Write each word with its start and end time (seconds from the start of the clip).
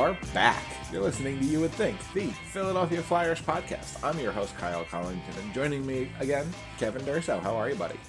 are 0.00 0.16
back. 0.32 0.64
You're 0.90 1.02
listening 1.02 1.38
to 1.40 1.44
You 1.44 1.60
Would 1.60 1.72
Think, 1.72 1.98
the 2.14 2.28
Philadelphia 2.52 3.02
Flyers 3.02 3.38
podcast. 3.38 4.02
I'm 4.02 4.18
your 4.18 4.32
host, 4.32 4.56
Kyle 4.56 4.82
Collington, 4.86 5.38
and 5.42 5.52
joining 5.52 5.86
me 5.86 6.10
again, 6.20 6.50
Kevin 6.78 7.02
Durso. 7.02 7.38
How 7.38 7.54
are 7.54 7.68
you, 7.68 7.74
buddy? 7.74 8.00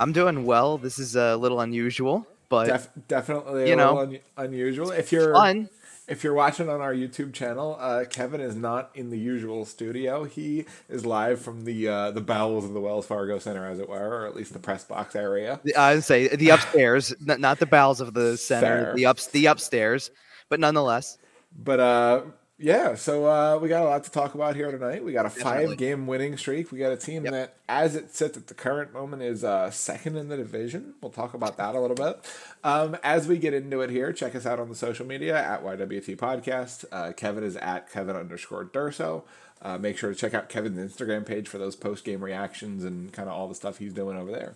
I'm 0.00 0.10
doing 0.12 0.44
well. 0.44 0.78
This 0.78 0.98
is 0.98 1.14
a 1.14 1.36
little 1.36 1.60
unusual, 1.60 2.26
but 2.48 2.66
Def- 2.66 2.88
definitely 3.06 3.62
a 3.62 3.68
you 3.68 3.76
know, 3.76 3.94
little 3.94 4.14
un- 4.14 4.18
unusual. 4.36 4.90
If 4.90 5.12
you're 5.12 5.32
fun. 5.32 5.68
if 6.08 6.24
you're 6.24 6.34
watching 6.34 6.68
on 6.68 6.80
our 6.80 6.92
YouTube 6.92 7.32
channel, 7.32 7.76
uh, 7.78 8.04
Kevin 8.10 8.40
is 8.40 8.56
not 8.56 8.90
in 8.96 9.10
the 9.10 9.18
usual 9.18 9.64
studio. 9.64 10.24
He 10.24 10.64
is 10.88 11.06
live 11.06 11.40
from 11.40 11.64
the 11.64 11.86
uh, 11.86 12.10
the 12.10 12.20
bowels 12.20 12.64
of 12.64 12.72
the 12.72 12.80
Wells 12.80 13.06
Fargo 13.06 13.38
Center, 13.38 13.64
as 13.64 13.78
it 13.78 13.88
were, 13.88 14.22
or 14.22 14.26
at 14.26 14.34
least 14.34 14.54
the 14.54 14.58
press 14.58 14.82
box 14.82 15.14
area. 15.14 15.60
I 15.78 15.94
would 15.94 16.04
say 16.04 16.34
the 16.34 16.50
upstairs, 16.50 17.14
not 17.20 17.60
the 17.60 17.66
bowels 17.66 18.00
of 18.00 18.12
the 18.12 18.36
center, 18.36 18.86
Fair. 18.86 18.94
the 18.96 19.06
ups, 19.06 19.28
the 19.28 19.46
upstairs, 19.46 20.10
but 20.52 20.60
nonetheless, 20.60 21.16
But 21.56 21.80
uh, 21.80 22.20
yeah, 22.58 22.94
so 22.94 23.26
uh, 23.26 23.58
we 23.58 23.68
got 23.68 23.82
a 23.82 23.88
lot 23.88 24.04
to 24.04 24.10
talk 24.10 24.34
about 24.34 24.54
here 24.54 24.70
tonight. 24.70 25.02
We 25.02 25.12
got 25.12 25.24
a 25.26 25.30
five 25.30 25.76
game 25.78 26.06
winning 26.06 26.36
streak. 26.36 26.70
We 26.70 26.78
got 26.78 26.92
a 26.92 26.96
team 26.96 27.24
Yep. 27.24 27.32
that, 27.32 27.56
as 27.68 27.96
it 27.96 28.14
sits 28.14 28.36
at 28.36 28.46
the 28.48 28.54
current 28.54 28.92
moment, 28.92 29.22
is 29.22 29.42
uh, 29.42 29.70
second 29.70 30.16
in 30.16 30.28
the 30.28 30.36
division. 30.36 30.94
We'll 31.00 31.10
talk 31.10 31.32
about 31.34 31.56
that 31.56 31.74
a 31.74 31.80
little 31.80 31.96
bit. 31.96 32.20
Um, 32.62 32.96
as 33.02 33.26
we 33.26 33.38
get 33.38 33.54
into 33.54 33.80
it 33.80 33.90
here, 33.90 34.12
check 34.12 34.34
us 34.36 34.46
out 34.46 34.60
on 34.60 34.68
the 34.68 34.74
social 34.76 35.06
media 35.06 35.36
at 35.36 35.64
YWT 35.64 36.16
Podcast. 36.16 36.84
Uh, 36.92 37.12
Kevin 37.12 37.42
is 37.42 37.56
at 37.56 37.90
Kevin 37.90 38.14
underscore 38.14 38.64
Durso. 38.66 39.24
Uh, 39.62 39.78
make 39.78 39.96
sure 39.96 40.10
to 40.10 40.16
check 40.16 40.34
out 40.34 40.48
Kevin's 40.48 40.78
Instagram 40.78 41.24
page 41.24 41.48
for 41.48 41.56
those 41.58 41.74
post 41.76 42.04
game 42.04 42.22
reactions 42.22 42.84
and 42.84 43.12
kind 43.12 43.28
of 43.28 43.34
all 43.34 43.48
the 43.48 43.54
stuff 43.54 43.78
he's 43.78 43.92
doing 43.94 44.16
over 44.18 44.30
there. 44.30 44.54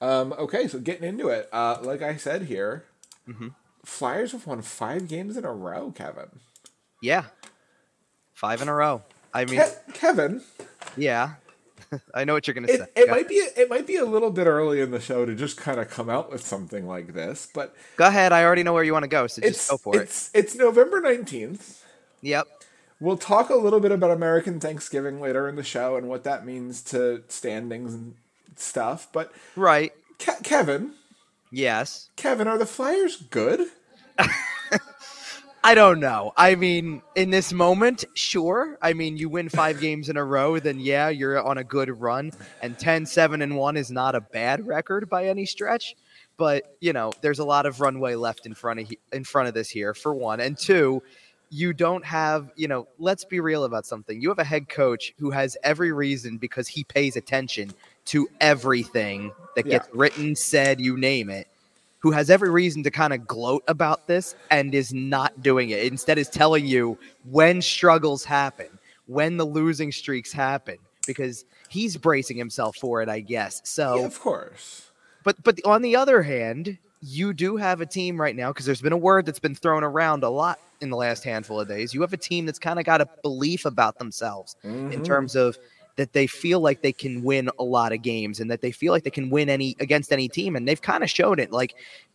Um, 0.00 0.32
okay, 0.34 0.66
so 0.68 0.78
getting 0.80 1.08
into 1.08 1.28
it, 1.28 1.48
uh, 1.52 1.78
like 1.82 2.02
I 2.02 2.16
said 2.16 2.42
here, 2.42 2.84
Mm-hmm. 3.28 3.48
Flyers 3.84 4.32
have 4.32 4.46
won 4.46 4.62
five 4.62 5.08
games 5.08 5.36
in 5.36 5.44
a 5.44 5.52
row, 5.52 5.92
Kevin. 5.94 6.28
yeah, 7.00 7.24
five 8.32 8.62
in 8.62 8.68
a 8.68 8.74
row. 8.74 9.02
I 9.34 9.44
mean, 9.44 9.60
Ke- 9.60 9.94
Kevin, 9.94 10.42
yeah, 10.96 11.34
I 12.14 12.24
know 12.24 12.34
what 12.34 12.46
you're 12.46 12.54
gonna 12.54 12.68
say. 12.68 12.74
it, 12.74 12.92
it 12.94 13.06
Go- 13.06 13.12
might 13.12 13.28
be 13.28 13.34
it 13.34 13.68
might 13.68 13.86
be 13.86 13.96
a 13.96 14.04
little 14.04 14.30
bit 14.30 14.46
early 14.46 14.80
in 14.80 14.90
the 14.92 15.00
show 15.00 15.24
to 15.26 15.34
just 15.34 15.56
kind 15.56 15.80
of 15.80 15.90
come 15.90 16.08
out 16.08 16.30
with 16.30 16.46
something 16.46 16.86
like 16.86 17.12
this, 17.14 17.48
but 17.52 17.74
Go 17.96 18.06
ahead. 18.06 18.32
I 18.32 18.44
already 18.44 18.62
know 18.62 18.72
where 18.72 18.84
you 18.84 18.92
want 18.92 19.02
to 19.04 19.08
go, 19.08 19.26
so 19.26 19.42
just 19.42 19.68
go 19.70 19.76
for 19.78 19.96
it. 19.96 20.02
it's 20.02 20.30
it's 20.34 20.54
November 20.54 21.00
nineteenth. 21.00 21.84
Yep. 22.20 22.46
We'll 23.00 23.16
talk 23.18 23.50
a 23.50 23.56
little 23.56 23.80
bit 23.80 23.90
about 23.90 24.12
American 24.12 24.60
Thanksgiving 24.60 25.20
later 25.20 25.48
in 25.48 25.56
the 25.56 25.64
show 25.64 25.96
and 25.96 26.08
what 26.08 26.22
that 26.22 26.46
means 26.46 26.82
to 26.84 27.24
standings 27.26 27.94
and 27.94 28.14
stuff. 28.54 29.08
But 29.12 29.32
Right. 29.56 29.92
Ke- 30.20 30.40
Kevin, 30.44 30.92
Yes. 31.52 32.08
Kevin, 32.16 32.48
are 32.48 32.56
the 32.56 32.66
Flyers 32.66 33.18
good? 33.30 33.68
I 35.64 35.74
don't 35.76 36.00
know. 36.00 36.32
I 36.36 36.56
mean, 36.56 37.02
in 37.14 37.30
this 37.30 37.52
moment, 37.52 38.04
sure. 38.14 38.78
I 38.82 38.94
mean, 38.94 39.16
you 39.16 39.28
win 39.28 39.48
five 39.48 39.78
games 39.80 40.08
in 40.08 40.16
a 40.16 40.24
row, 40.24 40.58
then 40.58 40.80
yeah, 40.80 41.10
you're 41.10 41.40
on 41.40 41.58
a 41.58 41.64
good 41.64 42.00
run. 42.00 42.32
And 42.62 42.76
10, 42.78 43.06
7, 43.06 43.42
and 43.42 43.56
1 43.56 43.76
is 43.76 43.90
not 43.90 44.14
a 44.14 44.20
bad 44.20 44.66
record 44.66 45.08
by 45.08 45.28
any 45.28 45.46
stretch. 45.46 45.94
But, 46.38 46.64
you 46.80 46.94
know, 46.94 47.12
there's 47.20 47.38
a 47.38 47.44
lot 47.44 47.66
of 47.66 47.80
runway 47.80 48.14
left 48.14 48.46
in 48.46 48.54
front 48.54 48.80
of 48.80 48.88
he- 48.88 48.98
in 49.12 49.22
front 49.22 49.46
of 49.48 49.54
this 49.54 49.68
here, 49.68 49.92
for 49.92 50.14
one. 50.14 50.40
And 50.40 50.56
two, 50.56 51.02
you 51.50 51.74
don't 51.74 52.04
have, 52.06 52.50
you 52.56 52.66
know, 52.66 52.88
let's 52.98 53.26
be 53.26 53.38
real 53.38 53.64
about 53.64 53.84
something. 53.84 54.20
You 54.20 54.30
have 54.30 54.38
a 54.38 54.44
head 54.44 54.70
coach 54.70 55.12
who 55.18 55.30
has 55.30 55.56
every 55.62 55.92
reason 55.92 56.38
because 56.38 56.66
he 56.66 56.82
pays 56.82 57.14
attention 57.14 57.72
to 58.06 58.28
everything 58.40 59.32
that 59.56 59.66
Yeah. 59.66 59.78
gets 59.78 59.88
written, 59.92 60.34
said, 60.36 60.80
you 60.80 60.96
name 60.96 61.30
it 61.30 61.48
who 61.98 62.10
has 62.10 62.30
every 62.30 62.50
reason 62.50 62.82
to 62.82 62.90
kind 62.90 63.12
of 63.12 63.28
gloat 63.28 63.62
about 63.68 64.08
this 64.08 64.34
and 64.50 64.74
is 64.74 64.92
not 64.92 65.40
doing 65.40 65.70
it. 65.70 65.84
Instead, 65.84 66.18
is 66.18 66.28
telling 66.28 66.66
you 66.66 66.98
when 67.30 67.62
struggles 67.62 68.24
happen, 68.24 68.66
when 69.06 69.36
the 69.36 69.44
losing 69.46 69.92
streaks 69.92 70.32
happen, 70.32 70.78
because 71.06 71.44
he's 71.68 71.96
bracing 71.96 72.36
himself 72.36 72.74
for 72.76 73.02
it, 73.02 73.08
I 73.08 73.20
guess. 73.20 73.60
So, 73.64 74.00
yeah, 74.00 74.06
of 74.06 74.18
course. 74.18 74.90
but 75.22 75.40
but 75.44 75.60
on 75.64 75.80
the 75.82 75.94
other 75.94 76.22
hand, 76.22 76.76
you 77.02 77.32
do 77.32 77.56
have 77.56 77.80
a 77.80 77.86
team 77.86 78.20
right 78.20 78.34
now 78.34 78.48
because 78.50 78.66
there's 78.66 78.82
been 78.82 78.92
a 78.92 78.96
word 78.96 79.24
that's 79.24 79.38
been 79.38 79.54
thrown 79.54 79.84
around 79.84 80.24
a 80.24 80.28
lot 80.28 80.58
in 80.80 80.90
the 80.90 80.96
last 80.96 81.22
handful 81.22 81.60
of 81.60 81.68
days. 81.68 81.94
You 81.94 82.00
have 82.00 82.12
a 82.12 82.16
team 82.16 82.46
that's 82.46 82.58
kind 82.58 82.80
of 82.80 82.84
got 82.84 83.00
a 83.00 83.08
belief 83.22 83.64
about 83.64 83.98
themselves 83.98 84.56
in 84.64 85.02
Mhm. 85.02 85.04
terms 85.04 85.36
of 85.36 85.56
that 85.96 86.12
they 86.12 86.26
feel 86.26 86.60
like 86.60 86.82
they 86.82 86.92
can 86.92 87.22
win 87.22 87.50
a 87.58 87.64
lot 87.64 87.92
of 87.92 88.02
games 88.02 88.40
and 88.40 88.50
that 88.50 88.60
they 88.60 88.72
feel 88.72 88.92
like 88.92 89.04
they 89.04 89.10
can 89.10 89.30
win 89.30 89.48
any 89.48 89.76
against 89.80 90.12
any 90.12 90.28
team 90.28 90.56
and 90.56 90.66
they've 90.66 90.82
kind 90.82 91.02
of 91.02 91.10
shown 91.10 91.38
it 91.38 91.50
like 91.52 91.74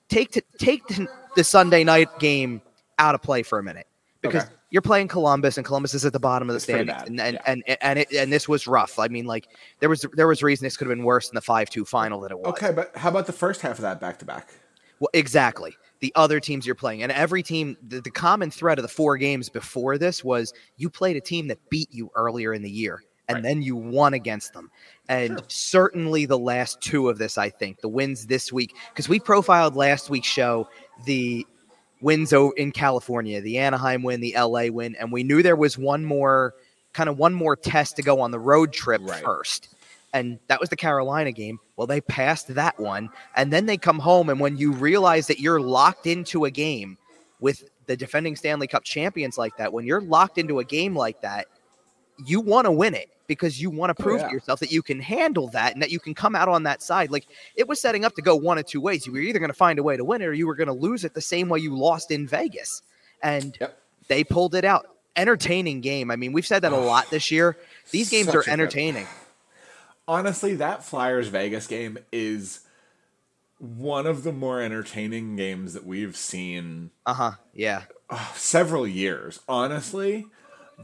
take 0.10 0.32
to, 0.32 0.42
take 0.58 0.86
the, 0.88 1.08
the 1.36 1.44
Sunday 1.44 1.84
night 1.84 2.08
game 2.20 2.62
out 3.00 3.14
of 3.16 3.22
play 3.22 3.44
for 3.44 3.60
a 3.60 3.64
minute 3.64 3.88
because 4.22 4.44
Okay. 4.44 4.54
you're 4.72 4.82
playing 4.82 5.08
Columbus 5.08 5.58
and 5.58 5.66
Columbus 5.66 5.94
is 5.94 6.06
at 6.06 6.14
the 6.14 6.20
bottom 6.20 6.50
of 6.50 6.54
the 6.54 6.58
It's 6.58 6.64
standings 6.66 7.04
and 7.06 7.22
and, 7.22 7.34
yeah. 7.36 7.42
and 7.46 7.64
and 7.82 8.00
it, 8.00 8.12
and 8.14 8.34
this 8.34 8.48
was 8.50 8.66
rough. 8.68 8.98
I 9.00 9.08
mean 9.08 9.26
like 9.26 9.48
there 9.80 9.90
was 9.90 10.06
there 10.14 10.28
was 10.28 10.42
reason 10.42 10.66
this 10.66 10.76
could 10.76 10.88
have 10.88 10.98
been 10.98 11.06
worse 11.06 11.30
than 11.30 11.36
the 11.36 11.42
5-2 11.42 11.88
final 11.88 12.20
that 12.22 12.32
it 12.32 12.40
was. 12.40 12.48
Okay, 12.48 12.72
but 12.72 12.96
how 12.96 13.10
about 13.10 13.28
the 13.28 13.34
first 13.34 13.62
half 13.62 13.78
of 13.78 13.84
that 13.84 14.00
back 14.00 14.18
to 14.20 14.26
back? 14.26 14.50
Well, 15.00 15.10
exactly. 15.14 15.76
The 16.00 16.12
other 16.16 16.40
teams 16.40 16.66
you're 16.66 16.76
playing, 16.76 17.04
and 17.04 17.12
every 17.12 17.42
team, 17.44 17.76
the, 17.88 18.02
the 18.02 18.12
common 18.12 18.52
thread 18.52 18.78
of 18.78 18.84
the 18.84 18.88
four 18.88 19.18
games 19.18 19.50
before 19.50 19.98
this 19.98 20.24
was 20.24 20.54
you 20.78 20.90
played 20.90 21.16
a 21.16 21.22
team 21.22 21.48
that 21.48 21.58
beat 21.70 21.92
you 21.92 22.10
earlier 22.16 22.54
in 22.54 22.62
the 22.62 22.70
year, 22.70 23.04
and 23.28 23.36
Right. 23.38 23.44
then 23.44 23.62
you 23.62 23.76
won 23.76 24.14
against 24.14 24.54
them. 24.54 24.72
And 25.10 25.40
Sure. 25.40 25.46
certainly 25.48 26.26
the 26.26 26.38
last 26.38 26.82
two 26.82 27.10
of 27.10 27.18
this, 27.18 27.38
I 27.38 27.50
think, 27.50 27.82
the 27.82 27.88
wins 27.90 28.28
this 28.28 28.52
week, 28.52 28.76
because 28.90 29.10
we 29.10 29.20
profiled 29.20 29.76
last 29.76 30.10
week's 30.10 30.28
show 30.28 30.68
the 31.06 31.46
wins 32.02 32.34
in 32.34 32.72
California, 32.72 33.42
the 33.42 33.58
Anaheim 33.58 34.04
win, 34.04 34.22
the 34.22 34.36
LA 34.36 34.70
win, 34.70 34.96
and 35.00 35.12
we 35.12 35.24
knew 35.24 35.42
there 35.42 35.56
was 35.56 35.78
one 35.78 36.06
more 36.06 36.54
kind 36.94 37.10
of 37.10 37.18
one 37.20 37.34
more 37.34 37.56
test 37.56 37.96
to 37.96 38.02
go 38.02 38.20
on 38.22 38.32
the 38.32 38.40
road 38.40 38.74
trip 38.74 39.02
Right. 39.04 39.24
first. 39.24 39.70
And 40.14 40.40
that 40.48 40.60
was 40.60 40.70
the 40.70 40.76
Carolina 40.76 41.32
game. 41.32 41.60
Well, 41.76 41.86
they 41.86 42.02
passed 42.02 42.48
that 42.56 42.80
one. 42.80 43.10
And 43.36 43.52
then 43.54 43.66
they 43.68 43.78
come 43.78 44.00
home. 44.00 44.30
And 44.30 44.40
when 44.40 44.58
you 44.58 44.72
realize 44.72 45.28
that 45.28 45.40
you're 45.40 45.60
locked 45.62 46.08
into 46.08 46.46
a 46.46 46.50
game 46.52 46.98
with 47.40 47.66
the 47.86 47.96
defending 47.96 48.36
Stanley 48.36 48.68
Cup 48.68 48.84
champions 48.84 49.38
like 49.38 49.58
that, 49.58 49.74
when 49.74 49.86
you're 49.86 50.02
locked 50.02 50.38
into 50.40 50.58
a 50.60 50.64
game 50.64 50.96
like 50.96 51.22
that, 51.22 51.46
you 52.26 52.40
want 52.40 52.66
to 52.66 52.72
win 52.72 52.96
it 52.96 53.10
because 53.28 53.62
you 53.62 53.70
want 53.70 53.96
to 53.96 54.02
Oh, 54.02 54.06
prove 54.06 54.22
yeah. 54.22 54.28
to 54.28 54.34
yourself 54.34 54.60
that 54.62 54.72
you 54.72 54.82
can 54.82 55.00
handle 55.00 55.48
that 55.50 55.74
and 55.74 55.82
that 55.82 55.92
you 55.92 56.00
can 56.00 56.14
come 56.14 56.36
out 56.36 56.48
on 56.50 56.64
that 56.64 56.82
side. 56.82 57.12
Like 57.12 57.28
it 57.56 57.68
was 57.68 57.80
setting 57.80 58.06
up 58.06 58.16
to 58.16 58.22
go 58.22 58.36
one 58.36 58.58
of 58.58 58.66
two 58.66 58.82
ways. 58.82 59.06
You 59.06 59.14
were 59.14 59.20
either 59.20 59.40
going 59.40 59.50
to 59.52 59.54
find 59.58 59.78
a 59.80 59.84
way 59.84 59.98
to 59.98 60.04
win 60.04 60.22
it 60.22 60.26
or 60.26 60.34
you 60.34 60.48
were 60.48 60.56
going 60.56 60.68
to 60.68 60.74
lose 60.74 61.04
it 61.04 61.14
the 61.14 61.22
same 61.22 61.50
way 61.50 61.60
you 61.60 61.76
lost 61.78 62.10
in 62.12 62.28
Vegas. 62.28 62.82
And 63.22 63.58
Yep. 63.60 63.78
they 64.08 64.24
pulled 64.24 64.56
it 64.56 64.66
out. 64.66 64.88
Entertaining 65.16 65.82
game. 65.82 66.12
I 66.12 66.16
mean, 66.16 66.32
we've 66.32 66.46
said 66.48 66.62
that 66.62 66.72
a 66.74 66.78
lot 66.78 67.10
this 67.10 67.32
year. 67.32 67.58
These 67.92 68.10
games 68.10 68.28
Such 68.28 68.36
are 68.36 68.40
a 68.42 68.44
good- 68.46 68.52
entertaining. 68.52 69.08
Honestly, 70.08 70.56
that 70.56 70.84
Flyers 70.86 71.28
Vegas 71.28 71.68
game 71.68 71.98
is 72.14 72.62
one 73.60 74.06
of 74.06 74.24
the 74.24 74.32
more 74.32 74.62
entertaining 74.62 75.36
games 75.36 75.74
that 75.74 75.86
we've 75.86 76.16
seen 76.16 76.92
Uh 77.06 77.14
huh. 77.14 77.32
Yeah. 77.54 77.84
uh, 78.10 78.32
several 78.36 78.88
years. 78.88 79.40
Honestly, 79.50 80.28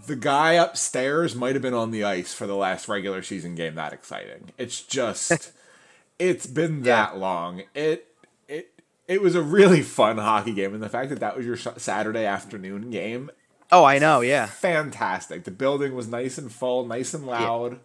the 0.08 0.16
guy 0.16 0.54
upstairs 0.54 1.36
might 1.36 1.56
have 1.56 1.62
been 1.62 1.74
on 1.74 1.92
the 1.92 2.04
ice 2.04 2.34
for 2.34 2.48
the 2.48 2.56
last 2.56 2.88
regular 2.88 3.22
season 3.22 3.56
game 3.56 3.76
that 3.76 3.94
exciting. 3.94 4.52
It's 4.58 4.82
just 4.82 5.52
it's 6.20 6.48
been 6.48 6.84
that 6.84 7.18
long. 7.18 7.64
It 7.76 8.08
it 8.48 8.72
it 9.08 9.22
was 9.22 9.36
a 9.36 9.42
really 9.42 9.82
fun 9.82 10.18
hockey 10.18 10.54
game 10.54 10.74
and 10.74 10.82
the 10.82 10.90
fact 10.90 11.10
that 11.10 11.20
that 11.20 11.36
was 11.38 11.46
your 11.46 11.58
Saturday 11.58 12.26
afternoon 12.26 12.90
game 12.90 13.30
Oh, 13.72 13.86
I 13.86 13.98
know. 13.98 14.22
Yeah. 14.22 14.46
fantastic. 14.46 15.46
The 15.46 15.52
building 15.52 15.96
was 15.96 16.08
nice 16.08 16.38
and 16.38 16.52
full, 16.52 16.86
nice 16.86 17.16
and 17.16 17.26
loud. 17.26 17.80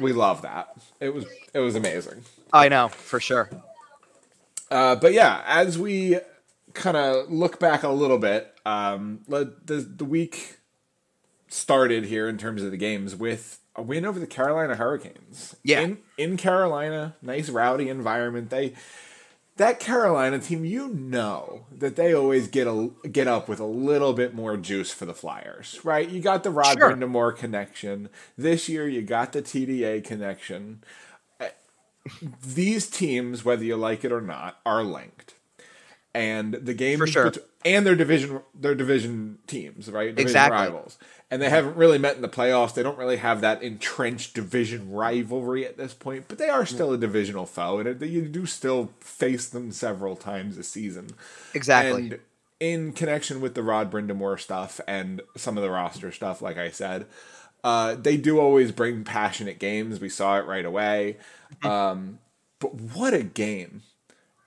We 0.00 0.12
love 0.12 0.42
that. 0.42 0.72
It 0.98 1.14
was 1.14 1.26
it 1.54 1.60
was 1.60 1.76
amazing. 1.76 2.22
I 2.52 2.68
know 2.68 2.88
for 2.88 3.20
sure. 3.20 3.48
Uh, 4.68 4.96
but 4.96 5.12
yeah, 5.12 5.42
as 5.46 5.78
we 5.78 6.18
kind 6.74 6.96
of 6.96 7.30
look 7.30 7.60
back 7.60 7.82
a 7.84 7.88
little 7.88 8.18
bit, 8.18 8.52
um, 8.66 9.20
the 9.28 9.54
the 9.68 10.04
week 10.04 10.58
started 11.50 12.06
here 12.06 12.28
in 12.28 12.38
terms 12.38 12.62
of 12.62 12.70
the 12.70 12.76
games 12.78 13.14
with 13.14 13.58
a 13.76 13.82
win 13.82 14.04
over 14.06 14.18
the 14.18 14.26
Carolina 14.26 14.76
Hurricanes. 14.76 15.56
Yeah. 15.62 15.80
in, 15.80 15.98
in 16.16 16.36
Carolina, 16.36 17.16
nice 17.20 17.48
rowdy 17.50 17.88
environment. 17.88 18.50
They 18.50 18.74
that 19.56 19.78
Carolina 19.78 20.38
team, 20.38 20.64
you 20.64 20.88
know 20.88 21.66
that 21.70 21.94
they 21.96 22.14
always 22.14 22.48
get 22.48 22.66
a 22.66 22.90
get 23.12 23.28
up 23.28 23.46
with 23.46 23.60
a 23.60 23.64
little 23.66 24.14
bit 24.14 24.32
more 24.34 24.56
juice 24.56 24.90
for 24.90 25.04
the 25.04 25.12
Flyers, 25.12 25.78
right? 25.84 26.08
You 26.08 26.22
got 26.22 26.44
the 26.44 26.50
Rod 26.50 26.78
Sure. 26.78 26.90
Brind'Amour 26.90 27.36
connection 27.36 28.08
this 28.38 28.70
year. 28.70 28.88
You 28.88 29.02
got 29.02 29.32
the 29.32 29.42
TDA 29.42 30.02
connection. 30.02 30.82
Uh, 31.38 31.48
These 32.54 32.88
teams, 32.88 33.44
whether 33.44 33.62
you 33.64 33.76
like 33.76 34.02
it 34.02 34.12
or 34.12 34.22
not, 34.22 34.58
are 34.64 34.82
linked, 34.82 35.19
and 36.14 36.54
the 36.54 36.74
game 36.74 36.98
For 36.98 37.06
sure. 37.06 37.30
bet- 37.30 37.44
and 37.64 37.86
their 37.86 37.94
division 37.94 38.40
their 38.54 38.74
division 38.74 39.38
teams, 39.46 39.90
right? 39.90 40.08
Division 40.14 40.28
Exactly. 40.28 40.58
rivals. 40.58 40.98
And 41.30 41.40
they 41.40 41.48
haven't 41.48 41.76
really 41.76 41.98
met 41.98 42.16
in 42.16 42.22
the 42.22 42.28
playoffs. 42.28 42.74
They 42.74 42.82
don't 42.82 42.98
really 42.98 43.18
have 43.18 43.40
that 43.42 43.62
entrenched 43.62 44.34
division 44.34 44.90
rivalry 44.90 45.64
at 45.64 45.76
this 45.76 45.94
point, 45.94 46.24
but 46.26 46.38
they 46.38 46.48
are 46.48 46.66
still 46.66 46.92
a 46.92 46.98
divisional 46.98 47.46
foe, 47.46 47.78
and 47.78 48.02
you 48.02 48.26
do 48.26 48.46
still 48.46 48.90
face 48.98 49.48
them 49.48 49.70
several 49.70 50.16
times 50.16 50.58
a 50.58 50.64
season. 50.64 51.10
Exactly. 51.54 52.02
And 52.02 52.18
in 52.58 52.92
connection 52.92 53.40
with 53.40 53.54
the 53.54 53.62
Rod 53.62 53.92
Brind'Amour 53.92 54.40
stuff 54.40 54.80
and 54.88 55.22
some 55.36 55.56
of 55.56 55.62
the 55.62 55.70
roster 55.70 56.10
stuff, 56.10 56.42
like 56.42 56.58
I 56.58 56.70
said, 56.70 57.06
uh, 57.62 57.94
they 57.94 58.16
do 58.16 58.40
always 58.40 58.72
bring 58.72 59.04
passionate 59.04 59.58
games. 59.60 60.00
We 60.00 60.08
saw 60.08 60.38
it 60.38 60.46
right 60.46 60.64
away. 60.64 61.16
Mm-hmm. 61.62 61.68
Um, 61.68 62.18
but 62.58 62.74
what 62.74 63.14
a 63.14 63.22
game 63.22 63.82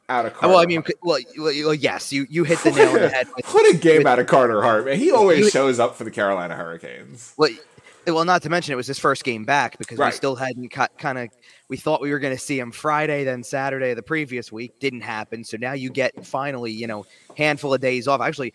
out 0.10 0.26
of 0.26 0.34
uh, 0.34 0.36
Carter. 0.36 0.48
Well, 0.54 0.62
I 0.62 0.66
mean, 0.66 0.84
well, 1.02 1.20
well, 1.38 1.74
yes, 1.74 2.12
you 2.12 2.26
you 2.30 2.44
hit 2.44 2.60
the 2.60 2.72
nail 2.72 2.90
on 2.90 3.02
the 3.02 3.10
head. 3.10 3.28
With, 3.36 3.46
what 3.54 3.74
a 3.74 3.78
game 3.78 4.00
with- 4.00 4.08
out 4.08 4.20
of 4.20 4.28
Carter 4.28 4.62
Hart, 4.62 4.86
man. 4.86 4.98
He 4.98 5.12
always 5.12 5.40
You- 5.40 5.50
shows 5.50 5.80
up 5.80 5.96
for 5.96 6.04
the 6.04 6.12
Carolina 6.12 6.56
Hurricanes. 6.56 7.34
well, 7.38 7.50
well, 8.06 8.26
not 8.26 8.42
to 8.42 8.50
mention 8.50 8.74
it 8.74 8.76
was 8.76 8.88
his 8.88 9.00
first 9.00 9.24
game 9.24 9.46
back 9.46 9.78
because 9.78 9.98
we 9.98 10.12
still 10.12 10.36
hadn't 10.36 10.70
kind 10.98 11.18
of. 11.18 11.30
We 11.70 11.78
thought 11.78 12.02
we 12.02 12.12
were 12.12 12.20
going 12.20 12.36
to 12.36 12.40
see 12.42 12.60
him 12.60 12.72
Friday, 12.72 13.24
then 13.24 13.44
Saturday 13.44 13.92
of 13.92 13.96
the 13.96 14.04
previous 14.04 14.52
week. 14.52 14.78
Didn't 14.80 15.02
happen. 15.02 15.44
So 15.44 15.58
now 15.58 15.72
you 15.74 15.90
get 15.90 16.26
finally, 16.26 16.72
you 16.72 16.86
know, 16.86 17.06
handful 17.38 17.74
of 17.74 17.80
days 17.80 18.08
off. 18.08 18.20
Actually, 18.20 18.54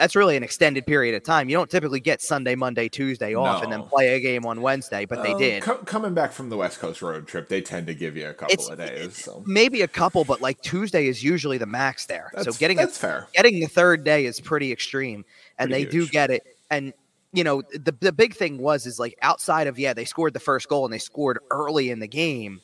that's 0.00 0.16
really 0.16 0.36
an 0.36 0.42
extended 0.42 0.86
period 0.86 1.14
of 1.14 1.22
time. 1.22 1.48
You 1.48 1.56
don't 1.56 1.70
typically 1.70 2.00
get 2.00 2.22
Sunday, 2.22 2.54
Monday, 2.54 2.88
Tuesday 2.88 3.34
off, 3.34 3.62
and 3.62 3.70
then 3.70 3.82
play 3.82 4.14
a 4.14 4.20
game 4.20 4.46
on 4.46 4.62
Wednesday, 4.62 5.04
but 5.04 5.22
they 5.22 5.32
Um, 5.34 5.38
did. 5.38 5.62
co- 5.62 5.76
coming 5.84 6.14
back 6.14 6.32
from 6.32 6.48
the 6.48 6.56
West 6.56 6.80
Coast 6.80 7.02
road 7.02 7.28
trip, 7.28 7.48
they 7.48 7.60
tend 7.60 7.86
to 7.86 7.94
give 7.94 8.16
you 8.16 8.26
a 8.28 8.32
couple 8.34 8.52
It's- 8.54 8.68
of 8.68 8.78
days. 8.78 9.16
So 9.16 9.42
Maybe 9.46 9.82
a 9.82 9.88
couple, 9.88 10.24
but 10.24 10.40
like 10.40 10.60
Tuesday 10.62 11.06
is 11.06 11.22
usually 11.22 11.58
the 11.58 11.66
max 11.66 12.06
there. 12.06 12.30
that's, 12.34 12.46
so 12.46 12.52
getting 12.58 12.78
a 12.78 12.82
that's 12.82 12.96
fair. 12.98 13.28
getting 13.34 13.60
the 13.60 13.66
third 13.68 14.02
day 14.02 14.24
is 14.24 14.40
pretty 14.40 14.72
extreme 14.72 15.24
and 15.58 15.70
Pretty 15.70 15.84
they 15.84 15.90
do 15.90 16.06
get 16.08 16.30
it 16.30 16.42
and 16.70 16.92
you 17.32 17.44
know 17.44 17.62
the, 17.74 17.94
the 18.00 18.10
big 18.12 18.34
thing 18.34 18.56
was 18.58 18.86
is 18.86 18.98
like 18.98 19.14
outside 19.22 19.66
of 19.66 19.78
yeah 19.78 19.92
they 19.92 20.04
scored 20.06 20.32
the 20.32 20.40
first 20.40 20.68
goal 20.68 20.84
and 20.84 20.92
they 20.94 20.98
scored 20.98 21.38
early 21.50 21.90
in 21.90 21.98
the 22.00 22.08
game 22.08 22.60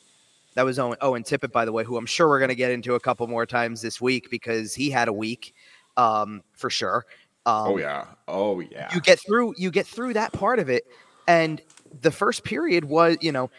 that 0.55 0.63
was 0.65 0.77
owen, 0.79 0.97
owen 1.01 1.23
tippett 1.23 1.51
by 1.51 1.63
the 1.65 1.71
way 1.71 1.83
who 1.83 1.95
i'm 1.97 2.05
sure 2.07 2.27
we're 2.27 2.39
going 2.39 2.49
to 2.49 2.55
get 2.55 2.71
into 2.71 2.95
a 2.95 2.99
couple 2.99 3.25
more 3.27 3.45
times 3.45 3.81
this 3.81 4.01
week 4.01 4.29
because 4.31 4.73
he 4.73 4.89
had 4.89 5.07
a 5.07 5.13
week 5.13 5.53
um, 5.95 6.41
for 6.53 6.69
sure 6.69 7.05
um, 7.47 7.67
oh 7.69 7.77
yeah. 7.77 8.05
Oh 8.27 8.59
yeah. 8.59 8.93
you 8.93 9.01
get 9.01 9.19
through 9.19 9.55
you 9.57 9.71
get 9.71 9.87
through 9.87 10.13
that 10.13 10.31
part 10.33 10.59
of 10.59 10.69
it 10.69 10.83
and 11.27 11.61
the 12.01 12.11
first 12.11 12.43
period 12.43 12.85
was 12.85 13.17
you 13.21 13.31
know 13.31 13.49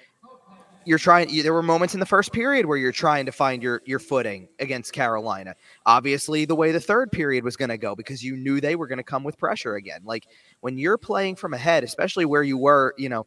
you're 0.85 0.99
trying 0.99 1.29
you, 1.29 1.43
there 1.43 1.53
were 1.53 1.63
moments 1.63 1.93
in 1.95 2.01
the 2.01 2.07
first 2.07 2.33
period 2.33 2.65
where 2.67 2.79
you're 2.79 2.93
trying 2.93 3.27
to 3.27 3.33
find 3.33 3.63
your 3.63 3.83
your 3.85 3.99
footing 3.99 4.49
against 4.59 4.93
Carolina 4.93 5.55
obviously 5.87 6.45
the 6.45 6.55
way 6.55 6.71
the 6.73 6.81
third 6.81 7.11
period 7.11 7.45
was 7.45 7.57
going 7.57 7.69
to 7.69 7.77
go 7.79 7.95
because 7.97 8.23
you 8.23 8.37
knew 8.37 8.61
they 8.61 8.77
were 8.77 8.87
going 8.87 8.99
to 8.99 9.03
come 9.03 9.25
with 9.25 9.37
pressure 9.39 9.75
again 9.77 10.01
like 10.05 10.27
when 10.61 10.79
you're 10.79 10.97
playing 10.99 11.35
from 11.37 11.53
ahead 11.55 11.83
especially 11.85 12.25
where 12.25 12.43
you 12.43 12.57
were 12.57 12.95
you 12.97 13.09
know 13.09 13.27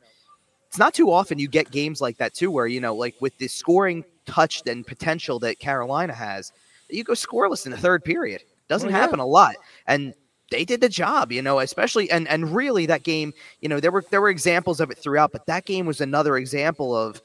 it's 0.67 0.77
not 0.77 0.93
too 0.93 1.11
often 1.11 1.37
you 1.37 1.47
get 1.49 1.69
games 1.71 1.99
like 2.01 2.17
that 2.17 2.33
too 2.33 2.49
where 2.49 2.67
you 2.67 2.79
know 2.79 2.95
like 2.95 3.15
with 3.19 3.37
the 3.37 3.47
scoring 3.47 4.03
touch 4.25 4.61
and 4.65 4.85
potential 4.87 5.37
that 5.39 5.59
Carolina 5.59 6.13
has 6.13 6.51
you 6.89 7.03
go 7.03 7.13
scoreless 7.13 7.65
in 7.65 7.71
the 7.71 7.77
third 7.77 8.03
period 8.03 8.43
doesn't 8.69 8.89
Oh, 8.89 8.91
yeah. 8.91 8.97
happen 8.97 9.19
a 9.19 9.25
lot 9.25 9.55
and 9.87 10.13
they 10.51 10.63
did 10.65 10.81
the 10.81 10.89
job, 10.89 11.31
you 11.31 11.41
know, 11.41 11.59
especially 11.59 12.11
and 12.11 12.27
and 12.27 12.53
really 12.55 12.85
that 12.85 13.03
game, 13.03 13.33
you 13.61 13.69
know, 13.69 13.79
there 13.79 13.91
were 13.91 14.05
there 14.11 14.21
were 14.21 14.29
examples 14.29 14.79
of 14.79 14.91
it 14.91 14.97
throughout, 14.97 15.31
but 15.31 15.45
that 15.47 15.65
game 15.65 15.85
was 15.87 16.01
another 16.01 16.37
example 16.37 16.95
of, 16.95 17.21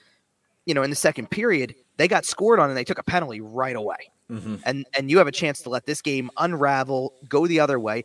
you 0.64 0.72
know, 0.74 0.82
in 0.82 0.90
the 0.90 0.96
second 0.96 1.30
period, 1.30 1.74
they 1.98 2.08
got 2.08 2.24
scored 2.24 2.58
on 2.58 2.70
and 2.70 2.76
they 2.78 2.84
took 2.84 2.98
a 2.98 3.02
penalty 3.02 3.40
right 3.40 3.76
away. 3.76 4.10
Mhm. 4.30 4.62
And 4.64 4.86
and 4.96 5.10
you 5.10 5.18
have 5.18 5.26
a 5.26 5.32
chance 5.32 5.60
to 5.62 5.68
let 5.68 5.84
this 5.86 6.00
game 6.00 6.30
unravel, 6.38 7.12
go 7.28 7.46
the 7.46 7.60
other 7.60 7.78
way. 7.78 8.04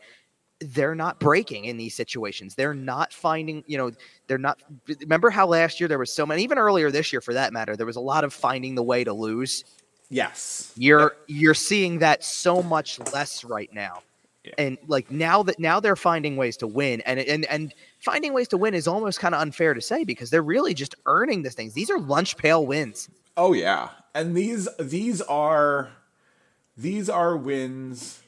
They're 0.59 0.95
not 0.95 1.19
breaking 1.19 1.65
in 1.65 1.77
these 1.77 1.95
situations. 1.95 2.53
They're 2.53 2.75
not 2.75 3.13
finding, 3.13 3.63
you 3.65 3.77
know, 3.77 3.91
they're 4.27 4.37
not 4.37 4.61
remember 4.99 5.29
how 5.31 5.47
last 5.47 5.79
year 5.79 5.87
there 5.87 5.97
was 5.99 6.13
so 6.13 6.25
many 6.25 6.43
even 6.43 6.57
earlier 6.59 6.91
this 6.91 7.11
year 7.13 7.21
for 7.21 7.33
that 7.33 7.53
matter, 7.53 7.75
there 7.75 7.87
was 7.87 7.95
a 7.95 8.01
lot 8.01 8.23
of 8.23 8.33
finding 8.33 8.75
the 8.75 8.83
way 8.83 9.03
to 9.03 9.13
lose. 9.13 9.63
Yes. 10.09 10.71
You're 10.75 11.15
you're 11.27 11.53
seeing 11.53 11.99
that 11.99 12.23
so 12.23 12.61
much 12.61 12.99
less 13.13 13.43
right 13.43 13.73
now. 13.73 14.03
Yeah. 14.43 14.53
And 14.57 14.77
like 14.87 15.11
now 15.11 15.43
that 15.43 15.59
now 15.59 15.79
they're 15.79 15.95
finding 15.95 16.35
ways 16.35 16.57
to 16.57 16.67
win 16.67 17.01
and 17.01 17.19
and 17.19 17.45
and 17.45 17.73
finding 17.99 18.33
ways 18.33 18.47
to 18.49 18.57
win 18.57 18.73
is 18.73 18.87
almost 18.87 19.19
kind 19.19 19.35
of 19.35 19.41
unfair 19.41 19.75
to 19.75 19.81
say 19.81 20.03
because 20.03 20.31
they're 20.31 20.41
really 20.41 20.73
just 20.73 20.95
earning 21.05 21.43
these 21.43 21.53
things. 21.53 21.73
These 21.73 21.91
are 21.91 21.99
lunch 21.99 22.37
pail 22.37 22.65
wins. 22.65 23.07
Oh 23.37 23.53
yeah. 23.53 23.89
And 24.15 24.35
these 24.35 24.67
these 24.79 25.21
are 25.21 25.91
these 26.75 27.07
are 27.09 27.37
wins 27.37 28.21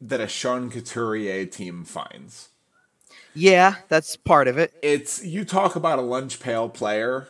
that 0.00 0.20
a 0.20 0.26
Sean 0.26 0.70
Couturier 0.70 1.46
team 1.46 1.84
finds. 1.84 2.48
Yeah, 3.34 3.76
that's 3.88 4.16
part 4.16 4.48
of 4.48 4.58
it. 4.58 4.72
It's 4.82 5.24
you 5.24 5.44
talk 5.44 5.76
about 5.76 5.98
a 5.98 6.02
lunch 6.02 6.40
pail 6.40 6.68
player. 6.68 7.28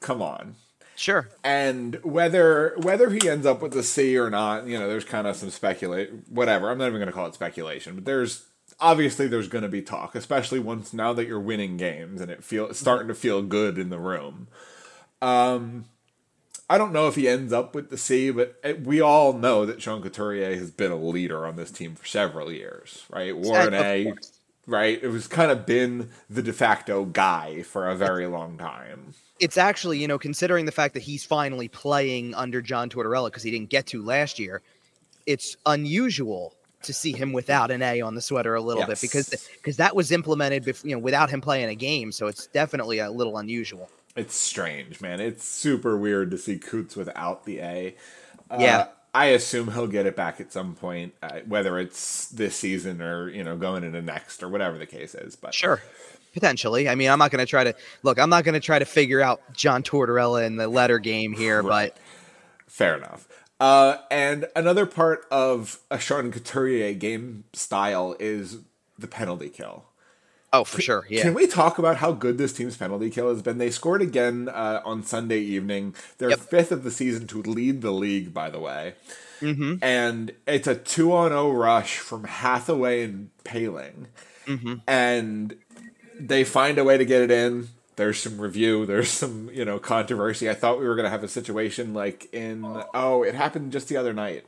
Come 0.00 0.22
on. 0.22 0.54
Sure. 0.98 1.28
And 1.44 1.94
whether 2.02 2.74
whether 2.78 3.10
he 3.10 3.28
ends 3.28 3.46
up 3.46 3.62
with 3.62 3.72
the 3.72 3.84
C 3.84 4.18
or 4.18 4.30
not, 4.30 4.66
you 4.66 4.76
know, 4.76 4.88
there's 4.88 5.04
kind 5.04 5.28
of 5.28 5.36
some 5.36 5.50
speculate 5.50 6.10
whatever. 6.28 6.68
I'm 6.70 6.78
not 6.78 6.88
even 6.88 6.98
going 6.98 7.06
to 7.06 7.12
call 7.12 7.26
it 7.26 7.34
speculation, 7.34 7.94
but 7.94 8.04
there's 8.04 8.46
obviously 8.80 9.28
there's 9.28 9.46
going 9.48 9.62
to 9.62 9.68
be 9.68 9.80
talk, 9.80 10.16
especially 10.16 10.58
once 10.58 10.92
now 10.92 11.12
that 11.12 11.28
you're 11.28 11.38
winning 11.38 11.76
games 11.76 12.20
and 12.20 12.32
it 12.32 12.42
feel 12.42 12.66
it's 12.66 12.80
starting 12.80 13.06
to 13.06 13.14
feel 13.14 13.42
good 13.42 13.78
in 13.78 13.90
the 13.90 13.98
room. 13.98 14.48
Um 15.22 15.84
I 16.68 16.78
don't 16.78 16.92
know 16.92 17.06
if 17.08 17.14
he 17.14 17.28
ends 17.28 17.52
up 17.52 17.74
with 17.76 17.90
the 17.90 17.96
C, 17.96 18.30
but 18.30 18.56
it, 18.64 18.82
we 18.84 19.00
all 19.00 19.32
know 19.32 19.64
that 19.64 19.80
Sean 19.80 20.02
Couturier 20.02 20.56
has 20.56 20.70
been 20.70 20.90
a 20.92 20.96
leader 20.96 21.46
on 21.46 21.56
this 21.56 21.70
team 21.70 21.94
for 21.94 22.06
several 22.06 22.52
years, 22.52 23.04
right? 23.10 23.34
Warren 23.36 23.72
A, 23.72 24.12
right? 24.66 25.02
It 25.02 25.08
was 25.08 25.26
kind 25.28 25.50
of 25.50 25.64
been 25.64 26.10
the 26.28 26.42
de 26.42 26.52
facto 26.52 27.04
guy 27.06 27.62
for 27.62 27.88
a 27.88 27.96
very 27.96 28.26
long 28.26 28.58
time. 28.58 29.14
It's 29.40 29.56
actually, 29.56 29.98
you 29.98 30.08
know, 30.08 30.18
considering 30.18 30.64
the 30.66 30.72
fact 30.72 30.94
that 30.94 31.02
he's 31.02 31.24
finally 31.24 31.68
playing 31.68 32.34
under 32.34 32.60
John 32.60 32.88
Tortorella 32.90 33.26
because 33.28 33.42
he 33.42 33.50
didn't 33.50 33.70
get 33.70 33.86
to 33.88 34.02
last 34.02 34.38
year, 34.38 34.62
it's 35.26 35.56
unusual 35.66 36.54
to 36.82 36.92
see 36.92 37.12
him 37.12 37.32
without 37.32 37.70
an 37.70 37.82
A 37.82 38.00
on 38.00 38.14
the 38.14 38.20
sweater 38.20 38.54
a 38.54 38.60
little 38.60 38.86
bit 38.86 39.00
because 39.00 39.48
because 39.56 39.76
that 39.78 39.94
was 39.96 40.12
implemented 40.12 40.64
bef- 40.64 40.84
you 40.84 40.92
know 40.92 40.98
without 40.98 41.28
him 41.30 41.40
playing 41.40 41.68
a 41.68 41.74
game, 41.74 42.12
so 42.12 42.26
it's 42.26 42.46
definitely 42.48 42.98
a 42.98 43.10
little 43.10 43.38
unusual. 43.38 43.88
It's 44.16 44.34
strange, 44.34 45.00
man. 45.00 45.20
It's 45.20 45.44
super 45.44 45.96
weird 45.96 46.30
to 46.32 46.38
see 46.38 46.58
Coots 46.58 46.96
without 46.96 47.44
the 47.44 47.58
A. 47.60 47.96
Uh, 48.50 48.58
Yeah. 48.60 48.86
I 49.14 49.26
assume 49.26 49.72
he'll 49.72 49.86
get 49.86 50.06
it 50.06 50.14
back 50.16 50.38
at 50.40 50.52
some 50.52 50.74
point, 50.74 51.14
uh, 51.22 51.40
whether 51.46 51.78
it's 51.78 52.28
this 52.28 52.56
season 52.56 53.00
or 53.00 53.28
you 53.30 53.42
know 53.42 53.56
going 53.56 53.82
into 53.82 54.02
next 54.02 54.42
or 54.42 54.48
whatever 54.48 54.78
the 54.78 54.86
case 54.86 55.14
is. 55.14 55.34
But 55.34 55.54
Sure. 55.54 55.82
Potentially. 56.34 56.88
I 56.88 56.94
mean, 56.94 57.10
I'm 57.10 57.18
not 57.18 57.30
going 57.30 57.44
to 57.44 57.50
try 57.50 57.64
to 57.64 57.74
look. 58.02 58.18
I'm 58.18 58.30
not 58.30 58.44
going 58.44 58.54
to 58.54 58.60
try 58.60 58.78
to 58.78 58.84
figure 58.84 59.20
out 59.20 59.40
John 59.52 59.82
Tortorella 59.82 60.46
in 60.46 60.56
the 60.56 60.68
letter 60.68 60.98
game 60.98 61.32
here, 61.32 61.62
Right. 61.62 61.92
but 61.94 62.00
fair 62.70 62.96
enough. 62.96 63.26
Uh, 63.60 63.96
and 64.10 64.46
another 64.54 64.86
part 64.86 65.26
of 65.30 65.80
a 65.90 65.98
Sean 65.98 66.30
Couturier 66.30 66.92
game 66.94 67.44
style 67.52 68.14
is 68.20 68.58
the 68.98 69.08
penalty 69.08 69.48
kill. 69.48 69.84
oh, 70.52 70.62
for 70.64 70.80
sure. 70.80 71.04
Yeah. 71.10 71.22
Can 71.22 71.34
we 71.34 71.46
talk 71.48 71.78
about 71.78 71.96
how 71.96 72.12
good 72.12 72.38
this 72.38 72.52
team's 72.52 72.76
penalty 72.76 73.10
kill 73.10 73.28
has 73.30 73.42
been? 73.42 73.58
They 73.58 73.70
scored 73.70 74.00
again 74.00 74.48
uh, 74.48 74.80
on 74.84 75.02
Sunday 75.02 75.40
evening. 75.40 75.94
They're 76.18 76.30
Yep. 76.30 76.38
fifth 76.40 76.72
of 76.72 76.84
the 76.84 76.90
season 76.92 77.26
to 77.28 77.42
lead 77.42 77.82
the 77.82 77.90
league, 77.90 78.32
by 78.32 78.48
the 78.48 78.60
way. 78.60 78.94
mm-hmm. 79.40 79.74
And 79.82 80.32
it's 80.46 80.66
a 80.68 80.74
two 80.76 81.12
on 81.12 81.30
zero 81.30 81.50
rush 81.50 81.98
from 81.98 82.24
Hathaway 82.24 83.02
and 83.04 83.30
Poehling, 83.44 84.06
Mm-hmm. 84.46 84.74
and 84.86 85.54
they 86.18 86.44
find 86.44 86.78
a 86.78 86.84
way 86.84 86.96
to 86.98 87.04
get 87.04 87.22
it 87.22 87.30
in. 87.30 87.68
There's 87.96 88.20
some 88.20 88.40
review. 88.40 88.86
There's 88.86 89.08
some 89.10 89.50
you 89.52 89.64
know 89.64 89.78
controversy. 89.78 90.48
I 90.48 90.54
thought 90.54 90.78
we 90.78 90.86
were 90.86 90.94
gonna 90.96 91.10
have 91.10 91.24
a 91.24 91.28
situation 91.28 91.94
like 91.94 92.32
in 92.32 92.64
oh 92.94 93.22
it 93.24 93.34
happened 93.34 93.72
just 93.72 93.88
the 93.88 93.96
other 93.96 94.12
night. 94.12 94.44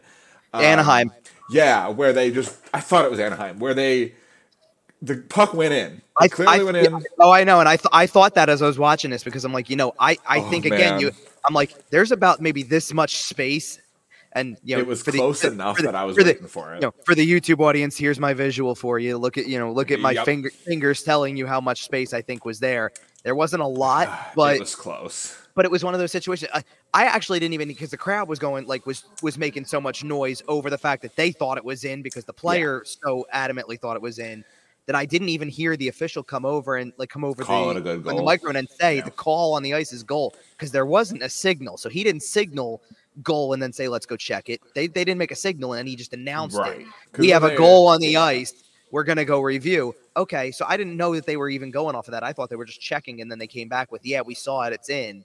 Um, 0.53 0.63
Anaheim. 0.63 1.11
Yeah, 1.51 1.89
where 1.89 2.13
they 2.13 2.31
just 2.31 2.57
I 2.73 2.81
thought 2.81 3.05
it 3.05 3.11
was 3.11 3.21
Anaheim 3.21 3.59
where 3.59 3.75
they 3.75 4.15
the 5.03 5.17
puck 5.17 5.55
went 5.55 5.73
in. 5.73 5.95
It 5.95 6.03
I, 6.21 6.29
clearly 6.29 6.61
I- 6.61 6.63
went 6.63 6.77
in. 6.77 7.03
Oh, 7.19 7.31
I 7.31 7.45
know, 7.45 7.59
and 7.61 7.69
I 7.69 7.77
th- 7.77 7.89
I 7.93 8.07
thought 8.07 8.35
that 8.35 8.49
as 8.49 8.61
I 8.63 8.67
was 8.67 8.79
watching 8.79 9.11
this 9.11 9.25
because 9.25 9.45
I'm 9.45 9.53
like, 9.53 9.71
you 9.71 9.77
know, 9.77 9.95
I 9.99 10.19
I 10.29 10.39
Oh, 10.41 10.51
think 10.51 10.67
again, 10.67 11.01
you, 11.01 11.11
I'm 11.45 11.55
like, 11.55 11.75
there's 11.91 12.13
about 12.13 12.41
maybe 12.41 12.63
this 12.63 12.93
much 12.93 13.17
space, 13.17 13.79
and 14.33 14.57
you 14.65 14.77
know, 14.77 14.81
it 14.83 14.87
was 14.87 15.03
for 15.03 15.11
the- 15.11 15.19
close 15.19 15.45
enough 15.45 15.77
for 15.77 15.83
the- 15.83 15.89
that 15.89 15.95
I 15.95 16.05
was 16.05 16.17
for 16.17 16.23
the- 16.25 16.35
for 16.35 16.73
it. 16.73 16.77
you 16.77 16.81
know, 16.83 16.95
for 17.05 17.15
the 17.15 17.27
YouTube 17.27 17.61
audience, 17.61 17.97
here's 17.97 18.19
my 18.21 18.33
visual 18.35 18.75
for 18.75 18.99
you. 18.99 19.19
Look 19.19 19.37
at 19.39 19.47
you 19.47 19.59
know, 19.59 19.73
look 19.73 19.91
at 19.91 20.01
my 20.01 20.13
Yep. 20.13 20.25
finger 20.25 20.51
fingers 20.51 21.03
telling 21.03 21.37
you 21.37 21.47
how 21.47 21.61
much 21.61 21.83
space 21.85 22.13
I 22.13 22.23
think 22.23 22.45
was 22.45 22.61
there. 22.61 22.93
There 23.25 23.35
wasn't 23.35 23.63
a 23.63 23.67
lot, 23.67 24.33
but 24.37 24.57
it 24.57 24.61
was 24.61 24.75
close. 24.75 25.37
but 25.55 25.65
it 25.65 25.71
was 25.71 25.85
one 25.85 25.95
of 25.95 26.01
those 26.01 26.13
situations. 26.13 26.51
I, 26.55 26.63
I 26.95 27.05
actually 27.05 27.39
didn't 27.41 27.55
even 27.55 27.69
because 27.69 27.91
the 27.91 27.97
crowd 27.99 28.29
was 28.29 28.39
going 28.39 28.67
like 28.67 28.87
was 28.87 29.05
was 29.23 29.37
making 29.37 29.65
so 29.67 29.81
much 29.81 30.05
noise 30.05 30.43
over 30.49 30.71
the 30.71 30.79
fact 30.79 31.03
that 31.03 31.17
they 31.17 31.33
thought 31.33 31.57
it 31.59 31.65
was 31.65 31.85
in 31.85 32.03
because 32.03 32.25
the 32.25 32.33
player 32.33 32.83
so 32.85 33.27
adamantly 33.35 33.79
thought 33.79 33.97
it 33.97 34.03
was 34.03 34.19
in 34.19 34.45
that 34.87 34.97
I 34.97 35.05
didn't 35.05 35.29
even 35.29 35.49
hear 35.49 35.77
the 35.77 35.87
official 35.89 36.23
come 36.25 36.45
over 36.45 36.77
and 36.77 36.93
like 36.97 37.11
come 37.11 37.23
over 37.25 37.45
Call 37.45 37.67
the, 37.67 37.71
it 37.73 37.77
a 37.77 37.81
good 37.81 38.09
on 38.09 38.17
the 38.17 38.23
microphone 38.23 38.57
and 38.57 38.69
say 38.69 38.97
Yeah. 38.97 39.05
the 39.05 39.11
call 39.13 39.53
on 39.55 39.63
the 39.63 39.75
ice 39.75 39.93
is 39.93 40.03
goal 40.03 40.35
because 40.53 40.73
there 40.73 40.87
wasn't 40.87 41.23
a 41.23 41.29
signal. 41.29 41.77
So 41.77 41.89
he 41.89 42.03
didn't 42.03 42.23
signal 42.23 42.83
goal 43.23 43.53
and 43.53 43.63
then 43.63 43.73
say 43.73 43.89
let's 43.89 44.07
go 44.07 44.17
check 44.17 44.49
it. 44.49 44.61
They 44.75 44.87
they 44.87 45.05
didn't 45.05 45.19
make 45.19 45.31
a 45.31 45.37
signal 45.37 45.75
and 45.75 45.89
he 45.89 45.97
just 45.97 46.13
announced 46.13 46.59
it. 46.65 46.87
We 47.19 47.29
have 47.31 47.45
a 47.45 47.57
goal 47.57 47.87
on 47.89 48.01
the 48.01 48.17
ice. 48.17 48.53
We're 48.93 49.05
gonna 49.05 49.25
go 49.25 49.41
review. 49.41 49.95
Okay, 50.17 50.51
so 50.51 50.65
I 50.69 50.77
didn't 50.77 50.97
know 50.97 51.15
that 51.15 51.25
they 51.27 51.37
were 51.37 51.49
even 51.49 51.71
going 51.71 51.95
off 51.95 52.09
of 52.09 52.13
that. 52.13 52.25
I 52.25 52.33
thought 52.33 52.51
they 52.51 52.57
were 52.57 52.65
just 52.65 52.81
checking, 52.81 53.21
and 53.21 53.31
then 53.31 53.39
they 53.39 53.47
came 53.47 53.69
back 53.69 53.93
with, 53.93 54.05
"Yeah, 54.05 54.21
we 54.23 54.35
saw 54.35 54.63
it. 54.63 54.73
It's 54.73 54.91
in." 54.91 55.25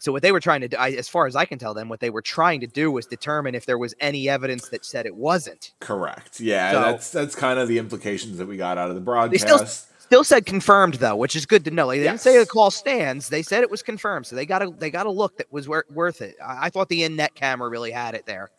So 0.00 0.12
what 0.12 0.22
they 0.22 0.32
were 0.32 0.40
trying 0.40 0.60
to 0.62 0.68
do, 0.68 0.76
I, 0.78 0.90
as 0.92 1.08
far 1.08 1.26
as 1.26 1.34
I 1.36 1.44
can 1.44 1.58
tell 1.58 1.74
them, 1.74 1.88
what 1.88 2.00
they 2.00 2.08
were 2.10 2.22
trying 2.22 2.60
to 2.60 2.66
do 2.68 2.90
was 2.90 3.04
determine 3.06 3.54
if 3.54 3.66
there 3.66 3.78
was 3.78 3.94
any 4.00 4.28
evidence 4.28 4.68
that 4.70 4.84
said 4.84 5.06
it 5.06 5.14
wasn't. 5.16 5.72
Correct. 5.80 6.38
Yeah, 6.40 6.70
So- 6.72 6.80
that's 6.80 7.10
that's 7.10 7.34
kind 7.34 7.58
of 7.58 7.68
the 7.68 7.78
implications 7.78 8.38
that 8.38 8.46
we 8.46 8.56
got 8.56 8.78
out 8.78 8.88
of 8.90 8.94
the 8.94 9.00
They 9.00 9.04
broadcast. 9.04 9.42
still 9.42 9.97
still 10.08 10.24
said 10.24 10.46
confirmed 10.46 10.94
though, 10.94 11.16
which 11.16 11.36
is 11.36 11.46
good 11.46 11.64
to 11.66 11.70
know. 11.70 11.86
Like, 11.86 12.00
they 12.00 12.04
didn't 12.04 12.20
say 12.20 12.38
the 12.38 12.46
call 12.46 12.70
stands; 12.70 13.28
they 13.28 13.42
said 13.42 13.62
it 13.62 13.70
was 13.70 13.82
confirmed. 13.82 14.26
So 14.26 14.34
they 14.34 14.46
got 14.46 14.62
a 14.62 14.70
they 14.70 14.90
got 14.90 15.06
a 15.06 15.10
look 15.10 15.36
that 15.36 15.52
was 15.52 15.68
wor- 15.68 15.86
worth 15.90 16.22
it. 16.22 16.36
I, 16.44 16.66
I 16.66 16.70
thought 16.70 16.88
the 16.88 17.04
in 17.04 17.16
net 17.16 17.34
camera 17.34 17.68
really 17.68 17.90
had 17.90 18.14
it 18.14 18.26
there. 18.26 18.50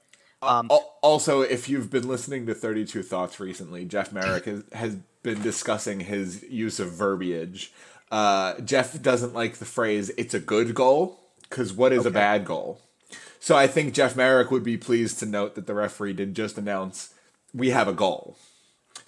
Um, 0.41 0.67
Al- 0.71 0.95
also, 1.01 1.41
if 1.41 1.67
you've 1.67 1.89
been 1.89 2.07
listening 2.07 2.45
to 2.45 2.53
32 2.53 3.03
Thoughts 3.03 3.39
recently, 3.39 3.83
Jeff 3.83 4.13
Marek 4.13 4.45
has, 4.45 4.63
has 4.71 4.95
been 5.21 5.41
discussing 5.41 5.99
his 5.99 6.43
use 6.43 6.79
of 6.79 6.91
verbiage. 6.91 7.73
Uh, 8.09 8.57
Jeff 8.61 9.01
doesn't 9.01 9.33
like 9.33 9.55
the 9.55 9.65
phrase, 9.65 10.09
it's 10.17 10.33
a 10.33 10.39
good 10.39 10.73
goal, 10.73 11.19
because 11.41 11.73
what 11.73 11.91
is 11.91 12.05
a 12.05 12.11
bad 12.11 12.45
goal? 12.45 12.79
So 13.39 13.55
I 13.55 13.67
think 13.67 13.93
Jeff 13.93 14.15
Marek 14.15 14.49
would 14.49 14.63
be 14.63 14.77
pleased 14.77 15.19
to 15.19 15.25
note 15.25 15.55
that 15.55 15.67
the 15.67 15.73
referee 15.73 16.13
did 16.13 16.35
just 16.35 16.57
announce, 16.57 17.13
we 17.53 17.69
have 17.71 17.87
a 17.87 17.93
goal. 17.93 18.37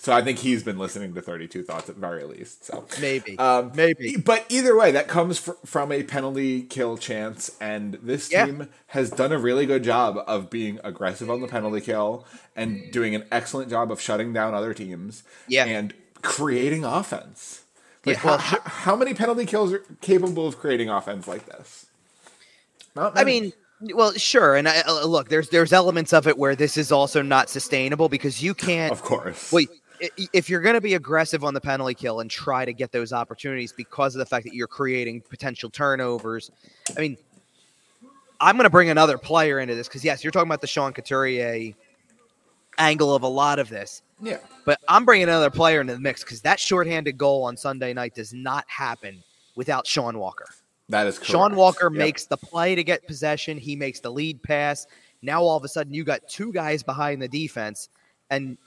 So 0.03 0.11
I 0.11 0.23
think 0.23 0.39
he's 0.39 0.63
been 0.63 0.79
listening 0.79 1.13
to 1.13 1.21
32 1.21 1.61
Thoughts 1.61 1.87
at 1.87 1.95
very 1.95 2.23
least. 2.23 2.65
So 2.65 2.85
maybe, 2.99 3.37
um, 3.37 3.71
maybe. 3.75 4.15
But 4.17 4.47
either 4.49 4.75
way, 4.75 4.89
that 4.89 5.07
comes 5.07 5.37
fr- 5.37 5.51
from 5.63 5.91
a 5.91 6.01
penalty 6.01 6.63
kill 6.63 6.97
chance, 6.97 7.51
and 7.61 7.99
this 8.01 8.31
Yeah. 8.31 8.47
team 8.47 8.69
has 8.87 9.11
done 9.11 9.31
a 9.31 9.37
really 9.37 9.67
good 9.67 9.83
job 9.83 10.17
of 10.25 10.49
being 10.49 10.79
aggressive 10.83 11.29
on 11.29 11.41
the 11.41 11.47
penalty 11.47 11.81
kill 11.81 12.25
and 12.55 12.91
doing 12.91 13.13
an 13.13 13.25
excellent 13.31 13.69
job 13.69 13.91
of 13.91 14.01
shutting 14.01 14.33
down 14.33 14.55
other 14.55 14.73
teams. 14.73 15.21
Yeah. 15.47 15.65
and 15.65 15.93
creating 16.23 16.83
offense. 16.83 17.61
Like 18.03 18.17
Yeah, 18.17 18.25
well, 18.25 18.37
how, 18.39 18.59
how, 18.63 18.95
many 18.95 19.13
penalty 19.13 19.45
kills 19.45 19.71
are 19.71 19.83
capable 20.01 20.47
of 20.47 20.57
creating 20.57 20.89
offense 20.89 21.27
like 21.27 21.45
this? 21.45 21.85
Not 22.95 23.15
I 23.19 23.23
mean, 23.23 23.53
well, 23.93 24.13
sure. 24.13 24.55
And 24.55 24.67
I, 24.67 24.81
uh, 24.81 25.05
look, 25.05 25.29
there's 25.29 25.49
there's 25.49 25.71
elements 25.73 26.11
of 26.13 26.27
it 26.27 26.37
where 26.37 26.55
this 26.55 26.77
is 26.77 26.91
also 26.91 27.21
not 27.21 27.49
sustainable 27.49 28.09
because 28.09 28.41
you 28.41 28.53
can't. 28.55 28.91
of 28.91 29.01
course. 29.03 29.51
Wait, 29.51 29.69
i- 29.71 29.75
if 30.33 30.49
you're 30.49 30.61
going 30.61 30.75
to 30.75 30.81
be 30.81 30.95
aggressive 30.95 31.43
on 31.43 31.53
the 31.53 31.61
penalty 31.61 31.93
kill 31.93 32.19
and 32.21 32.29
try 32.29 32.65
to 32.65 32.73
get 32.73 32.91
those 32.91 33.13
opportunities 33.13 33.71
because 33.71 34.15
of 34.15 34.19
the 34.19 34.25
fact 34.25 34.45
that 34.45 34.53
you're 34.53 34.67
creating 34.67 35.21
potential 35.21 35.69
turnovers, 35.69 36.49
I 36.97 37.01
mean, 37.01 37.17
I'm 38.39 38.55
going 38.55 38.63
to 38.63 38.71
bring 38.71 38.89
another 38.89 39.17
player 39.17 39.59
into 39.59 39.75
this 39.75 39.87
because 39.87 40.03
yes, 40.03 40.23
you're 40.23 40.31
talking 40.31 40.47
about 40.49 40.61
the 40.61 40.67
Sean 40.67 40.93
Couturier 40.93 41.73
angle 42.77 43.13
of 43.13 43.21
a 43.23 43.27
lot 43.27 43.59
of 43.59 43.69
this, 43.69 44.01
yeah, 44.21 44.37
but 44.65 44.79
I'm 44.87 45.05
bringing 45.05 45.27
another 45.27 45.51
player 45.51 45.81
into 45.81 45.93
the 45.93 45.99
mix 45.99 46.23
because 46.23 46.41
that 46.41 46.59
shorthanded 46.59 47.17
goal 47.17 47.43
on 47.43 47.55
Sunday 47.55 47.93
night 47.93 48.15
does 48.15 48.33
not 48.33 48.65
happen 48.67 49.21
without 49.55 49.85
Sean 49.85 50.17
Walker. 50.17 50.47
that 50.89 51.05
is 51.05 51.17
correct. 51.17 51.31
Sean 51.31 51.55
Walker 51.55 51.89
Yep. 51.91 51.99
makes 51.99 52.25
the 52.25 52.37
play 52.37 52.73
to 52.73 52.83
get 52.83 53.05
possession. 53.05 53.57
He 53.57 53.75
makes 53.75 53.99
the 53.99 54.11
lead 54.11 54.41
pass. 54.41 54.87
Now 55.21 55.43
all 55.43 55.57
of 55.57 55.63
a 55.63 55.67
sudden 55.67 55.93
you 55.93 56.03
got 56.03 56.27
two 56.27 56.51
guys 56.51 56.81
behind 56.81 57.21
the 57.21 57.27
defense, 57.27 57.89
and 58.31 58.57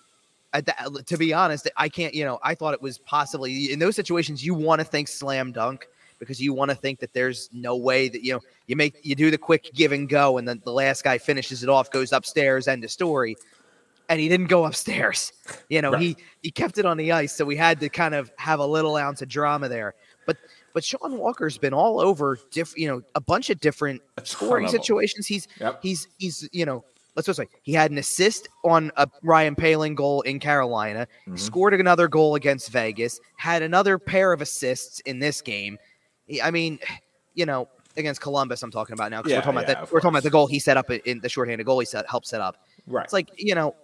that, 0.60 0.76
uh, 0.78 0.90
to 1.06 1.16
be 1.16 1.32
honest, 1.32 1.68
I 1.76 1.88
can't. 1.88 2.14
You 2.14 2.24
know, 2.24 2.38
I 2.42 2.54
thought 2.54 2.74
it 2.74 2.82
was 2.82 2.98
possibly 2.98 3.72
in 3.72 3.78
those 3.78 3.96
situations 3.96 4.44
you 4.44 4.54
want 4.54 4.80
to 4.80 4.84
think 4.84 5.08
slam 5.08 5.52
dunk 5.52 5.86
because 6.18 6.40
you 6.40 6.52
want 6.52 6.70
to 6.70 6.74
think 6.74 7.00
that 7.00 7.12
there's 7.12 7.50
no 7.52 7.76
way 7.76 8.08
that 8.08 8.22
you 8.22 8.32
know 8.32 8.40
you 8.66 8.76
make 8.76 8.96
you 9.02 9.14
do 9.14 9.30
the 9.30 9.38
quick 9.38 9.70
give 9.74 9.92
and 9.92 10.08
go, 10.08 10.38
and 10.38 10.48
then 10.48 10.60
the 10.64 10.72
last 10.72 11.04
guy 11.04 11.18
finishes 11.18 11.62
it 11.62 11.68
off, 11.68 11.90
goes 11.90 12.12
upstairs, 12.12 12.68
end 12.68 12.84
of 12.84 12.90
story. 12.90 13.36
And 14.10 14.20
he 14.20 14.28
didn't 14.28 14.48
go 14.48 14.66
upstairs. 14.66 15.32
You 15.70 15.80
know, 15.80 15.96
he 15.96 16.16
he 16.42 16.50
kept 16.50 16.78
it 16.78 16.84
on 16.84 16.98
the 16.98 17.12
ice, 17.12 17.34
so 17.34 17.44
we 17.44 17.56
had 17.56 17.80
to 17.80 17.88
kind 17.88 18.14
of 18.14 18.30
have 18.36 18.60
a 18.60 18.66
little 18.66 18.96
ounce 18.96 19.22
of 19.22 19.28
drama 19.28 19.68
there. 19.68 19.94
But 20.26 20.36
but 20.74 20.84
Sean 20.84 21.18
Walker's 21.18 21.56
been 21.56 21.72
all 21.72 22.00
over 22.00 22.38
diff, 22.50 22.76
you 22.76 22.88
know, 22.88 23.02
a 23.14 23.20
bunch 23.20 23.48
of 23.48 23.60
different 23.60 24.02
scoring 24.24 24.68
situations. 24.68 25.26
He's 25.26 25.48
Yep. 25.58 25.80
he's 25.82 26.08
he's 26.18 26.48
you 26.52 26.66
know, 26.66 26.84
let's 27.16 27.26
just 27.26 27.36
say 27.38 27.48
he 27.62 27.72
had 27.72 27.90
an 27.90 27.98
assist 27.98 28.48
on 28.64 28.90
a 28.96 29.08
Ryan 29.22 29.54
Poehling 29.54 29.94
goal 29.94 30.22
in 30.22 30.38
Carolina, 30.40 31.06
Mhm. 31.28 31.38
scored 31.38 31.74
another 31.74 32.08
goal 32.08 32.34
against 32.34 32.70
Vegas, 32.70 33.20
had 33.36 33.62
another 33.62 33.98
pair 33.98 34.32
of 34.32 34.40
assists 34.42 35.00
in 35.00 35.18
this 35.18 35.40
game. 35.40 35.78
I 36.42 36.50
mean, 36.50 36.78
you 37.34 37.46
know, 37.46 37.68
against 37.96 38.20
Columbus, 38.20 38.62
I'm 38.62 38.70
talking 38.70 38.94
about 38.94 39.10
now 39.10 39.18
because 39.18 39.30
Yeah, 39.30 39.38
we're 39.38 39.42
talking 39.42 39.54
yeah, 39.58 39.62
about 39.72 39.80
that. 39.86 39.92
We're 39.92 40.00
talking 40.00 40.14
about 40.14 40.22
the 40.24 40.30
goal 40.30 40.46
he 40.48 40.58
set 40.58 40.76
up 40.76 40.90
in 40.90 41.20
the 41.20 41.28
shorthanded 41.28 41.64
goal 41.66 41.78
he 41.80 41.86
set 41.86 42.08
helped 42.08 42.26
set 42.26 42.40
up. 42.40 42.56
right. 42.86 43.04
It's 43.04 43.12
like 43.12 43.30
you 43.36 43.54
know, 43.54 43.74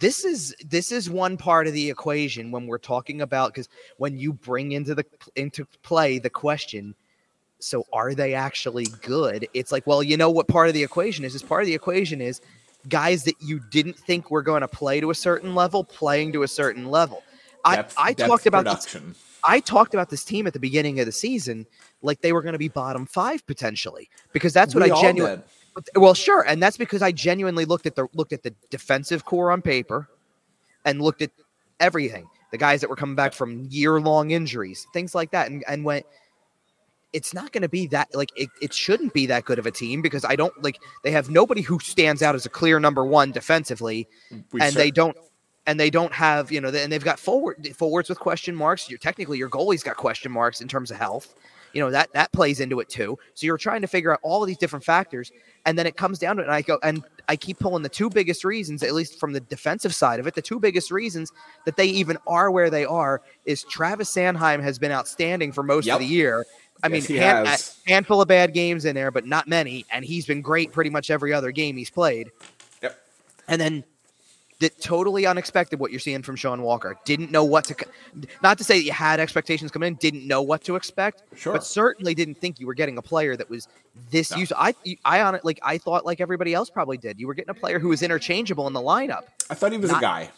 this 0.00 0.24
is 0.24 0.54
this 0.68 0.90
is 0.90 1.08
one 1.10 1.36
part 1.36 1.66
of 1.66 1.72
the 1.72 1.90
equation 1.90 2.50
when 2.50 2.66
we're 2.66 2.78
talking 2.78 3.20
about 3.20 3.52
because 3.52 3.68
when 3.98 4.18
you 4.18 4.32
bring 4.32 4.72
into 4.72 4.94
the 4.94 5.04
into 5.36 5.64
play 5.82 6.18
the 6.18 6.30
question, 6.30 6.94
so 7.58 7.86
are 7.92 8.14
they 8.14 8.34
actually 8.34 8.86
good? 9.02 9.48
It's 9.54 9.72
like, 9.72 9.86
well, 9.86 10.02
you 10.02 10.16
know 10.16 10.30
what 10.30 10.48
part 10.48 10.68
of 10.68 10.74
the 10.74 10.82
equation 10.82 11.24
is? 11.24 11.34
Is 11.34 11.42
part 11.42 11.62
of 11.62 11.66
the 11.66 11.74
equation 11.74 12.20
is 12.20 12.40
guys 12.88 13.24
that 13.24 13.34
you 13.40 13.60
didn't 13.70 13.98
think 13.98 14.30
were 14.30 14.42
going 14.42 14.60
to 14.60 14.68
play 14.68 15.00
to 15.00 15.10
a 15.10 15.14
certain 15.14 15.54
level 15.54 15.84
playing 15.84 16.32
to 16.32 16.42
a 16.42 16.48
certain 16.48 16.90
level. 16.90 17.22
Depth- 17.68 17.94
I 17.96 18.10
I 18.10 18.12
talked 18.12 18.46
about 18.46 18.64
this. 18.64 18.96
I 19.42 19.60
talked 19.60 19.94
about 19.94 20.10
this 20.10 20.24
team 20.24 20.46
at 20.46 20.52
the 20.52 20.60
beginning 20.60 21.00
of 21.00 21.06
the 21.06 21.12
season 21.12 21.66
like 22.02 22.20
they 22.20 22.32
were 22.32 22.42
going 22.42 22.52
to 22.52 22.58
be 22.58 22.68
bottom 22.68 23.06
five 23.06 23.44
potentially 23.46 24.08
because 24.32 24.52
that's 24.52 24.74
what 24.74 24.84
We 24.84 24.90
I 24.90 25.00
genuinely. 25.00 25.42
Well, 25.94 26.14
sure, 26.14 26.42
and 26.42 26.62
that's 26.62 26.76
because 26.78 27.02
I 27.02 27.12
genuinely 27.12 27.64
looked 27.64 27.86
at 27.86 27.96
the 27.96 28.06
looked 28.14 28.32
at 28.32 28.42
the 28.42 28.54
defensive 28.70 29.24
core 29.24 29.50
on 29.50 29.62
paper, 29.62 30.08
and 30.84 31.02
looked 31.02 31.22
at 31.22 31.30
everything. 31.80 32.28
The 32.50 32.58
guys 32.58 32.80
that 32.80 32.88
were 32.88 32.96
coming 32.96 33.16
back 33.16 33.34
from 33.34 33.66
year 33.68 34.00
long 34.00 34.30
injuries, 34.30 34.86
things 34.92 35.14
like 35.14 35.32
that, 35.32 35.50
and 35.50 35.64
and 35.68 35.84
went. 35.84 36.06
It's 37.12 37.32
not 37.32 37.52
going 37.52 37.62
to 37.62 37.68
be 37.68 37.86
that 37.88 38.08
like 38.14 38.30
it, 38.36 38.50
it 38.60 38.74
shouldn't 38.74 39.12
be 39.14 39.26
that 39.26 39.44
good 39.44 39.58
of 39.58 39.66
a 39.66 39.70
team 39.70 40.02
because 40.02 40.24
I 40.24 40.36
don't 40.36 40.52
like 40.62 40.78
they 41.02 41.10
have 41.12 41.30
nobody 41.30 41.62
who 41.62 41.78
stands 41.78 42.22
out 42.22 42.34
as 42.34 42.44
a 42.46 42.50
clear 42.50 42.78
number 42.78 43.04
one 43.04 43.32
defensively 43.32 44.06
We 44.52 44.60
and 44.60 44.74
they 44.74 44.90
don't 44.90 45.16
and 45.66 45.80
they 45.80 45.90
don't 45.90 46.12
have 46.12 46.52
you 46.52 46.60
know 46.60 46.68
and 46.68 46.92
they've 46.92 47.04
got 47.04 47.18
forward 47.18 47.68
forwards 47.76 48.08
with 48.08 48.18
question 48.18 48.54
marks. 48.54 48.90
You're 48.90 48.98
technically 48.98 49.38
your 49.38 49.48
goalie's 49.48 49.82
got 49.82 49.96
question 49.96 50.30
marks 50.30 50.60
in 50.60 50.68
terms 50.68 50.90
of 50.90 50.98
health. 50.98 51.34
You 51.72 51.80
know 51.80 51.90
that 51.90 52.12
that 52.12 52.32
plays 52.32 52.60
into 52.60 52.80
it 52.80 52.88
too. 52.88 53.18
So 53.34 53.46
you're 53.46 53.58
trying 53.58 53.80
to 53.82 53.86
figure 53.86 54.12
out 54.12 54.20
all 54.22 54.42
of 54.42 54.46
these 54.48 54.58
different 54.58 54.84
factors 54.84 55.32
and 55.66 55.76
then 55.76 55.86
it 55.86 55.96
comes 55.96 56.18
down 56.18 56.36
to 56.36 56.42
it 56.42 56.46
and 56.46 56.54
i 56.54 56.62
go 56.62 56.78
and 56.82 57.04
i 57.28 57.36
keep 57.36 57.58
pulling 57.58 57.82
the 57.82 57.88
two 57.88 58.08
biggest 58.08 58.44
reasons 58.44 58.82
at 58.82 58.94
least 58.94 59.18
from 59.20 59.32
the 59.32 59.40
defensive 59.40 59.94
side 59.94 60.18
of 60.18 60.26
it 60.26 60.34
the 60.34 60.40
two 60.40 60.58
biggest 60.58 60.90
reasons 60.90 61.32
that 61.66 61.76
they 61.76 61.86
even 61.86 62.16
are 62.26 62.50
where 62.50 62.70
they 62.70 62.84
are 62.86 63.20
is 63.44 63.64
travis 63.64 64.10
sanheim 64.14 64.62
has 64.62 64.78
been 64.78 64.92
outstanding 64.92 65.52
for 65.52 65.62
most 65.62 65.86
Yep. 65.86 65.94
of 65.96 66.00
the 66.00 66.06
year 66.06 66.46
I 66.82 66.88
mean, 66.88 66.96
Yes, 67.00 67.06
he 67.06 67.16
hand- 67.16 67.46
uh, 67.46 67.50
has. 67.50 67.78
a 67.86 67.90
handful 67.90 68.20
of 68.20 68.28
bad 68.28 68.52
games 68.54 68.84
in 68.84 68.94
there, 68.94 69.10
but 69.10 69.26
not 69.26 69.48
many. 69.48 69.84
And 69.90 70.04
he's 70.04 70.26
been 70.26 70.42
great 70.42 70.72
pretty 70.72 70.90
much 70.90 71.10
every 71.10 71.32
other 71.32 71.50
game 71.50 71.76
he's 71.76 71.90
played. 71.90 72.30
Yep. 72.82 72.98
And 73.48 73.60
then 73.60 73.84
that 74.60 74.80
totally 74.80 75.26
unexpected 75.26 75.78
what 75.78 75.90
you're 75.90 76.00
seeing 76.00 76.22
from 76.22 76.34
Sean 76.34 76.62
Walker. 76.62 76.96
Didn't 77.04 77.30
know 77.30 77.44
what 77.44 77.64
to, 77.66 77.76
not 78.42 78.56
to 78.58 78.64
say 78.64 78.78
that 78.78 78.84
you 78.84 78.92
had 78.92 79.20
expectations 79.20 79.70
coming 79.70 79.88
in, 79.88 79.94
didn't 79.96 80.26
know 80.26 80.40
what 80.40 80.64
to 80.64 80.76
expect, 80.76 81.22
Sure. 81.36 81.52
but 81.52 81.62
certainly 81.64 82.14
didn't 82.14 82.36
think 82.36 82.58
you 82.58 82.66
were 82.66 82.72
getting 82.74 82.96
a 82.96 83.02
player 83.02 83.36
that 83.36 83.50
was 83.50 83.68
this 84.10 84.30
No. 84.30 84.38
useful. 84.38 84.56
I, 84.58 84.74
I 85.04 85.20
on 85.20 85.34
it, 85.34 85.44
like 85.44 85.58
I 85.62 85.76
thought, 85.76 86.06
like 86.06 86.20
everybody 86.22 86.54
else 86.54 86.70
probably 86.70 86.96
did. 86.96 87.20
You 87.20 87.26
were 87.26 87.34
getting 87.34 87.50
a 87.50 87.54
player 87.54 87.78
who 87.78 87.88
was 87.88 88.02
interchangeable 88.02 88.66
in 88.66 88.72
the 88.72 88.80
lineup. 88.80 89.24
I 89.50 89.54
thought 89.54 89.72
he 89.72 89.78
was 89.78 89.90
not- 89.90 89.98
a 89.98 90.00
guy. 90.00 90.30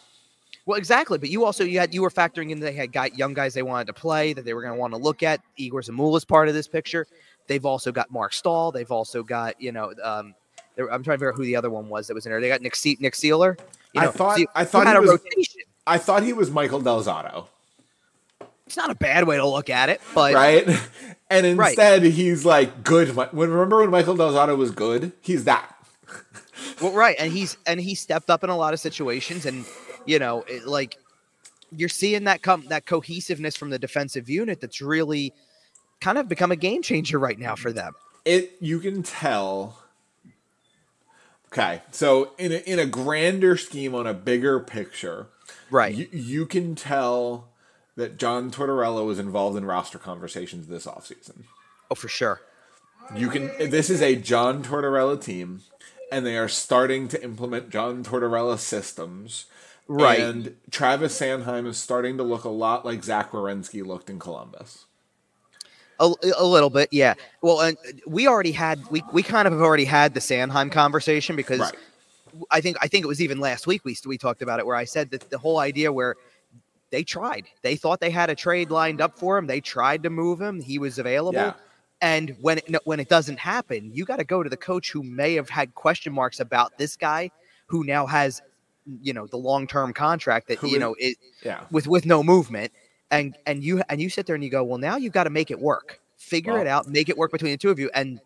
Well, 0.69 0.77
exactly. 0.77 1.17
But 1.17 1.29
you 1.31 1.45
also 1.45 1.63
you 1.63 1.79
had 1.79 1.95
you 1.95 2.03
were 2.03 2.11
factoring 2.11 2.51
in 2.51 2.59
they 2.59 2.73
had 2.73 2.91
got 2.91 3.17
young 3.17 3.33
guys 3.33 3.55
they 3.55 3.63
wanted 3.63 3.87
to 3.87 3.93
play 3.93 4.33
that 4.33 4.45
they 4.45 4.53
were 4.53 4.61
going 4.61 4.75
to 4.75 4.79
want 4.79 4.93
to 4.93 4.99
look 4.99 5.23
at. 5.23 5.41
Egor 5.57 5.81
Zamula's 5.81 6.25
part 6.25 6.47
of 6.47 6.53
this 6.53 6.67
picture. 6.67 7.07
They've 7.47 7.65
also 7.65 7.91
got 7.91 8.11
Marc 8.11 8.33
Staal. 8.33 8.71
They've 8.71 8.91
also 8.91 9.23
got 9.23 9.59
you 9.59 9.71
know 9.71 9.93
um, 10.03 10.35
I'm 10.77 11.01
trying 11.03 11.03
to 11.03 11.11
figure 11.13 11.31
out 11.31 11.35
who 11.37 11.43
the 11.43 11.55
other 11.55 11.71
one 11.71 11.89
was 11.89 12.05
that 12.05 12.13
was 12.13 12.27
in 12.27 12.31
there. 12.31 12.39
They 12.39 12.49
got 12.49 12.61
Nick 12.61 12.75
Se- 12.75 12.97
Nick 12.99 13.15
Seeler. 13.15 13.57
You 13.93 14.01
I 14.01 14.07
thought- 14.11 14.39
I 14.53 14.63
thought 14.63 14.85
had 14.85 14.93
he 14.93 14.97
a 14.97 15.01
was- 15.01 15.09
rotation. 15.09 15.61
I 15.87 15.97
thought 15.97 16.21
he 16.21 16.33
was 16.33 16.51
Michael 16.51 16.81
Del 16.81 17.03
Zotto, 17.03 17.47
It's 18.67 18.77
not 18.77 18.91
a 18.91 18.95
bad 18.95 19.23
way 19.25 19.37
to 19.37 19.47
look 19.47 19.71
at 19.71 19.89
it, 19.89 20.01
but 20.13 20.35
right? 20.35 20.67
And 21.31 21.57
Right. 21.57 21.69
instead, 21.69 22.03
he's 22.03 22.45
like 22.45 22.83
good. 22.83 23.15
When 23.15 23.49
remember 23.49 23.77
when 23.81 23.89
Michael 23.89 24.15
Del 24.15 24.31
Zotto 24.33 24.55
was 24.55 24.69
good? 24.69 25.13
He's 25.21 25.45
that. 25.45 25.75
Well, 26.79 26.91
right, 26.91 27.15
and 27.17 27.31
he's 27.33 27.57
and 27.65 27.79
he 27.79 27.95
stepped 27.95 28.29
up 28.29 28.43
in 28.43 28.51
a 28.51 28.55
lot 28.57 28.73
of 28.75 28.79
situations, 28.79 29.47
and 29.47 29.65
you 30.09 30.17
know, 30.19 30.43
it, 30.47 30.65
like 30.65 30.97
you're 31.71 31.87
seeing 31.89 32.23
that 32.23 32.41
come 32.41 32.65
that 32.69 32.85
cohesiveness 32.85 33.55
from 33.55 33.69
the 33.69 33.77
defensive 33.77 34.27
unit 34.27 34.59
that's 34.59 34.81
really 34.81 35.33
kind 36.01 36.17
of 36.17 36.27
become 36.27 36.51
a 36.51 36.55
game 36.55 36.81
changer 36.81 37.19
right 37.19 37.37
now 37.37 37.55
for 37.55 37.71
them. 37.71 37.93
It 38.25 38.53
you 38.59 38.79
can 38.79 39.03
tell. 39.03 39.79
Okay, 41.51 41.81
so 41.91 42.31
in 42.37 42.51
a, 42.51 42.57
in 42.57 42.77
a 42.77 42.85
grander 42.85 43.57
scheme, 43.57 43.95
on 43.95 44.05
a 44.05 44.13
bigger 44.13 44.59
picture, 44.59 45.27
Right. 45.71 45.95
you, 45.95 46.07
you 46.11 46.45
can 46.45 46.75
tell 46.75 47.49
that 47.95 48.17
John 48.17 48.51
Tortorella 48.51 49.03
was 49.03 49.17
involved 49.17 49.57
in 49.57 49.65
roster 49.65 49.97
conversations 49.97 50.67
this 50.67 50.85
offseason. 50.85 51.43
oh, 51.89 51.95
for 51.95 52.07
sure. 52.07 52.41
You 53.15 53.29
can. 53.29 53.49
This 53.57 53.89
is 53.89 54.01
a 54.01 54.15
John 54.15 54.63
Tortorella 54.63 55.19
team, 55.19 55.61
and 56.11 56.23
they 56.23 56.37
are 56.37 56.47
starting 56.47 57.07
to 57.09 57.23
implement 57.23 57.71
John 57.71 58.03
Tortorella 58.03 58.59
systems. 58.59 59.45
Right. 59.89 60.19
And 60.19 60.55
Travis 60.69 61.19
Sanheim 61.19 61.65
is 61.65 61.77
starting 61.77 62.17
to 62.17 62.23
look 62.23 62.43
a 62.43 62.49
lot 62.49 62.85
like 62.85 63.03
Zach 63.03 63.31
Werenski 63.31 63.83
looked 63.85 64.09
in 64.09 64.19
Columbus. 64.19 64.85
A, 65.99 66.13
a 66.37 66.45
little 66.45 66.69
bit, 66.69 66.89
yeah. 66.91 67.15
Well, 67.41 67.59
and 67.61 67.75
we 68.07 68.27
already 68.27 68.51
had 68.53 68.79
we 68.89 69.03
we 69.11 69.23
kind 69.23 69.47
of 69.47 69.53
have 69.53 69.61
already 69.61 69.83
had 69.85 70.13
the 70.13 70.19
Sanheim 70.21 70.71
conversation 70.71 71.35
because 71.35 71.59
Right. 71.59 71.75
I 72.51 72.61
think 72.61 72.77
I 72.79 72.87
think 72.87 73.03
it 73.03 73.07
was 73.07 73.21
even 73.21 73.39
last 73.39 73.67
week 73.67 73.83
we 73.83 73.97
we 74.05 74.17
talked 74.17 74.41
about 74.41 74.59
it 74.59 74.65
where 74.65 74.75
I 74.77 74.85
said 74.85 75.09
that 75.11 75.29
the 75.29 75.37
whole 75.39 75.57
idea 75.59 75.91
where 75.91 76.15
they 76.91 77.03
tried, 77.03 77.45
they 77.63 77.75
thought 77.75 77.99
they 77.99 78.11
had 78.11 78.29
a 78.29 78.35
trade 78.35 78.69
lined 78.69 79.01
up 79.01 79.17
for 79.17 79.37
him, 79.37 79.47
they 79.47 79.59
tried 79.59 80.03
to 80.03 80.09
move 80.09 80.39
him, 80.39 80.61
he 80.61 80.79
was 80.79 80.99
available, 80.99 81.39
Yeah. 81.39 81.53
and 82.01 82.35
when 82.41 82.59
it, 82.59 82.77
when 82.85 82.99
it 82.99 83.09
doesn't 83.09 83.37
happen, 83.39 83.91
you 83.93 84.05
got 84.05 84.17
to 84.17 84.23
go 84.23 84.41
to 84.41 84.49
the 84.49 84.57
coach 84.57 84.91
who 84.91 85.03
may 85.03 85.33
have 85.33 85.49
had 85.49 85.75
question 85.75 86.13
marks 86.13 86.39
about 86.39 86.77
this 86.77 86.95
guy, 86.95 87.29
who 87.67 87.83
now 87.83 88.05
has, 88.07 88.41
you 89.01 89.13
know, 89.13 89.27
the 89.27 89.37
long 89.37 89.67
term 89.67 89.93
contract 89.93 90.47
that 90.47 90.61
you 90.63 90.79
know 90.79 90.95
it 90.99 91.17
Yeah. 91.43 91.65
with 91.71 91.87
with 91.87 92.05
no 92.05 92.23
movement, 92.23 92.71
and 93.11 93.37
and 93.45 93.63
you 93.63 93.81
and 93.89 94.01
you 94.01 94.09
sit 94.09 94.25
there 94.25 94.35
and 94.35 94.43
you 94.43 94.49
go, 94.49 94.63
well, 94.63 94.77
now 94.77 94.97
you've 94.97 95.13
got 95.13 95.25
to 95.25 95.29
make 95.29 95.51
it 95.51 95.59
work, 95.59 95.99
figure 96.17 96.53
Well- 96.53 96.61
it 96.61 96.67
out, 96.67 96.87
make 96.87 97.09
it 97.09 97.17
work 97.17 97.31
between 97.31 97.51
the 97.51 97.57
two 97.57 97.69
of 97.69 97.79
you, 97.79 97.89
and 97.93 98.19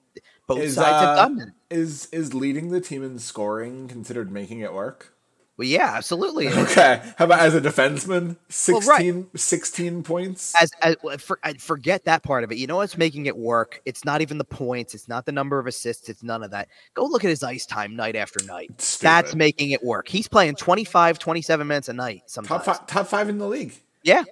both 0.48 0.60
Is, 0.60 0.76
sides 0.76 0.90
uh, 0.90 1.00
have 1.08 1.18
done 1.18 1.36
that. 1.38 1.48
Is 1.70 2.08
is 2.12 2.34
leading 2.34 2.70
the 2.70 2.82
team 2.82 3.04
in 3.04 3.20
scoring 3.20 3.88
considered 3.88 4.32
making 4.32 4.60
it 4.60 4.74
work? 4.74 5.13
Well, 5.56 5.68
yeah, 5.68 5.94
absolutely. 5.96 6.48
Okay. 6.48 7.00
How 7.18 7.26
about 7.26 7.42
as 7.42 7.54
a 7.54 7.62
defenseman? 7.62 8.38
16, 8.50 8.74
Well, 9.16 9.24
right. 9.24 9.40
16 9.40 10.02
points? 10.02 10.56
as, 10.60 10.72
as 10.82 10.96
for, 11.22 11.38
I 11.44 11.54
forget 11.54 12.06
that 12.06 12.24
part 12.24 12.44
of 12.44 12.52
it. 12.52 12.58
You 12.58 12.66
know 12.66 12.78
what's 12.78 12.98
making 12.98 13.28
it 13.28 13.38
work? 13.38 13.80
It's 13.86 14.04
not 14.04 14.22
even 14.22 14.40
the 14.40 14.46
points. 14.46 14.96
It's 14.96 15.08
not 15.08 15.26
the 15.28 15.32
number 15.32 15.60
of 15.60 15.68
assists. 15.68 16.10
It's 16.10 16.24
none 16.24 16.42
of 16.44 16.52
that. 16.52 16.70
Go 16.96 17.06
look 17.06 17.24
at 17.24 17.30
his 17.30 17.44
ice 17.44 17.68
time 17.68 17.96
night 17.96 18.16
after 18.16 18.44
night. 18.46 18.98
That's 19.02 19.36
making 19.36 19.72
it 19.72 19.84
work. 19.84 20.08
He's 20.08 20.28
playing 20.28 20.56
25, 20.56 21.20
27 21.20 21.68
minutes 21.68 21.90
a 21.90 21.94
night 21.94 22.24
sometimes. 22.26 22.66
top 22.66 22.78
five, 22.78 22.88
top 22.88 23.08
five 23.08 23.30
in 23.30 23.38
the 23.38 23.48
league. 23.48 23.74
Yeah. 24.02 24.24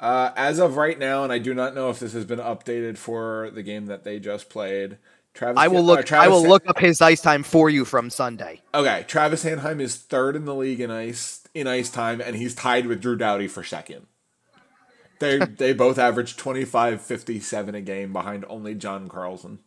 Uh, 0.00 0.30
as 0.36 0.58
of 0.60 0.76
right 0.76 0.98
now, 0.98 1.24
and 1.24 1.32
I 1.32 1.38
do 1.38 1.54
not 1.54 1.74
know 1.74 1.90
if 1.90 1.98
this 1.98 2.12
has 2.12 2.24
been 2.24 2.38
updated 2.38 2.98
for 2.98 3.50
the 3.52 3.62
game 3.62 3.86
that 3.86 4.04
they 4.04 4.20
just 4.20 4.48
played. 4.50 4.98
Travis, 5.34 5.60
I 5.60 5.68
will 5.68 5.78
uh, 5.78 5.94
look. 5.94 6.12
I 6.12 6.28
will 6.28 6.40
Han- 6.40 6.48
look 6.48 6.68
up 6.68 6.78
his 6.78 7.00
ice 7.00 7.20
time 7.20 7.42
for 7.42 7.70
you 7.70 7.84
from 7.84 8.10
Sunday. 8.10 8.60
Okay, 8.74 9.04
Travis 9.06 9.44
Sanheim 9.44 9.80
is 9.80 9.96
third 9.96 10.34
in 10.36 10.44
the 10.44 10.54
league 10.54 10.80
in 10.80 10.90
ice 10.90 11.42
in 11.54 11.66
ice 11.66 11.90
time, 11.90 12.20
and 12.20 12.34
he's 12.36 12.54
tied 12.54 12.86
with 12.86 13.00
Drew 13.00 13.16
Doughty 13.16 13.46
for 13.48 13.62
second. 13.62 14.06
They 15.20 15.38
they 15.58 15.72
both 15.72 15.98
average 15.98 16.36
25, 16.36 17.00
57 17.00 17.74
a 17.74 17.80
game 17.80 18.12
behind 18.12 18.44
only 18.48 18.74
John 18.74 19.08
Carlson. 19.08 19.60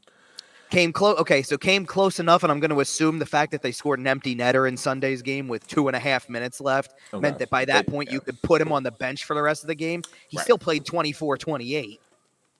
Came 0.71 0.93
close. 0.93 1.17
Okay, 1.19 1.41
so 1.41 1.57
came 1.57 1.85
close 1.85 2.17
enough, 2.19 2.43
and 2.43 2.51
I'm 2.51 2.61
going 2.61 2.71
to 2.71 2.79
assume 2.79 3.19
the 3.19 3.25
fact 3.25 3.51
that 3.51 3.61
they 3.61 3.73
scored 3.73 3.99
an 3.99 4.07
empty 4.07 4.35
netter 4.37 4.67
in 4.67 4.77
Sunday's 4.77 5.21
game 5.21 5.49
with 5.49 5.67
two 5.67 5.87
and 5.89 5.95
a 5.97 5.99
half 5.99 6.29
minutes 6.29 6.61
left 6.61 6.93
Okay. 7.13 7.21
meant 7.21 7.39
that 7.39 7.49
by 7.49 7.65
that 7.65 7.85
They- 7.85 7.91
point 7.91 8.07
yeah. 8.09 8.13
you 8.15 8.21
could 8.21 8.41
put 8.41 8.61
him 8.61 8.71
on 8.71 8.83
the 8.83 8.91
bench 8.91 9.25
for 9.25 9.35
the 9.35 9.41
rest 9.41 9.63
of 9.63 9.67
the 9.67 9.75
game. 9.75 10.01
He 10.29 10.37
Right. 10.37 10.43
still 10.45 10.57
played 10.57 10.85
24, 10.85 11.37
28. 11.37 11.99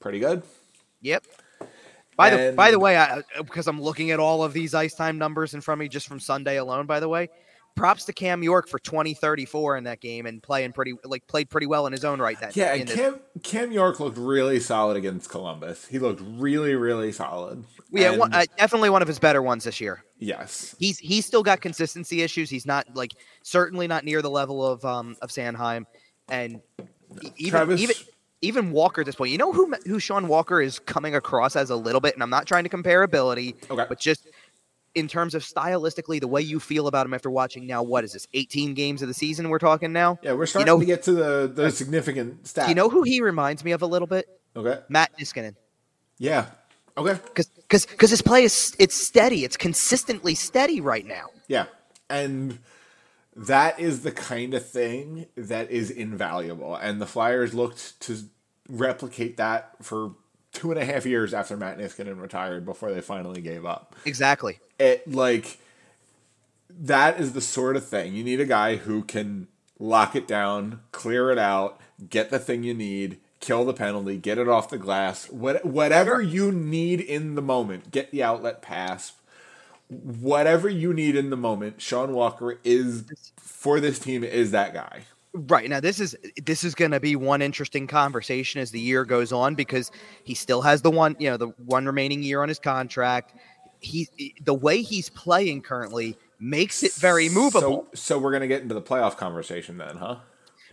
Pretty 0.01 0.19
good. 0.19 0.43
Yep. 1.01 1.23
By 2.17 2.29
the 2.29 2.53
by 2.55 2.71
the 2.71 2.79
way, 2.79 2.97
I, 2.97 3.23
because 3.37 3.67
I'm 3.67 3.81
looking 3.81 4.11
at 4.11 4.19
all 4.19 4.43
of 4.43 4.53
these 4.53 4.73
ice 4.73 4.93
time 4.93 5.17
numbers 5.17 5.53
in 5.53 5.61
front 5.61 5.79
of 5.79 5.83
me 5.85 5.89
just 5.89 6.07
from 6.07 6.19
Sunday 6.19 6.57
alone. 6.57 6.85
By 6.85 6.99
the 6.99 7.07
way, 7.09 7.29
props 7.75 8.05
to 8.05 8.13
Cam 8.13 8.43
York 8.43 8.67
for 8.67 8.79
20, 8.79 9.13
34 9.13 9.77
in 9.77 9.83
that 9.85 10.01
game 10.01 10.25
and 10.25 10.43
playing 10.43 10.73
pretty 10.73 10.93
like 11.05 11.25
played 11.27 11.49
pretty 11.49 11.67
well 11.67 11.87
in 11.87 11.93
his 11.93 12.03
own 12.05 12.19
right. 12.19 12.39
That 12.41 12.55
Yeah, 12.55 12.73
and 12.73 12.87
this- 12.87 12.95
Cam 12.95 13.19
Cam 13.43 13.71
York 13.71 13.99
looked 13.99 14.17
really 14.17 14.59
solid 14.59 14.97
against 14.97 15.29
Columbus. 15.29 15.87
He 15.87 15.99
looked 15.99 16.21
really, 16.23 16.75
really 16.75 17.11
solid. 17.11 17.63
yeah, 17.91 18.15
one, 18.17 18.33
uh, 18.33 18.43
definitely 18.57 18.89
one 18.89 19.01
of 19.01 19.07
his 19.07 19.17
better 19.19 19.41
ones 19.41 19.63
this 19.63 19.79
year. 19.81 20.03
yes. 20.19 20.75
He's 20.79 20.99
he's 20.99 21.25
still 21.25 21.43
got 21.43 21.61
consistency 21.61 22.21
issues. 22.21 22.49
He's 22.49 22.65
not 22.65 22.87
like 22.93 23.13
certainly 23.41 23.87
not 23.87 24.03
near 24.03 24.21
the 24.21 24.29
level 24.29 24.65
of 24.67 24.83
um 24.85 25.15
of 25.21 25.29
Sanheim 25.29 25.85
and 26.29 26.61
even 27.37 27.51
Travis, 27.51 27.81
even 27.81 27.95
even 28.41 28.71
Walker 28.71 29.01
at 29.01 29.05
this 29.05 29.15
point. 29.15 29.31
You 29.31 29.37
know 29.37 29.51
who 29.51 29.73
who 29.85 29.99
Sean 29.99 30.27
Walker 30.27 30.61
is 30.61 30.79
coming 30.79 31.15
across 31.15 31.55
as 31.55 31.69
a 31.69 31.75
little 31.75 32.01
bit, 32.01 32.13
and 32.13 32.23
I'm 32.23 32.29
not 32.29 32.45
trying 32.45 32.63
to 32.63 32.69
compare 32.69 33.03
ability, 33.03 33.55
okay. 33.69 33.85
but 33.87 33.99
just 33.99 34.27
in 34.95 35.07
terms 35.07 35.35
of 35.35 35.43
stylistically, 35.43 36.19
the 36.19 36.27
way 36.27 36.41
you 36.41 36.59
feel 36.59 36.87
about 36.87 37.05
him 37.05 37.13
after 37.13 37.29
watching 37.29 37.65
now, 37.65 37.81
what 37.81 38.03
is 38.03 38.13
this? 38.13 38.27
18 38.33 38.73
games 38.73 39.01
of 39.01 39.07
the 39.07 39.13
season 39.13 39.49
we're 39.49 39.59
talking 39.59 39.93
now. 39.93 40.19
Yeah, 40.21 40.33
we're 40.33 40.45
starting 40.45 40.65
know- 40.67 40.79
to 40.79 40.85
get 40.85 41.03
to 41.03 41.13
the 41.13 41.51
the 41.53 41.71
significant 41.71 42.43
stats. 42.43 42.69
You 42.69 42.75
know 42.75 42.89
who 42.89 43.03
he 43.03 43.21
reminds 43.21 43.63
me 43.63 43.71
of 43.71 43.81
a 43.81 43.87
little 43.87 44.07
bit? 44.07 44.27
Okay. 44.55 44.81
Matt 44.89 45.17
Niskanen. 45.17 45.55
Yeah. 46.17 46.47
Okay. 46.97 47.13
Because 47.13 47.47
because 47.47 47.85
because 47.85 48.09
his 48.09 48.21
play 48.21 48.43
is 48.43 48.75
it's 48.79 48.95
steady. 48.95 49.45
It's 49.45 49.57
consistently 49.57 50.35
steady 50.35 50.81
right 50.81 51.05
now. 51.05 51.27
Yeah. 51.47 51.65
And 52.09 52.59
that 53.35 53.79
is 53.79 54.01
the 54.01 54.11
kind 54.11 54.53
of 54.53 54.67
thing 54.67 55.27
that 55.35 55.71
is 55.71 55.89
invaluable. 55.89 56.75
And 56.75 57.01
the 57.01 57.05
Flyers 57.05 57.53
looked 57.53 57.99
to 58.01 58.17
replicate 58.67 59.37
that 59.37 59.73
for 59.81 60.15
two 60.53 60.71
and 60.71 60.79
a 60.79 60.85
half 60.85 61.05
years 61.05 61.33
after 61.33 61.55
Matt 61.55 61.77
Niskanen 61.77 62.21
retired 62.21 62.65
before 62.65 62.91
they 62.91 63.01
finally 63.01 63.41
gave 63.41 63.65
up. 63.65 63.95
Exactly. 64.05 64.59
It 64.79 65.09
like 65.11 65.59
that 66.69 67.19
is 67.19 67.33
the 67.33 67.41
sort 67.41 67.75
of 67.75 67.85
thing. 67.85 68.13
You 68.13 68.23
need 68.23 68.39
a 68.39 68.45
guy 68.45 68.77
who 68.77 69.03
can 69.03 69.47
lock 69.79 70.15
it 70.15 70.27
down, 70.27 70.81
clear 70.91 71.31
it 71.31 71.37
out, 71.37 71.79
get 72.09 72.29
the 72.29 72.39
thing 72.39 72.63
you 72.63 72.73
need, 72.73 73.19
kill 73.39 73.65
the 73.65 73.73
penalty, 73.73 74.17
get 74.17 74.37
it 74.37 74.47
off 74.47 74.69
the 74.69 74.77
glass. 74.77 75.29
What 75.29 75.65
whatever 75.65 76.21
you 76.21 76.51
need 76.51 77.01
in 77.01 77.35
the 77.35 77.41
moment, 77.41 77.91
get 77.91 78.11
the 78.11 78.23
outlet 78.23 78.61
pass. 78.61 79.13
Whatever 79.91 80.69
you 80.69 80.93
need 80.93 81.17
in 81.17 81.29
the 81.29 81.35
moment, 81.37 81.81
Sean 81.81 82.13
Walker 82.13 82.57
is 82.63 83.03
for 83.37 83.81
this 83.81 83.99
team 83.99 84.23
is 84.23 84.51
that 84.51 84.73
guy. 84.73 85.01
Right 85.33 85.69
now, 85.69 85.81
this 85.81 85.99
is 85.99 86.15
this 86.43 86.63
is 86.63 86.75
going 86.75 86.91
to 86.91 86.99
be 87.01 87.17
one 87.17 87.41
interesting 87.41 87.87
conversation 87.87 88.61
as 88.61 88.71
the 88.71 88.79
year 88.79 89.03
goes 89.03 89.33
on 89.33 89.53
because 89.55 89.91
he 90.23 90.33
still 90.33 90.61
has 90.61 90.81
the 90.81 90.91
one 90.91 91.15
you 91.19 91.29
know 91.29 91.35
the 91.37 91.47
one 91.65 91.85
remaining 91.85 92.23
year 92.23 92.41
on 92.41 92.47
his 92.47 92.57
contract. 92.59 93.33
He 93.81 94.07
the 94.43 94.53
way 94.53 94.81
he's 94.81 95.09
playing 95.09 95.61
currently 95.61 96.17
makes 96.39 96.83
it 96.83 96.93
very 96.93 97.27
movable. 97.27 97.87
So, 97.93 98.15
so 98.15 98.17
we're 98.19 98.31
gonna 98.31 98.47
get 98.47 98.61
into 98.61 98.73
the 98.73 98.81
playoff 98.81 99.17
conversation 99.17 99.77
then, 99.77 99.97
huh? 99.97 100.17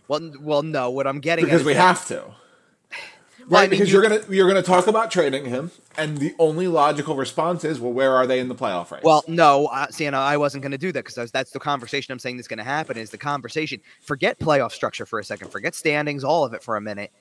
well, 0.07 0.31
well, 0.41 0.63
no, 0.63 0.89
what 0.91 1.07
I'm 1.07 1.19
getting 1.19 1.43
Because 1.45 1.63
we 1.63 1.73
that- 1.73 1.81
have 1.81 2.07
to. 2.07 2.23
Well, 3.49 3.59
I 3.59 3.63
Right, 3.63 3.71
mean, 3.71 3.79
because 3.79 3.91
you- 3.91 3.99
are 3.99 4.01
gonna 4.03 4.21
you're 4.29 4.47
gonna 4.47 4.61
talk 4.61 4.85
about 4.87 5.09
trading 5.09 5.45
him, 5.45 5.71
and 5.97 6.17
the 6.19 6.35
only 6.37 6.67
logical 6.67 7.15
response 7.15 7.63
is, 7.63 7.79
well, 7.79 7.91
where 7.91 8.13
are 8.15 8.27
they 8.27 8.39
in 8.39 8.47
the 8.47 8.55
playoff 8.55 8.91
race? 8.91 9.01
Well, 9.03 9.23
no, 9.27 9.65
uh, 9.67 9.87
Sienna, 9.89 10.17
I 10.19 10.37
wasn't 10.37 10.61
going 10.61 10.71
to 10.71 10.77
do 10.77 10.91
that 10.91 11.05
because 11.05 11.31
that's 11.31 11.51
the 11.51 11.59
conversation 11.59 12.11
I'm 12.11 12.19
saying 12.19 12.37
that's 12.37 12.47
going 12.47 12.59
to 12.59 12.63
happen. 12.63 12.97
Is 12.97 13.09
the 13.09 13.17
conversation? 13.17 13.81
Forget 14.01 14.39
playoff 14.39 14.71
structure 14.71 15.05
for 15.05 15.17
a 15.19 15.23
second. 15.23 15.51
Forget 15.51 15.73
standings, 15.73 16.23
all 16.23 16.43
of 16.43 16.53
it 16.53 16.61
for 16.61 16.77
a 16.77 16.81
minute. 16.81 17.11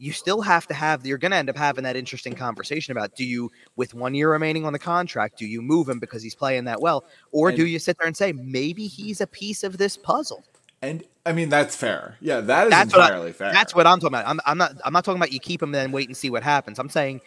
You 0.00 0.12
still 0.12 0.40
have 0.42 0.66
to 0.68 0.74
have. 0.74 1.04
You're 1.06 1.18
going 1.18 1.30
to 1.32 1.36
end 1.36 1.50
up 1.50 1.56
having 1.56 1.84
that 1.84 1.96
interesting 1.96 2.34
conversation 2.34 2.92
about: 2.92 3.14
Do 3.16 3.24
you, 3.24 3.50
with 3.76 3.94
one 3.94 4.14
year 4.14 4.30
remaining 4.32 4.64
on 4.64 4.72
the 4.72 4.78
contract, 4.78 5.38
do 5.38 5.46
you 5.46 5.62
move 5.62 5.88
him 5.88 5.98
because 6.00 6.22
he's 6.22 6.34
playing 6.34 6.64
that 6.64 6.80
well, 6.80 7.04
or 7.32 7.50
do 7.52 7.66
you 7.66 7.78
sit 7.78 7.98
there 7.98 8.06
and 8.06 8.16
say 8.16 8.32
maybe 8.32 8.86
he's 8.86 9.20
a 9.20 9.26
piece 9.26 9.62
of 9.64 9.78
this 9.78 9.96
puzzle? 9.96 10.42
And 10.82 11.02
I 11.26 11.32
mean 11.32 11.48
that's 11.48 11.76
fair. 11.76 12.16
Yeah, 12.20 12.40
that 12.40 12.66
is 12.66 12.70
That's 12.70 12.92
what 12.92 13.02
I- 13.02 13.06
entirely 13.06 13.32
fair. 13.32 13.52
That's 13.52 13.74
what 13.74 13.86
I'm 13.86 13.98
talking 14.00 14.14
about. 14.14 14.26
I'm, 14.28 14.40
I'm 14.46 14.58
not. 14.58 14.74
I'm 14.84 14.92
not 14.92 15.04
talking 15.04 15.18
about 15.18 15.32
you 15.32 15.40
keep 15.40 15.62
him 15.62 15.68
and 15.68 15.74
then 15.74 15.92
wait 15.92 16.08
and 16.08 16.16
see 16.16 16.30
what 16.30 16.42
happens. 16.42 16.78
I'm 16.78 16.88
saying 16.88 17.20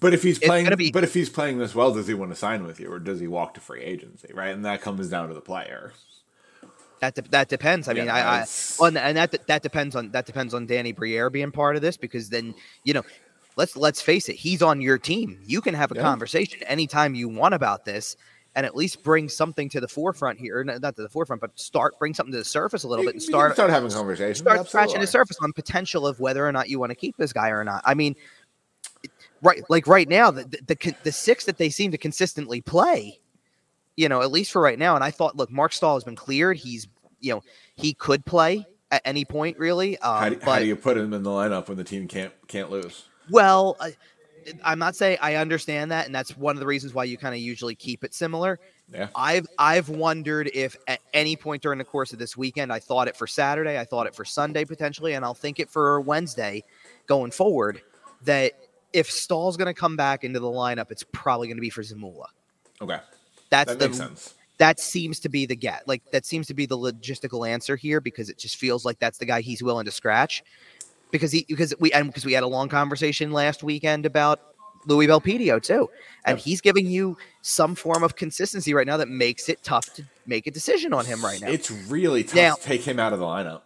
But 0.00 0.14
if 0.14 0.22
he's 0.22 0.38
playing, 0.38 0.68
be- 0.76 0.92
but 0.92 1.02
if 1.04 1.14
he's 1.14 1.28
playing 1.30 1.58
this 1.58 1.74
well, 1.74 1.92
does 1.92 2.06
he 2.06 2.14
want 2.14 2.30
to 2.30 2.36
sign 2.36 2.64
with 2.64 2.78
you, 2.78 2.90
or 2.92 2.98
does 2.98 3.20
he 3.20 3.26
walk 3.26 3.54
to 3.54 3.60
free 3.60 3.82
agency? 3.82 4.30
Right, 4.32 4.54
and 4.54 4.64
that 4.64 4.80
comes 4.82 5.08
down 5.08 5.28
to 5.28 5.34
the 5.34 5.40
player. 5.40 5.92
That 7.00 7.14
de- 7.14 7.22
that 7.30 7.48
depends. 7.48 7.88
I 7.88 7.92
Yeah, 7.92 8.02
mean, 8.02 8.10
I, 8.10 8.20
I 8.20 8.86
and 9.08 9.16
that 9.16 9.46
that 9.46 9.62
depends 9.62 9.94
on 9.96 10.10
that 10.10 10.26
depends 10.26 10.52
on 10.54 10.66
Danny 10.66 10.92
Briere 10.92 11.30
being 11.30 11.50
part 11.52 11.76
of 11.76 11.82
this 11.82 11.96
because 11.96 12.28
then 12.28 12.54
you 12.84 12.92
know, 12.92 13.02
let's 13.56 13.76
let's 13.76 14.00
face 14.00 14.28
it, 14.28 14.34
he's 14.36 14.62
on 14.62 14.80
your 14.80 14.98
team. 14.98 15.40
You 15.46 15.60
can 15.60 15.74
have 15.74 15.92
a 15.92 15.94
Yeah. 15.94 16.02
conversation 16.02 16.62
anytime 16.64 17.14
you 17.14 17.28
want 17.28 17.54
about 17.54 17.84
this, 17.84 18.16
and 18.58 18.66
at 18.66 18.74
least 18.74 19.04
bring 19.04 19.28
something 19.28 19.68
to 19.68 19.80
the 19.80 19.86
forefront 19.86 20.36
here. 20.36 20.64
Not 20.64 20.96
to 20.96 21.02
the 21.02 21.08
forefront, 21.08 21.40
but 21.40 21.56
start 21.56 21.96
bring 21.96 22.12
something 22.12 22.32
to 22.32 22.38
the 22.38 22.44
surface 22.44 22.82
a 22.82 22.88
little 22.88 23.04
You- 23.04 23.10
bit 23.10 23.14
and 23.14 23.22
start 23.22 23.52
start 23.54 23.70
having 23.70 23.88
conversations. 23.88 24.38
start 24.40 24.66
scratching 24.66 25.00
the 25.00 25.06
surface 25.06 25.36
on 25.40 25.52
potential 25.52 26.08
of 26.08 26.18
whether 26.18 26.44
or 26.44 26.50
not 26.50 26.68
you 26.68 26.80
want 26.80 26.90
to 26.90 26.96
keep 26.96 27.16
this 27.16 27.32
guy 27.32 27.50
or 27.50 27.62
not. 27.62 27.82
I 27.84 27.94
mean, 27.94 28.16
right, 29.42 29.62
like 29.68 29.86
right 29.86 30.08
now, 30.08 30.32
the 30.32 30.42
the, 30.42 30.74
the, 30.74 30.94
the 31.04 31.12
six 31.12 31.44
that 31.44 31.56
they 31.56 31.70
seem 31.70 31.92
to 31.92 31.98
consistently 31.98 32.60
play, 32.60 33.20
you 33.96 34.08
know, 34.08 34.22
at 34.22 34.32
least 34.32 34.50
for 34.50 34.60
right 34.60 34.76
now. 34.78 34.96
And 34.96 35.04
I 35.04 35.12
thought, 35.12 35.36
look, 35.36 35.52
Marc 35.52 35.72
Staal 35.72 35.94
has 35.94 36.02
been 36.02 36.16
cleared. 36.16 36.56
He's, 36.56 36.88
you 37.20 37.34
know, 37.34 37.44
he 37.76 37.94
could 37.94 38.24
play 38.24 38.66
at 38.90 39.02
any 39.04 39.24
point, 39.24 39.56
really. 39.56 39.98
Um, 39.98 40.18
How 40.18 40.28
do, 40.30 40.36
but 40.36 40.44
how 40.46 40.58
do 40.58 40.66
you 40.66 40.74
put 40.74 40.96
him 40.98 41.12
in 41.14 41.22
the 41.22 41.30
lineup 41.30 41.68
when 41.68 41.76
the 41.76 41.84
team 41.84 42.08
can't 42.08 42.32
can't 42.48 42.70
lose? 42.72 43.04
well, 43.30 43.76
I, 43.78 43.94
I'm 44.64 44.78
not 44.78 44.96
saying 44.96 45.18
I 45.20 45.36
understand 45.36 45.90
that, 45.90 46.06
and 46.06 46.14
that's 46.14 46.36
one 46.36 46.56
of 46.56 46.60
the 46.60 46.66
reasons 46.66 46.94
why 46.94 47.04
you 47.04 47.16
kind 47.16 47.34
of 47.34 47.40
usually 47.40 47.74
keep 47.74 48.04
it 48.04 48.14
similar. 48.14 48.58
Yeah. 48.92 49.08
I've 49.14 49.46
I've 49.58 49.88
wondered 49.88 50.50
if 50.54 50.76
at 50.86 51.00
any 51.12 51.36
point 51.36 51.62
during 51.62 51.78
the 51.78 51.84
course 51.84 52.12
of 52.12 52.18
this 52.18 52.36
weekend, 52.36 52.72
I 52.72 52.78
thought 52.78 53.08
it 53.08 53.16
for 53.16 53.26
Saturday, 53.26 53.78
I 53.78 53.84
thought 53.84 54.06
it 54.06 54.14
for 54.14 54.24
Sunday 54.24 54.64
potentially, 54.64 55.12
and 55.14 55.24
I'll 55.24 55.34
think 55.34 55.60
it 55.60 55.68
for 55.68 56.00
Wednesday 56.00 56.64
going 57.06 57.30
forward. 57.30 57.82
That 58.24 58.52
if 58.92 59.10
Staal's 59.10 59.56
going 59.56 59.66
to 59.66 59.74
come 59.78 59.96
back 59.96 60.24
into 60.24 60.40
the 60.40 60.46
lineup, 60.48 60.90
it's 60.90 61.04
probably 61.12 61.46
going 61.48 61.58
to 61.58 61.62
be 61.62 61.70
for 61.70 61.82
Zamula. 61.82 62.26
Okay, 62.80 62.98
That's 63.50 63.70
that 63.72 63.78
the 63.78 63.86
makes 63.88 63.98
sense. 63.98 64.34
that 64.56 64.80
seems 64.80 65.20
to 65.20 65.28
be 65.28 65.44
the 65.46 65.56
get. 65.56 65.86
Like 65.86 66.02
that 66.12 66.24
seems 66.24 66.46
to 66.46 66.54
be 66.54 66.64
the 66.66 66.78
logistical 66.78 67.46
answer 67.48 67.76
here 67.76 68.00
because 68.00 68.30
it 68.30 68.38
just 68.38 68.56
feels 68.56 68.84
like 68.84 68.98
that's 68.98 69.18
the 69.18 69.26
guy 69.26 69.40
he's 69.42 69.62
willing 69.62 69.84
to 69.84 69.90
scratch. 69.92 70.42
Because 71.10 71.32
he 71.32 71.44
because 71.48 71.74
we 71.80 71.90
and 71.92 72.06
because 72.08 72.24
we 72.24 72.32
had 72.34 72.42
a 72.42 72.46
long 72.48 72.68
conversation 72.68 73.32
last 73.32 73.62
weekend 73.62 74.04
about 74.04 74.40
Louis 74.86 75.06
Belpedio 75.06 75.62
too, 75.62 75.88
and 76.24 76.36
Yep. 76.38 76.44
he's 76.44 76.60
giving 76.60 76.86
you 76.86 77.16
some 77.42 77.74
form 77.74 78.02
of 78.02 78.16
consistency 78.16 78.74
right 78.74 78.86
now 78.86 78.96
that 78.98 79.08
makes 79.08 79.48
it 79.48 79.62
tough 79.62 79.92
to 79.94 80.04
make 80.26 80.46
a 80.46 80.50
decision 80.50 80.92
on 80.92 81.04
him 81.06 81.24
right 81.24 81.40
now. 81.40 81.48
It's 81.48 81.70
really 81.70 82.24
tough 82.24 82.34
Now- 82.34 82.54
to 82.54 82.62
take 82.62 82.82
him 82.82 82.98
out 83.00 83.12
of 83.12 83.18
the 83.18 83.24
lineup. 83.24 83.62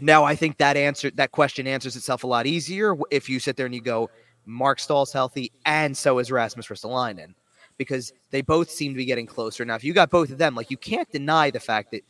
Now 0.00 0.24
I 0.24 0.34
think 0.34 0.58
that 0.58 0.76
answer 0.76 1.10
that 1.12 1.30
question 1.30 1.66
answers 1.68 1.94
itself 1.96 2.24
a 2.24 2.26
lot 2.26 2.46
easier 2.46 2.96
if 3.10 3.28
you 3.28 3.38
sit 3.38 3.56
there 3.56 3.66
and 3.66 3.74
you 3.74 3.80
go, 3.80 4.10
Marc 4.44 4.80
Staal's 4.80 5.12
healthy, 5.12 5.52
and 5.64 5.96
so 5.96 6.18
is 6.18 6.32
Rasmus 6.32 6.66
Ristolainen, 6.66 7.34
because 7.78 8.12
they 8.30 8.40
both 8.42 8.68
seem 8.70 8.92
to 8.92 8.96
be 8.96 9.04
getting 9.04 9.26
closer. 9.26 9.64
Now, 9.64 9.76
if 9.76 9.84
you 9.84 9.92
got 9.92 10.10
both 10.10 10.30
of 10.30 10.38
them, 10.38 10.56
like 10.56 10.70
you 10.70 10.76
can't 10.76 11.10
deny 11.12 11.50
the 11.50 11.60
fact 11.60 11.92
that 11.92 12.02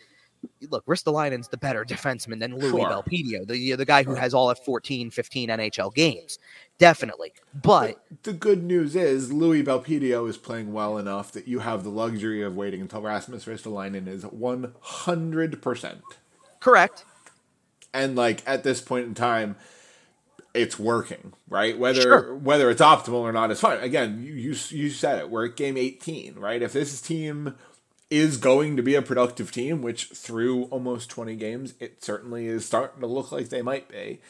look, 0.70 0.84
Ristolainen's 0.86 1.48
the 1.48 1.56
better 1.56 1.84
defenseman 1.84 2.40
than 2.40 2.56
Louis 2.58 2.70
Sure. 2.70 2.88
Belpedio, 2.88 3.46
the 3.46 3.74
the 3.74 3.84
guy 3.84 4.02
who 4.02 4.14
has 4.14 4.34
all 4.34 4.50
of 4.50 4.58
14, 4.58 5.10
15 5.10 5.48
NHL 5.50 5.94
games, 5.94 6.38
definitely. 6.78 7.32
But 7.54 7.98
The 8.22 8.32
good 8.32 8.62
news 8.62 8.96
is 8.96 9.32
Louis 9.32 9.62
Belpedio 9.64 10.28
is 10.28 10.36
playing 10.38 10.72
well 10.72 10.98
enough 10.98 11.32
that 11.32 11.48
you 11.48 11.60
have 11.60 11.84
the 11.84 11.90
luxury 11.90 12.42
of 12.42 12.56
waiting 12.56 12.80
until 12.80 13.02
Rasmus 13.02 13.44
Ristolainen 13.46 14.08
is 14.08 14.24
100%. 14.24 16.02
correct, 16.60 17.04
And 17.94 18.16
like 18.16 18.42
at 18.46 18.64
this 18.64 18.80
point 18.80 19.06
in 19.06 19.14
time 19.14 19.56
it's 20.54 20.78
working, 20.78 21.32
right? 21.48 21.78
Whether 21.78 22.02
Sure. 22.02 22.34
whether 22.36 22.68
it's 22.70 22.82
optimal 22.82 23.20
or 23.20 23.32
not 23.32 23.50
is 23.50 23.60
fine. 23.60 23.78
Again, 23.80 24.22
you, 24.22 24.34
you 24.34 24.54
you 24.70 24.90
said 24.90 25.18
it. 25.18 25.30
We're 25.30 25.46
at 25.46 25.56
game 25.56 25.76
18, 25.78 26.34
right? 26.38 26.60
If 26.62 26.74
this 26.74 27.00
team 27.00 27.54
is 28.12 28.36
going 28.36 28.76
to 28.76 28.82
be 28.82 28.94
a 28.94 29.00
productive 29.00 29.50
team, 29.50 29.80
which 29.80 30.08
through 30.08 30.64
almost 30.64 31.08
20 31.08 31.34
games 31.34 31.72
it 31.80 32.04
certainly 32.04 32.46
is 32.46 32.66
starting 32.66 33.00
to 33.00 33.06
look 33.06 33.32
like 33.32 33.48
they 33.48 33.62
might 33.62 33.88
be. 33.88 34.20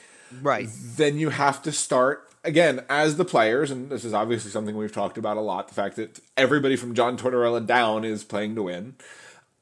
right. 0.40 0.68
then 0.96 1.18
you 1.18 1.30
have 1.30 1.60
to 1.62 1.72
start 1.72 2.30
again 2.44 2.84
as 2.88 3.16
the 3.16 3.24
players, 3.24 3.72
and 3.72 3.90
this 3.90 4.04
is 4.04 4.14
obviously 4.14 4.52
something 4.52 4.76
we've 4.76 4.92
talked 4.92 5.18
about 5.18 5.36
a 5.36 5.40
lot. 5.40 5.66
The 5.66 5.74
fact 5.74 5.96
that 5.96 6.20
everybody 6.36 6.76
from 6.76 6.94
John 6.94 7.18
Tortorella 7.18 7.66
down 7.66 8.04
is 8.04 8.22
playing 8.22 8.54
to 8.54 8.62
win. 8.62 8.94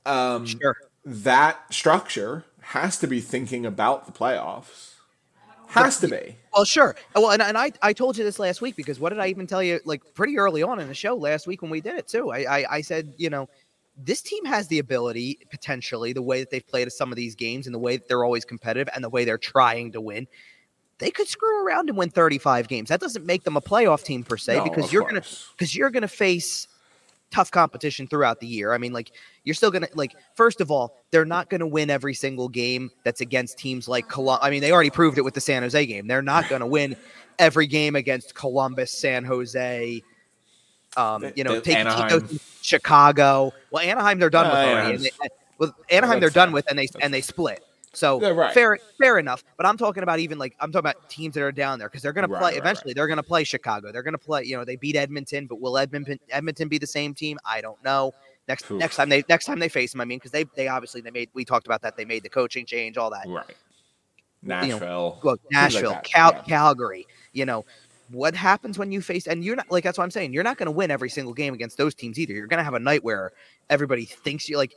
Um, 0.04 0.44
Sure. 0.44 0.76
That 1.02 1.72
structure 1.72 2.44
has 2.60 2.98
to 2.98 3.06
be 3.06 3.22
thinking 3.22 3.64
about 3.64 4.04
the 4.04 4.12
playoffs. 4.12 4.90
Has 5.68 5.98
to 6.00 6.08
be. 6.08 6.36
Well, 6.52 6.64
sure. 6.64 6.94
Well, 7.14 7.30
and, 7.30 7.40
and 7.40 7.56
I, 7.56 7.72
I 7.80 7.92
told 7.94 8.18
you 8.18 8.24
this 8.24 8.38
last 8.38 8.60
week 8.60 8.76
because 8.76 8.98
what 8.98 9.10
did 9.10 9.20
I 9.20 9.28
even 9.28 9.46
tell 9.46 9.62
you? 9.62 9.80
Like 9.84 10.02
pretty 10.14 10.36
early 10.36 10.62
on 10.62 10.80
in 10.80 10.88
the 10.88 10.94
show 10.94 11.14
last 11.14 11.46
week 11.46 11.62
when 11.62 11.70
we 11.70 11.80
did 11.80 11.94
it 11.94 12.08
too. 12.08 12.30
I, 12.30 12.38
I, 12.38 12.66
I 12.70 12.80
said, 12.80 13.14
you 13.16 13.30
know, 13.30 13.48
this 13.96 14.22
team 14.22 14.44
has 14.44 14.68
the 14.68 14.78
ability 14.78 15.38
potentially 15.50 16.12
the 16.12 16.22
way 16.22 16.40
that 16.40 16.50
they've 16.50 16.66
played 16.66 16.90
some 16.92 17.10
of 17.10 17.16
these 17.16 17.34
games 17.34 17.66
and 17.66 17.74
the 17.74 17.78
way 17.78 17.96
that 17.96 18.08
they're 18.08 18.24
always 18.24 18.44
competitive 18.44 18.88
and 18.94 19.04
the 19.04 19.10
way 19.10 19.24
they're 19.24 19.38
trying 19.38 19.92
to 19.92 20.00
win. 20.00 20.26
They 20.98 21.10
could 21.10 21.28
screw 21.28 21.64
around 21.66 21.88
and 21.88 21.96
win 21.96 22.10
35 22.10 22.68
games. 22.68 22.88
That 22.90 23.00
doesn't 23.00 23.24
make 23.24 23.44
them 23.44 23.56
a 23.56 23.60
playoff 23.60 24.04
team 24.04 24.22
per 24.22 24.36
se 24.36 24.56
No, 24.56 24.64
because 24.64 24.92
you're 24.92 25.04
gonna 25.04 25.22
because 25.56 25.74
you're 25.74 25.90
gonna 25.90 26.08
face 26.08 26.68
tough 27.30 27.50
competition 27.50 28.06
throughout 28.06 28.40
the 28.40 28.46
year. 28.46 28.72
I 28.72 28.78
mean, 28.78 28.92
like 28.92 29.12
you're 29.44 29.54
still 29.54 29.70
gonna 29.70 29.88
like 29.94 30.14
first 30.34 30.60
of 30.60 30.70
all, 30.70 30.96
they're 31.10 31.24
not 31.24 31.48
gonna 31.48 31.66
win 31.66 31.88
every 31.88 32.14
single 32.14 32.48
game 32.48 32.90
that's 33.04 33.20
against 33.20 33.58
teams 33.58 33.88
like 33.88 34.08
Columbus. 34.08 34.44
I 34.46 34.50
mean, 34.50 34.60
they 34.60 34.72
already 34.72 34.90
proved 34.90 35.16
it 35.16 35.22
with 35.22 35.34
the 35.34 35.40
San 35.40 35.62
Jose 35.62 35.86
game. 35.86 36.06
They're 36.06 36.22
not 36.22 36.48
gonna 36.48 36.66
win 36.66 36.96
every 37.38 37.66
game 37.66 37.96
against 37.96 38.34
Columbus, 38.34 38.92
San 38.92 39.24
Jose. 39.24 40.02
Um, 40.96 41.32
you 41.36 41.44
know, 41.44 41.60
the 41.60 41.60
take, 41.60 42.40
Chicago. 42.62 43.52
Well, 43.70 43.82
Anaheim 43.82 44.18
they're 44.18 44.30
done 44.30 44.46
Uh, 44.46 44.50
with 44.50 44.58
already. 44.58 44.94
And 44.96 45.04
they, 45.04 45.10
well, 45.58 45.76
Anaheim 45.90 46.20
they're 46.20 46.30
done 46.30 46.52
with, 46.52 46.68
and 46.68 46.78
they 46.78 46.88
and 47.00 47.14
they 47.14 47.20
split. 47.20 47.64
So 47.92 48.20
Yeah, 48.22 48.30
right. 48.30 48.54
fair, 48.54 48.78
fair 48.98 49.18
enough. 49.18 49.42
But 49.56 49.66
I'm 49.66 49.76
talking 49.76 50.02
about 50.02 50.20
even 50.20 50.38
like 50.38 50.56
I'm 50.60 50.70
talking 50.70 50.90
about 50.90 51.08
teams 51.10 51.34
that 51.34 51.42
are 51.42 51.52
down 51.52 51.78
there 51.78 51.88
because 51.88 52.02
they're 52.02 52.12
going 52.12 52.28
to 52.28 52.36
play 52.36 52.52
right, 52.52 52.56
eventually. 52.56 52.92
They're 52.92 53.08
going 53.08 53.16
to 53.16 53.22
play 53.22 53.44
Chicago. 53.44 53.92
They're 53.92 54.02
going 54.02 54.14
to 54.14 54.18
play. 54.18 54.44
You 54.44 54.56
know, 54.56 54.64
they 54.64 54.76
beat 54.76 54.96
Edmonton, 54.96 55.46
but 55.46 55.60
will 55.60 55.76
Edmonton 55.76 56.18
Edmonton 56.30 56.68
be 56.68 56.78
the 56.78 56.86
same 56.86 57.14
team? 57.14 57.38
I 57.44 57.60
don't 57.60 57.82
know. 57.84 58.12
Next 58.48 58.70
Oof. 58.70 58.78
next 58.78 58.96
time 58.96 59.08
they 59.08 59.24
next 59.28 59.44
time 59.44 59.58
they 59.58 59.68
face 59.68 59.92
them, 59.92 60.00
I 60.00 60.04
mean, 60.04 60.18
because 60.18 60.30
they 60.32 60.44
they 60.56 60.68
obviously 60.68 61.00
they 61.00 61.10
made 61.10 61.30
we 61.34 61.44
talked 61.44 61.66
about 61.66 61.82
that 61.82 61.96
they 61.96 62.04
made 62.04 62.22
the 62.22 62.28
coaching 62.28 62.64
change, 62.66 62.96
all 62.96 63.10
that. 63.10 63.26
Right. 63.28 63.56
Nashville. 64.42 65.12
Things 65.12 65.24
like 65.24 65.38
Nashville, 65.50 65.90
that, 65.90 66.04
Cal- 66.04 66.32
yeah. 66.32 66.42
Calgary. 66.42 67.06
You 67.32 67.44
know 67.44 67.64
what 68.10 68.34
happens 68.34 68.78
when 68.78 68.90
you 68.92 69.00
face 69.00 69.26
and 69.26 69.44
you're 69.44 69.56
not 69.56 69.70
like 69.70 69.84
that's 69.84 69.98
what 69.98 70.04
I'm 70.04 70.10
saying. 70.10 70.32
You're 70.32 70.44
not 70.44 70.58
going 70.58 70.66
to 70.66 70.72
win 70.72 70.90
every 70.90 71.10
single 71.10 71.34
game 71.34 71.54
against 71.54 71.76
those 71.76 71.94
teams 71.94 72.18
either. 72.18 72.32
You're 72.32 72.46
going 72.46 72.58
to 72.58 72.64
have 72.64 72.74
a 72.74 72.80
night 72.80 73.04
where 73.04 73.32
everybody 73.68 74.04
thinks 74.04 74.48
you 74.48 74.56
like. 74.56 74.74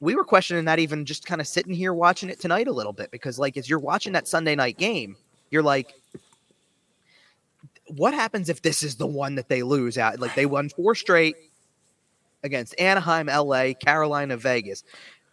We 0.00 0.16
were 0.16 0.24
questioning 0.24 0.64
that 0.64 0.80
even 0.80 1.04
just 1.04 1.26
kind 1.26 1.40
of 1.40 1.46
sitting 1.46 1.74
here 1.74 1.94
watching 1.94 2.28
it 2.28 2.40
tonight 2.40 2.66
a 2.66 2.72
little 2.72 2.92
bit 2.92 3.12
because 3.12 3.38
like 3.38 3.56
as 3.56 3.70
you're 3.70 3.78
watching 3.78 4.12
that 4.14 4.26
Sunday 4.26 4.56
night 4.56 4.76
game, 4.76 5.16
you're 5.50 5.62
like, 5.62 5.94
what 7.86 8.12
happens 8.12 8.48
if 8.48 8.62
this 8.62 8.82
is 8.82 8.96
the 8.96 9.06
one 9.06 9.36
that 9.36 9.48
they 9.48 9.62
lose 9.62 9.98
out? 9.98 10.18
Like 10.18 10.34
they 10.34 10.46
won 10.46 10.68
four 10.70 10.96
straight 10.96 11.36
against 12.42 12.74
Anaheim, 12.80 13.26
LA, 13.26 13.74
Carolina, 13.74 14.36
Vegas. 14.36 14.82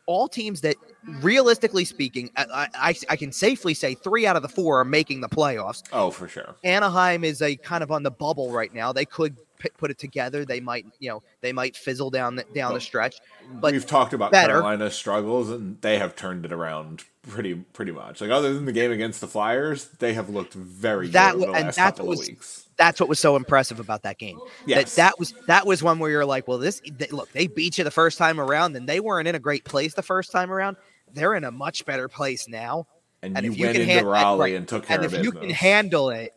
All 0.09 0.27
teams 0.27 0.61
that, 0.61 0.75
realistically 1.21 1.85
speaking, 1.85 2.31
I, 2.35 2.67
I, 2.73 2.95
I 3.11 3.15
can 3.15 3.31
safely 3.31 3.75
say 3.75 3.93
three 3.93 4.25
out 4.25 4.35
of 4.35 4.41
the 4.41 4.49
four 4.49 4.79
are 4.79 4.85
making 4.85 5.21
the 5.21 5.29
playoffs. 5.29 5.83
Oh, 5.93 6.09
for 6.09 6.27
sure. 6.27 6.55
Anaheim 6.63 7.23
is 7.23 7.43
a 7.43 7.55
kind 7.55 7.83
of 7.83 7.91
on 7.91 8.01
the 8.01 8.09
bubble 8.09 8.51
right 8.51 8.73
now. 8.73 8.91
They 8.91 9.05
could 9.05 9.37
p- 9.59 9.69
put 9.77 9.91
it 9.91 9.99
together. 9.99 10.43
They 10.45 10.59
might, 10.59 10.85
you 10.99 11.09
know, 11.09 11.21
they 11.41 11.53
might 11.53 11.77
fizzle 11.77 12.09
down 12.09 12.35
the, 12.35 12.43
down 12.55 12.69
Well, 12.69 12.73
the 12.75 12.81
stretch. 12.81 13.17
But 13.53 13.73
We've 13.73 13.85
talked 13.85 14.13
about 14.13 14.31
better. 14.31 14.53
Carolina's 14.53 14.95
struggles, 14.95 15.49
and 15.51 15.79
they 15.81 15.99
have 15.99 16.15
turned 16.15 16.45
it 16.45 16.51
around 16.51 17.03
pretty 17.27 17.53
pretty 17.53 17.91
much. 17.91 18.21
Like 18.21 18.31
other 18.31 18.53
than 18.53 18.65
the 18.65 18.71
game 18.71 18.91
against 18.91 19.21
the 19.21 19.27
Flyers, 19.27 19.85
they 19.99 20.13
have 20.13 20.29
looked 20.29 20.53
very 20.53 21.09
That 21.09 21.33
good 21.35 21.43
the 21.49 21.51
and 21.53 21.65
last 21.65 21.75
that 21.75 21.95
couple 21.95 22.07
was- 22.07 22.21
of 22.21 22.27
weeks. 22.29 22.67
that's 22.77 22.99
what 22.99 23.07
was 23.09 23.19
so 23.19 23.35
impressive 23.35 23.79
about 23.79 24.03
that 24.03 24.17
game. 24.17 24.39
Yes. 24.65 24.95
That 24.95 25.03
that 25.11 25.19
was 25.19 25.33
that 25.47 25.67
was 25.67 25.83
one 25.83 25.99
where 25.99 26.09
you're 26.09 26.25
like, 26.25 26.47
well, 26.47 26.57
this 26.57 26.81
they, 26.97 27.07
look, 27.07 27.31
they 27.33 27.47
beat 27.47 27.77
you 27.77 27.83
the 27.83 27.91
first 27.91 28.17
time 28.17 28.39
around, 28.39 28.75
and 28.75 28.87
they 28.89 28.99
weren't 28.99 29.27
in 29.27 29.35
a 29.35 29.39
great 29.39 29.63
place 29.65 29.93
the 29.93 30.01
first 30.01 30.31
time 30.31 30.51
around. 30.51 30.77
They're 31.13 31.35
in 31.35 31.43
a 31.43 31.51
much 31.51 31.85
better 31.85 32.07
place 32.07 32.47
now. 32.47 32.87
and, 33.21 33.35
and 33.35 33.45
you 33.45 33.51
you 33.51 33.63
went 33.65 33.73
can 33.73 33.81
into 33.81 33.93
hand- 33.95 34.07
Raleigh 34.07 34.39
right, 34.51 34.55
and 34.55 34.67
took 34.67 34.85
care 34.85 34.95
And 34.97 35.05
of 35.05 35.13
if 35.13 35.23
you 35.25 35.31
business. 35.31 35.47
can 35.47 35.53
handle 35.55 36.09
it, 36.11 36.33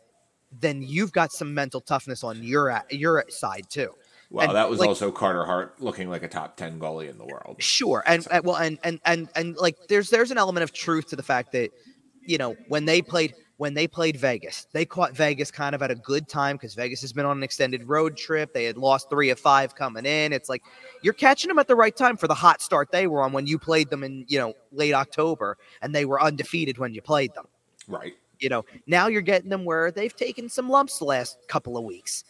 then 0.59 0.81
you've 0.81 1.11
got 1.11 1.31
some 1.31 1.53
mental 1.53 1.81
toughness 1.81 2.23
on 2.23 2.43
your 2.43 2.83
your 2.89 3.23
side 3.29 3.69
too. 3.69 3.93
Wow, 4.29 4.45
and, 4.45 4.55
that 4.55 4.69
was 4.69 4.79
like- 4.79 4.89
also 4.89 5.11
Carter 5.11 5.45
Hart 5.45 5.79
looking 5.79 6.09
like 6.09 6.23
a 6.23 6.27
top 6.27 6.57
ten 6.57 6.79
goalie 6.79 7.09
in 7.09 7.17
the 7.17 7.25
world. 7.25 7.57
Sure, 7.59 8.03
and, 8.07 8.25
and 8.31 8.39
uh, 8.39 8.41
well, 8.43 8.55
and 8.55 8.79
and 8.83 8.99
and 9.05 9.29
and 9.35 9.55
like, 9.57 9.77
there's 9.89 10.09
there's 10.09 10.31
an 10.31 10.37
element 10.37 10.63
of 10.63 10.73
truth 10.73 11.09
to 11.09 11.15
the 11.15 11.23
fact 11.23 11.51
that 11.51 11.69
you 12.21 12.37
know 12.37 12.55
when 12.67 12.85
they 12.85 13.01
played 13.01 13.35
when 13.57 13.75
they 13.75 13.87
played 13.87 14.17
Vegas, 14.17 14.67
they 14.73 14.85
caught 14.85 15.15
Vegas 15.15 15.51
kind 15.51 15.75
of 15.75 15.83
at 15.83 15.91
a 15.91 15.95
good 15.95 16.27
time 16.27 16.55
because 16.55 16.73
Vegas 16.73 16.99
has 17.01 17.13
been 17.13 17.25
on 17.25 17.37
an 17.37 17.43
extended 17.43 17.87
road 17.87 18.17
trip. 18.17 18.53
They 18.53 18.65
had 18.65 18.77
lost 18.77 19.09
three 19.09 19.29
of 19.29 19.39
five 19.39 19.75
coming 19.75 20.05
in. 20.05 20.33
It's 20.33 20.49
like 20.49 20.63
you're 21.03 21.13
catching 21.13 21.49
them 21.49 21.59
at 21.59 21.67
the 21.67 21.75
right 21.75 21.95
time 21.95 22.17
for 22.17 22.27
the 22.27 22.33
hot 22.33 22.61
start 22.61 22.91
they 22.91 23.05
were 23.05 23.21
on 23.21 23.33
when 23.33 23.45
you 23.45 23.59
played 23.59 23.89
them 23.91 24.03
in 24.03 24.25
you 24.27 24.39
know 24.39 24.53
late 24.71 24.93
October, 24.93 25.57
and 25.81 25.93
they 25.93 26.05
were 26.05 26.21
undefeated 26.21 26.79
when 26.79 26.93
you 26.93 27.01
played 27.01 27.35
them. 27.35 27.45
Right, 27.87 28.13
You 28.43 28.49
know, 28.49 28.65
now 28.87 29.07
you're 29.07 29.21
getting 29.21 29.49
them 29.49 29.63
where 29.63 29.89
they've 29.89 30.13
taken 30.13 30.49
some 30.49 30.69
lumps 30.69 30.99
the 30.99 31.05
last 31.05 31.37
couple 31.47 31.77
of 31.77 31.85
weeks. 31.85 32.25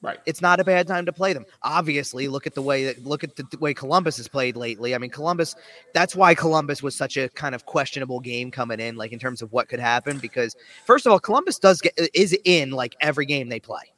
right. 0.00 0.18
It's 0.24 0.40
not 0.40 0.60
a 0.60 0.64
bad 0.64 0.86
time 0.86 1.04
to 1.06 1.12
play 1.12 1.32
them. 1.32 1.44
Obviously, 1.64 2.28
look 2.28 2.46
at 2.46 2.54
the 2.54 2.62
way 2.62 2.84
that 2.84 3.04
look 3.04 3.24
at 3.24 3.34
the, 3.34 3.44
way 3.58 3.74
Columbus 3.74 4.16
has 4.18 4.28
played 4.28 4.56
lately. 4.56 4.94
I 4.94 4.98
mean, 4.98 5.10
Columbus. 5.10 5.56
That's 5.92 6.14
why 6.14 6.36
Columbus 6.36 6.84
was 6.84 6.94
such 6.94 7.16
a 7.16 7.28
kind 7.30 7.52
of 7.52 7.66
questionable 7.66 8.20
game 8.20 8.52
coming 8.52 8.78
in, 8.78 8.94
like 8.94 9.10
in 9.10 9.18
terms 9.18 9.42
of 9.42 9.52
what 9.52 9.68
could 9.68 9.80
happen. 9.80 10.18
Because 10.18 10.54
first 10.84 11.04
of 11.04 11.10
all, 11.10 11.18
Columbus 11.18 11.58
does 11.58 11.80
get 11.80 11.98
is 12.14 12.36
in 12.44 12.70
like 12.70 12.94
every 13.00 13.26
game 13.26 13.48
they 13.48 13.58
play. 13.58 13.92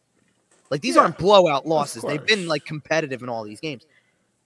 Like 0.71 0.81
these 0.81 0.97
Yeah, 0.97 1.03
aren't 1.03 1.19
blowout 1.19 1.67
losses. 1.67 2.03
They've 2.03 2.25
been 2.25 2.49
like 2.49 2.65
competitive 2.65 3.23
in 3.23 3.29
all 3.29 3.45
these 3.45 3.61
games. 3.61 3.85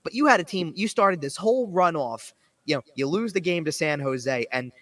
But 0.03 0.13
you 0.13 0.27
had 0.27 0.41
a 0.41 0.45
team. 0.45 0.73
You 0.75 0.89
started 0.89 1.21
this 1.21 1.37
whole 1.37 1.69
run 1.69 1.95
off. 1.95 2.35
You 2.65 2.77
know, 2.77 2.83
you 2.97 3.07
lose 3.07 3.33
the 3.33 3.41
game 3.41 3.65
to 3.65 3.71
San 3.73 4.01
Jose, 4.01 4.47
and 4.51 4.73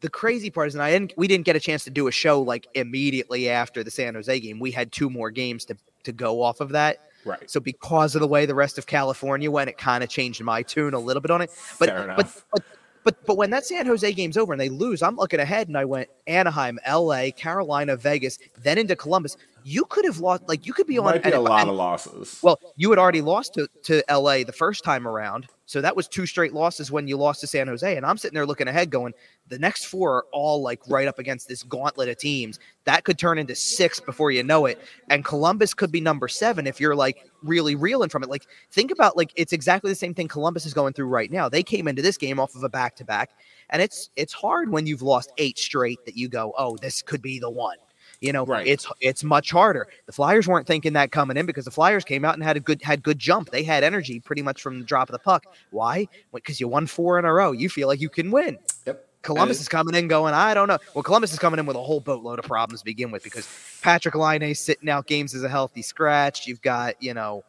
the 0.00 0.10
crazy 0.10 0.50
part 0.50 0.68
is, 0.68 0.74
and 0.74 0.82
I 0.82 0.90
didn't, 0.90 1.14
we 1.16 1.26
didn't 1.26 1.46
get 1.46 1.56
a 1.56 1.60
chance 1.60 1.84
to 1.84 1.90
do 1.90 2.06
a 2.06 2.12
show 2.12 2.42
like 2.42 2.66
immediately 2.74 3.48
after 3.48 3.82
the 3.82 3.90
San 3.90 4.14
Jose 4.14 4.40
game. 4.40 4.58
We 4.58 4.70
had 4.70 4.92
two 4.92 5.10
more 5.10 5.30
games 5.30 5.64
to 5.66 5.76
to 6.04 6.12
go 6.12 6.42
off 6.42 6.60
of 6.60 6.70
that. 6.70 6.98
Right. 7.24 7.50
So 7.50 7.58
because 7.58 8.14
of 8.14 8.20
the 8.20 8.28
way 8.28 8.46
the 8.46 8.54
rest 8.54 8.78
of 8.78 8.86
California 8.86 9.50
went, 9.50 9.68
it 9.68 9.78
kind 9.78 10.04
of 10.04 10.10
changed 10.10 10.42
my 10.42 10.62
tune 10.62 10.94
a 10.94 10.98
little 10.98 11.20
bit 11.20 11.30
on 11.30 11.42
it. 11.42 11.50
But 11.78 12.16
but 12.16 12.42
but 12.52 12.62
but 13.02 13.26
but 13.26 13.36
when 13.36 13.50
that 13.50 13.66
San 13.66 13.86
Jose 13.86 14.10
game's 14.12 14.36
over 14.36 14.52
and 14.52 14.60
they 14.60 14.68
lose, 14.68 15.02
I'm 15.02 15.16
looking 15.16 15.40
ahead 15.40 15.68
and 15.68 15.76
I 15.76 15.84
went 15.84 16.08
Anaheim, 16.26 16.78
LA, 16.88 17.30
Carolina, 17.36 17.96
Vegas, 17.96 18.38
then 18.62 18.78
into 18.78 18.96
Columbus. 18.96 19.36
You 19.68 19.84
could 19.86 20.04
have 20.04 20.20
lost 20.20 20.44
like 20.46 20.64
you 20.64 20.72
could 20.72 20.86
be 20.86 20.96
on 20.96 21.06
Might 21.06 21.24
be 21.24 21.30
a 21.32 21.40
lot 21.40 21.62
and- 21.62 21.70
of 21.70 21.74
losses. 21.74 22.38
well, 22.40 22.60
you 22.76 22.88
had 22.90 23.00
already 23.00 23.20
lost 23.20 23.54
to, 23.54 23.66
to 23.82 24.04
LA 24.08 24.44
the 24.44 24.52
first 24.56 24.84
time 24.84 25.08
around. 25.08 25.48
So 25.68 25.80
that 25.80 25.96
was 25.96 26.06
two 26.06 26.24
straight 26.24 26.54
losses 26.54 26.92
when 26.92 27.08
you 27.08 27.16
lost 27.16 27.40
to 27.40 27.48
San 27.48 27.66
Jose. 27.66 27.96
And 27.96 28.06
I'm 28.06 28.16
sitting 28.16 28.36
there 28.36 28.46
looking 28.46 28.68
ahead, 28.68 28.90
going, 28.90 29.12
the 29.48 29.58
next 29.58 29.86
four 29.86 30.18
are 30.18 30.26
all 30.30 30.62
like 30.62 30.80
right 30.88 31.08
up 31.08 31.18
against 31.18 31.48
this 31.48 31.64
gauntlet 31.64 32.08
of 32.08 32.16
teams. 32.16 32.60
That 32.84 33.02
could 33.02 33.18
turn 33.18 33.38
into 33.38 33.56
six 33.56 33.98
before 33.98 34.30
you 34.30 34.44
know 34.44 34.66
it. 34.66 34.80
And 35.10 35.24
Columbus 35.24 35.74
could 35.74 35.90
be 35.90 36.00
number 36.00 36.28
seven 36.28 36.68
if 36.68 36.80
you're 36.80 36.94
like 36.94 37.28
really 37.42 37.74
reeling 37.74 38.08
from 38.08 38.22
it. 38.22 38.30
Like, 38.30 38.46
think 38.70 38.92
about 38.92 39.16
like 39.16 39.32
it's 39.34 39.52
exactly 39.52 39.90
the 39.90 39.96
same 39.96 40.14
thing 40.14 40.28
Columbus 40.28 40.64
is 40.64 40.74
going 40.74 40.92
through 40.92 41.08
right 41.08 41.32
now. 41.32 41.48
They 41.48 41.64
came 41.64 41.88
into 41.88 42.02
this 42.02 42.16
game 42.16 42.38
off 42.38 42.54
of 42.54 42.62
a 42.62 42.68
back 42.68 42.94
to 42.96 43.04
back. 43.04 43.30
And 43.70 43.82
it's 43.82 44.10
it's 44.14 44.32
hard 44.32 44.70
when 44.70 44.86
you've 44.86 45.02
lost 45.02 45.32
eight 45.38 45.58
straight 45.58 46.04
that 46.04 46.16
you 46.16 46.28
go, 46.28 46.52
oh, 46.56 46.76
this 46.76 47.02
could 47.02 47.20
be 47.20 47.40
the 47.40 47.50
one. 47.50 47.78
You 48.20 48.32
know, 48.32 48.44
Right. 48.46 48.66
it's 48.66 48.86
it's 49.00 49.22
much 49.22 49.50
harder. 49.50 49.86
The 50.06 50.12
Flyers 50.12 50.48
weren't 50.48 50.66
thinking 50.66 50.94
that 50.94 51.12
coming 51.12 51.36
in 51.36 51.44
because 51.46 51.64
the 51.66 51.70
Flyers 51.70 52.04
came 52.04 52.24
out 52.24 52.34
and 52.34 52.42
had 52.42 52.56
a 52.56 52.60
good 52.60 52.82
had 52.82 53.02
good 53.02 53.18
jump. 53.18 53.50
They 53.50 53.62
had 53.62 53.84
energy 53.84 54.20
pretty 54.20 54.42
much 54.42 54.62
from 54.62 54.78
the 54.78 54.84
drop 54.84 55.08
of 55.08 55.12
the 55.12 55.18
puck. 55.18 55.44
Why? 55.70 56.08
Because 56.34 56.58
you 56.60 56.68
won 56.68 56.86
four 56.86 57.18
in 57.18 57.24
a 57.24 57.32
row. 57.32 57.52
You 57.52 57.68
feel 57.68 57.88
like 57.88 58.00
you 58.00 58.08
can 58.08 58.30
win. 58.30 58.58
Yep. 58.86 59.02
Columbus 59.22 59.60
is 59.60 59.68
coming 59.68 59.94
in 59.96 60.06
going, 60.06 60.34
I 60.34 60.54
don't 60.54 60.68
know. 60.68 60.78
Well, 60.94 61.02
Columbus 61.02 61.32
is 61.32 61.38
coming 61.40 61.58
in 61.58 61.66
with 61.66 61.76
a 61.76 61.82
whole 61.82 61.98
boatload 61.98 62.38
of 62.38 62.44
problems 62.44 62.80
to 62.82 62.84
begin 62.84 63.10
with 63.10 63.24
because 63.24 63.44
Patrik 63.82 64.14
Laine 64.14 64.50
is 64.50 64.60
sitting 64.60 64.88
out 64.88 65.08
games 65.08 65.34
as 65.34 65.42
a 65.42 65.48
healthy 65.48 65.82
scratch. 65.82 66.46
You've 66.46 66.62
got, 66.62 67.02
you 67.02 67.12
know, 67.12 67.42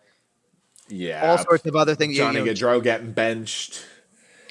Yeah. 0.89 1.29
all 1.29 1.37
sorts 1.37 1.65
of 1.67 1.75
other 1.75 1.93
things. 1.93 2.17
Johnny 2.17 2.39
you 2.39 2.45
know, 2.45 2.51
Gaudreau 2.51 2.81
getting 2.81 3.11
benched. 3.11 3.85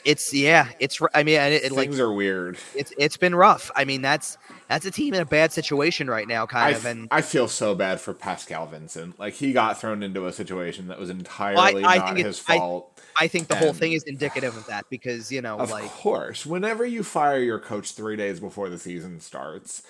It's 0.06 0.32
yeah, 0.32 0.68
it's 0.78 1.00
I 1.14 1.24
mean, 1.24 1.38
and 1.38 1.52
it, 1.52 1.64
it, 1.64 1.72
like 1.72 1.88
Things 1.88 2.00
are 2.00 2.12
weird. 2.12 2.58
it's 2.74 2.92
it's 2.96 3.16
been 3.16 3.34
rough. 3.34 3.70
I 3.74 3.84
mean, 3.84 4.02
that's 4.02 4.38
that's 4.68 4.86
a 4.86 4.90
team 4.90 5.12
in 5.14 5.20
a 5.20 5.26
bad 5.26 5.52
situation 5.52 6.08
right 6.08 6.26
now, 6.28 6.46
kind 6.46 6.74
f- 6.74 6.80
of. 6.80 6.86
And 6.86 7.08
I 7.10 7.20
feel 7.22 7.48
so 7.48 7.74
bad 7.74 8.00
for 8.00 8.14
Pascal 8.14 8.66
Vincent. 8.66 9.18
Like 9.18 9.34
he 9.34 9.52
got 9.52 9.80
thrown 9.80 10.02
into 10.04 10.26
a 10.26 10.32
situation 10.32 10.88
that 10.88 10.98
was 10.98 11.10
entirely 11.10 11.84
I 11.84 11.98
not 11.98 12.14
think 12.14 12.24
his 12.26 12.38
fault. 12.38 12.98
I 13.18 13.26
think 13.26 13.48
the 13.48 13.56
whole 13.56 13.72
thing 13.72 13.92
is 13.92 14.04
indicative 14.04 14.56
of 14.56 14.66
that 14.66 14.86
because 14.90 15.32
you 15.32 15.42
know, 15.42 15.58
Of 15.58 15.70
like 15.70 15.84
course, 15.84 16.46
whenever 16.46 16.86
you 16.86 17.02
fire 17.02 17.38
your 17.40 17.58
coach 17.58 17.92
three 17.92 18.16
days 18.16 18.38
before 18.38 18.68
the 18.68 18.78
season 18.78 19.20
starts, 19.20 19.82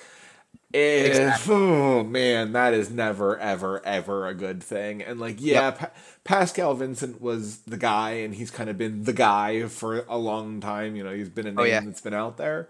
if 0.73 1.07
Exactly. 1.07 1.55
oh 1.55 2.05
man, 2.05 2.53
that 2.53 2.75
is 2.75 2.91
never, 2.91 3.39
ever, 3.39 3.85
ever 3.87 4.27
a 4.27 4.35
good 4.35 4.63
thing. 4.63 5.03
And 5.03 5.21
like, 5.21 5.37
yeah, 5.41 5.71
pa- 5.71 5.91
Pascal 6.25 6.75
Vincent 6.75 7.21
was 7.21 7.59
the 7.61 7.77
guy, 7.77 8.11
and 8.13 8.35
he's 8.35 8.51
kind 8.51 8.69
of 8.69 8.77
been 8.77 9.05
the 9.05 9.13
guy 9.13 9.67
for 9.69 10.05
a 10.09 10.19
long 10.19 10.61
time. 10.61 10.97
You 10.97 11.05
know, 11.05 11.13
he's 11.15 11.29
been 11.29 11.47
a 11.47 11.51
name 11.53 11.59
Oh, 11.59 11.65
yeah. 11.65 11.81
that's 11.81 12.01
been 12.01 12.15
out 12.15 12.37
there. 12.37 12.69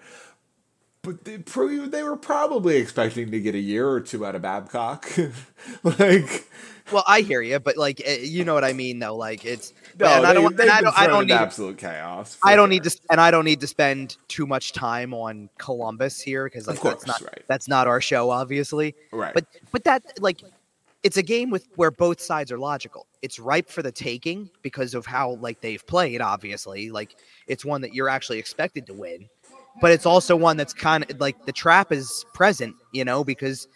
But 1.07 1.25
they, 1.25 1.37
they 1.37 2.03
were 2.03 2.17
probably 2.17 2.79
expecting 2.79 3.31
to 3.31 3.41
get 3.41 3.55
a 3.55 3.61
year 3.61 3.89
or 3.89 4.01
two 4.01 4.27
out 4.27 4.35
of 4.35 4.43
Babcock. 4.43 5.09
like, 5.85 6.49
Well, 6.91 7.05
I 7.07 7.21
hear 7.21 7.41
you, 7.43 7.61
but 7.61 7.77
like 7.77 8.01
eh, 8.05 8.19
you 8.23 8.45
know 8.45 8.55
what 8.55 8.65
I 8.65 8.73
mean, 8.73 8.99
though. 8.99 9.17
Like 9.17 9.45
it's 9.45 9.73
no, 9.99 10.07
and 10.07 10.27
I 10.27 10.33
don't, 10.33 10.57
they, 10.57 10.65
and 10.65 10.73
I 10.73 10.81
don't, 10.81 10.99
I 10.99 11.07
don't 11.07 11.27
need, 11.27 11.33
absolute 11.33 11.79
chaos. 11.79 12.39
I 12.43 12.57
don't 12.57 12.71
need 12.71 12.83
to, 12.85 12.99
and 13.09 13.21
I 13.21 13.31
don't 13.31 13.45
need 13.45 13.61
to 13.61 13.67
spend 13.67 14.17
too 14.29 14.47
much 14.47 14.73
time 14.73 15.15
on 15.15 15.49
Columbus 15.59 16.21
here 16.21 16.45
because 16.45 16.67
like 16.67 16.77
Of 16.77 16.83
course, 16.83 16.95
that's 16.95 17.07
not 17.07 17.23
right. 17.23 17.43
that's 17.49 17.69
not 17.69 17.87
our 17.87 18.01
show, 18.01 18.31
obviously. 18.31 18.95
Right. 19.13 19.33
But 19.35 19.47
but 19.73 19.85
that 19.85 20.03
like 20.21 20.43
it's 21.03 21.17
a 21.17 21.23
game 21.23 21.51
with 21.51 21.69
where 21.77 21.91
both 21.93 22.21
sides 22.21 22.51
are 22.51 22.59
logical. 22.59 23.07
It's 23.23 23.39
ripe 23.39 23.69
for 23.69 23.83
the 23.83 23.93
taking 23.93 24.51
because 24.63 24.95
of 24.95 25.07
how 25.07 25.37
like 25.37 25.61
they've 25.61 25.85
played. 25.87 26.21
Obviously, 26.21 26.91
like 26.91 27.17
it's 27.47 27.65
one 27.65 27.81
that 27.83 27.95
you're 27.95 28.09
actually 28.09 28.39
expected 28.39 28.87
to 28.87 28.95
win, 28.95 29.29
but 29.81 29.91
it's 29.91 30.07
also 30.07 30.37
one 30.37 30.57
that's 30.57 30.73
kind 30.73 31.09
of 31.09 31.21
like 31.21 31.45
the 31.47 31.53
trap 31.53 31.93
is 31.93 32.25
present, 32.33 32.75
you 32.93 33.05
know, 33.05 33.25
because 33.25 33.69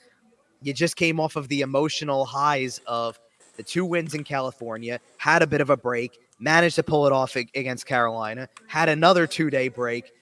you 0.62 0.72
just 0.72 0.96
came 0.96 1.20
off 1.20 1.36
of 1.36 1.48
the 1.48 1.60
emotional 1.60 2.24
highs 2.24 2.80
of 2.86 3.18
the 3.56 3.62
two 3.62 3.84
wins 3.84 4.14
in 4.14 4.24
California, 4.24 5.00
had 5.18 5.42
a 5.42 5.46
bit 5.46 5.60
of 5.60 5.70
a 5.70 5.76
break, 5.76 6.18
managed 6.38 6.76
to 6.76 6.82
pull 6.82 7.06
it 7.06 7.12
off 7.12 7.36
against 7.36 7.86
Carolina, 7.86 8.48
had 8.66 8.88
another 8.88 9.26
two 9.26 9.50
day 9.50 9.68
break, 9.68 10.12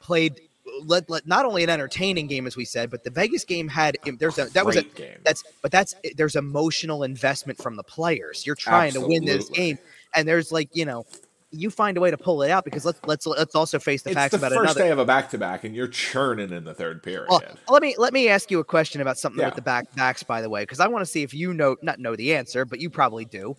played 0.00 0.40
let, 0.84 1.10
let, 1.10 1.26
not 1.26 1.44
only 1.44 1.64
an 1.64 1.70
entertaining 1.70 2.26
game 2.26 2.46
as 2.46 2.56
we 2.56 2.64
said, 2.64 2.90
but 2.90 3.04
the 3.04 3.10
Vegas 3.10 3.44
game 3.44 3.68
had 3.68 3.96
there's 4.18 4.38
a 4.38 4.46
that 4.46 4.64
was 4.64 4.76
a 4.76 4.82
game. 4.82 5.18
that's 5.24 5.42
but 5.62 5.70
that's 5.70 5.94
there's 6.16 6.36
emotional 6.36 7.02
investment 7.02 7.60
from 7.60 7.76
the 7.76 7.82
players. 7.82 8.46
You're 8.46 8.54
trying 8.54 8.92
to 8.92 9.00
win 9.00 9.24
this 9.24 9.48
game, 9.48 9.78
and 10.14 10.26
there's 10.26 10.52
like 10.52 10.68
you 10.72 10.84
know 10.84 11.06
you 11.52 11.70
find 11.70 11.96
a 11.96 12.00
way 12.00 12.10
to 12.10 12.16
pull 12.18 12.42
it 12.42 12.50
out 12.50 12.64
because 12.64 12.84
let's 12.84 13.00
let's 13.06 13.26
let's 13.26 13.54
also 13.54 13.78
face 13.78 14.02
the 14.02 14.10
it's 14.10 14.14
facts 14.16 14.30
the 14.32 14.36
about 14.38 14.52
first 14.52 14.76
another. 14.76 14.80
day 14.80 14.90
of 14.90 14.98
a 14.98 15.04
back 15.04 15.30
to 15.30 15.38
back, 15.38 15.64
and 15.64 15.74
you're 15.74 15.88
churning 15.88 16.50
in 16.50 16.64
the 16.64 16.74
third 16.74 17.02
period. 17.02 17.26
Well, 17.28 17.42
let 17.68 17.82
me 17.82 17.94
let 17.98 18.12
me 18.12 18.28
ask 18.28 18.50
you 18.50 18.60
a 18.60 18.64
question 18.64 19.00
about 19.00 19.18
something 19.18 19.40
Yeah. 19.40 19.46
with 19.46 19.56
the 19.56 19.62
back 19.62 19.92
backs, 19.96 20.22
by 20.22 20.42
the 20.42 20.48
way, 20.50 20.62
because 20.62 20.80
I 20.80 20.86
want 20.86 21.02
to 21.04 21.10
see 21.10 21.22
if 21.22 21.34
you 21.34 21.52
know 21.52 21.76
not 21.82 21.98
know 21.98 22.14
the 22.16 22.34
answer, 22.34 22.64
but 22.64 22.80
you 22.80 22.88
probably 22.90 23.24
do. 23.24 23.56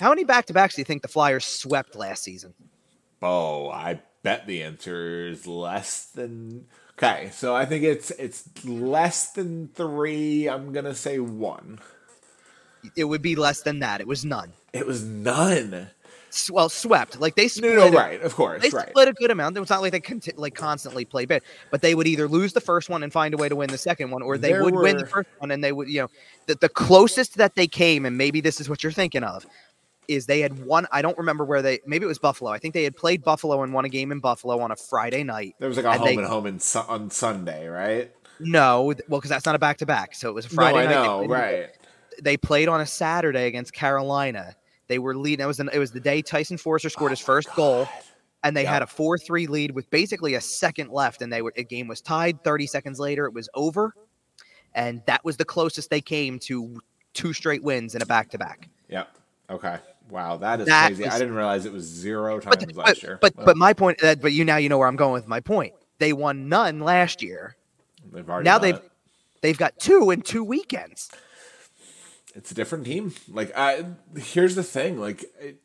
How 0.00 0.08
many 0.10 0.24
back 0.24 0.46
to 0.46 0.52
backs 0.52 0.74
do 0.76 0.80
you 0.80 0.84
think 0.84 1.02
the 1.02 1.08
Flyers 1.08 1.44
swept 1.44 1.94
last 1.94 2.22
season? 2.22 2.54
oh, 3.22 3.70
I 3.70 4.00
bet 4.22 4.46
the 4.46 4.62
answer 4.62 5.26
is 5.28 5.46
less 5.46 6.06
than. 6.06 6.66
Okay, 6.98 7.30
so 7.32 7.54
I 7.54 7.64
think 7.66 7.84
it's 7.84 8.10
it's 8.12 8.64
less 8.64 9.32
than 9.32 9.68
three. 9.74 10.48
I'm 10.48 10.72
gonna 10.72 10.94
say 10.94 11.18
one. 11.18 11.80
It 12.94 13.04
would 13.04 13.22
be 13.22 13.34
less 13.36 13.62
than 13.62 13.80
that. 13.80 14.00
It 14.00 14.06
was 14.06 14.24
none. 14.24 14.52
It 14.72 14.86
was 14.86 15.02
none. 15.02 15.88
Well, 16.50 16.68
swept 16.68 17.20
like 17.20 17.34
they 17.34 17.44
No, 17.44 17.48
split. 17.48 17.74
no, 17.76 17.86
it- 17.86 17.92
right, 17.94 18.22
of 18.22 18.34
course, 18.34 18.62
They 18.62 18.70
right. 18.70 18.88
split 18.90 19.08
a 19.08 19.12
good 19.12 19.30
amount. 19.30 19.56
It 19.56 19.60
was 19.60 19.70
not 19.70 19.80
like 19.82 19.92
they 19.92 20.00
conti- 20.00 20.32
like 20.36 20.54
constantly 20.54 21.04
play 21.04 21.24
bad, 21.24 21.42
but 21.70 21.82
they 21.82 21.94
would 21.94 22.06
either 22.06 22.28
lose 22.28 22.52
the 22.52 22.60
first 22.60 22.88
one 22.90 23.02
and 23.02 23.12
find 23.12 23.34
a 23.34 23.36
way 23.36 23.48
to 23.48 23.56
win 23.56 23.70
the 23.70 23.78
second 23.78 24.10
one, 24.10 24.22
or 24.22 24.38
they 24.38 24.52
There 24.52 24.64
would 24.64 24.74
win 24.74 24.96
the 24.98 25.06
first 25.06 25.28
one 25.38 25.50
and 25.50 25.62
they 25.64 25.72
would, 25.72 25.88
you 25.88 26.02
know, 26.02 26.08
the, 26.46 26.54
the 26.56 26.68
closest 26.68 27.36
that 27.36 27.54
they 27.54 27.66
came, 27.66 28.04
and 28.06 28.16
maybe 28.16 28.40
this 28.40 28.60
is 28.60 28.68
what 28.68 28.82
you're 28.82 28.92
thinking 28.92 29.24
of, 29.24 29.46
is 30.08 30.26
they 30.26 30.40
had 30.40 30.64
one. 30.64 30.86
I 30.92 31.02
don't 31.02 31.18
remember 31.18 31.44
where 31.44 31.62
they. 31.62 31.80
Maybe 31.86 32.04
it 32.04 32.08
was 32.08 32.18
Buffalo. 32.18 32.50
I 32.52 32.58
think 32.58 32.74
they 32.74 32.84
had 32.84 32.96
played 32.96 33.24
Buffalo 33.24 33.62
and 33.62 33.72
won 33.72 33.84
a 33.84 33.88
game 33.88 34.12
in 34.12 34.20
Buffalo 34.20 34.60
on 34.60 34.70
a 34.70 34.76
Friday 34.76 35.24
night. 35.24 35.56
There 35.58 35.68
was 35.68 35.76
like 35.76 35.86
a 35.86 35.90
and 35.90 35.98
home 35.98 36.06
they- 36.08 36.16
and 36.16 36.26
home 36.26 36.46
in, 36.46 36.60
su- 36.60 36.78
on 36.86 37.10
Sunday, 37.10 37.66
right? 37.66 38.12
No, 38.38 38.82
well, 39.08 39.18
because 39.18 39.30
that's 39.30 39.46
not 39.46 39.54
a 39.54 39.58
back 39.58 39.78
to 39.78 39.86
back, 39.86 40.14
so 40.14 40.28
it 40.28 40.34
was 40.34 40.46
a 40.46 40.50
Friday 40.50 40.78
no, 40.78 40.82
I 40.82 40.84
night. 40.84 41.04
Know, 41.06 41.18
played- 41.18 41.30
right? 41.30 41.68
They 42.22 42.36
played 42.36 42.68
on 42.68 42.80
a 42.80 42.86
Saturday 42.86 43.46
against 43.46 43.72
Carolina. 43.72 44.54
They 44.88 44.98
were 44.98 45.16
leading. 45.16 45.42
It 45.44 45.46
was 45.46 45.60
an, 45.60 45.70
it 45.72 45.78
was 45.78 45.90
the 45.90 46.00
day 46.00 46.22
Tyson 46.22 46.56
Foerster 46.58 46.88
scored 46.90 47.10
his 47.12 47.20
oh, 47.22 47.24
first 47.24 47.52
goal. 47.54 47.88
and 48.44 48.56
they 48.56 48.62
Yeah. 48.62 48.72
had 48.74 48.82
a 48.82 48.86
4-3 48.86 49.48
lead 49.48 49.72
with 49.72 49.88
basically 49.90 50.34
a 50.34 50.40
second 50.40 50.90
left 50.90 51.22
and 51.22 51.32
they 51.32 51.42
were 51.42 51.52
the 51.56 51.64
game 51.64 51.88
was 51.88 52.00
tied 52.00 52.44
30 52.44 52.66
seconds 52.68 53.00
later 53.00 53.24
it 53.26 53.32
was 53.34 53.48
over 53.54 53.94
and 54.74 55.02
that 55.06 55.24
was 55.24 55.36
the 55.36 55.44
closest 55.44 55.90
they 55.90 56.00
came 56.02 56.38
to 56.40 56.80
two 57.14 57.32
straight 57.32 57.62
wins 57.64 57.94
in 57.96 58.02
a 58.02 58.06
back-to-back 58.06 58.68
Yep. 58.88 59.08
Okay. 59.50 59.78
Wow, 60.10 60.36
that 60.36 60.60
is 60.60 60.66
That 60.66 60.88
crazy. 60.88 61.06
I 61.06 61.18
didn't 61.18 61.34
realize 61.34 61.64
it 61.66 61.72
was 61.72 61.84
zero 61.84 62.38
times 62.38 62.56
but 62.64 62.76
last 62.76 62.86
but, 62.86 63.02
year. 63.02 63.18
but, 63.20 63.34
but 63.44 63.56
my 63.56 63.72
point 63.72 63.98
that 64.00 64.20
but 64.20 64.32
you 64.32 64.44
now 64.44 64.58
you 64.58 64.68
know 64.68 64.78
where 64.78 64.86
I'm 64.86 64.96
going 64.96 65.14
with 65.14 65.26
my 65.26 65.40
point 65.40 65.72
they 65.98 66.12
won 66.12 66.48
none 66.48 66.78
last 66.80 67.22
year 67.22 67.56
they've 68.12 68.28
already 68.28 68.44
now 68.44 68.58
they've 68.58 68.76
it. 68.76 68.90
they've 69.40 69.58
got 69.58 69.76
two 69.80 70.10
in 70.10 70.20
two 70.22 70.44
weekends 70.44 71.10
It's 72.36 72.50
a 72.50 72.54
different 72.54 72.84
team. 72.84 73.14
Like, 73.28 73.50
I 73.56 73.86
here's 74.16 74.54
the 74.54 74.62
thing. 74.62 75.00
Like, 75.00 75.24
it, 75.40 75.56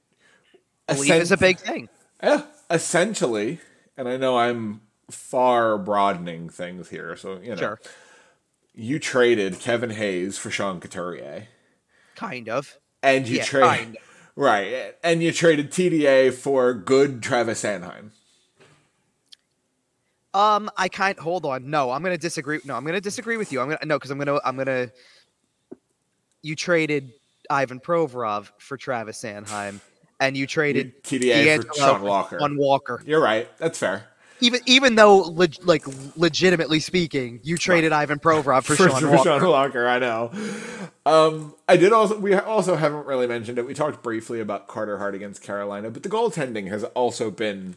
belief 0.88 1.12
is 1.12 1.32
a 1.32 1.38
big 1.38 1.60
thing 1.60 1.90
Yeah, 2.24 2.44
essentially, 2.70 3.60
and 3.98 4.08
I 4.08 4.18
know 4.18 4.38
I'm 4.38 4.82
far 5.10 5.78
broadening 5.78 6.50
things 6.50 6.90
here. 6.90 7.16
So 7.18 7.40
you 7.42 7.52
know, 7.52 7.58
sure 7.58 7.80
you 8.74 9.00
traded 9.00 9.60
Kevin 9.60 9.92
Hayes 9.92 10.38
for 10.38 10.50
Sean 10.50 10.80
Couturier, 10.80 11.48
kind 12.16 12.48
of 12.50 12.78
and 13.04 13.28
you 13.28 13.38
Yeah, 13.38 13.44
trade 13.44 13.64
kind 13.64 13.96
of. 13.98 14.02
right, 14.36 14.96
and 15.04 15.22
you 15.22 15.32
traded 15.34 15.72
TDA 15.72 16.34
for 16.34 16.74
good 16.74 17.22
Travis 17.22 17.64
Sanheim. 17.64 18.12
Um, 20.34 20.70
I 20.78 20.88
can't 20.88 21.20
hold 21.20 21.46
on. 21.46 21.70
No, 21.70 21.92
I'm 21.92 22.02
gonna 22.04 22.18
disagree. 22.18 22.60
No, 22.64 22.76
I'm 22.76 22.86
gonna 22.86 23.02
disagree 23.02 23.38
with 23.38 23.52
you. 23.52 23.60
I'm 23.60 23.68
gonna 23.68 23.86
no, 23.86 23.98
because 23.98 24.12
I'm 24.12 24.18
gonna 24.18 24.40
I'm 24.46 24.56
gonna. 24.56 24.90
You 26.44 26.56
traded 26.56 27.12
Ivan 27.50 27.80
Provorov 27.80 28.50
for 28.58 28.78
Travis 28.78 29.22
Sanheim, 29.22 29.80
and 30.20 30.36
you 30.36 30.48
traded 30.48 31.04
TDA 31.04 31.64
for 31.64 31.74
Sean 31.76 32.02
Walker. 32.02 32.42
on 32.42 32.58
Walker. 32.58 33.02
You're 33.06 33.22
right. 33.22 33.48
That's 33.58 33.78
fair. 33.78 34.06
Even 34.40 34.62
even 34.66 34.96
though 34.96 35.20
leg, 35.20 35.56
like 35.64 35.84
legitimately 36.16 36.80
speaking, 36.80 37.40
you 37.44 37.58
traded 37.58 37.92
Ivan 37.92 38.18
Provorov 38.18 38.64
for, 38.64 38.76
for, 38.76 38.90
Sean 38.90 39.02
for 39.02 39.12
Walker. 39.12 39.24
Sean 39.24 39.48
Walker, 39.48 39.88
I 39.88 40.00
know. 40.00 40.32
Um, 41.06 41.56
I 41.68 41.78
did 41.78 41.94
also. 41.94 42.18
We 42.18 42.34
also 42.34 42.76
haven't 42.76 43.06
really 43.06 43.28
mentioned 43.28 43.60
it. 43.60 43.68
We 43.68 43.76
talked 43.76 44.02
briefly 44.02 44.40
about 44.40 44.68
Carter 44.68 44.98
Hart 44.98 45.14
against 45.14 45.44
Carolina, 45.44 45.92
but 45.92 46.02
the 46.02 46.10
goaltending 46.10 46.70
has 46.70 46.84
also 46.86 47.30
been 47.30 47.76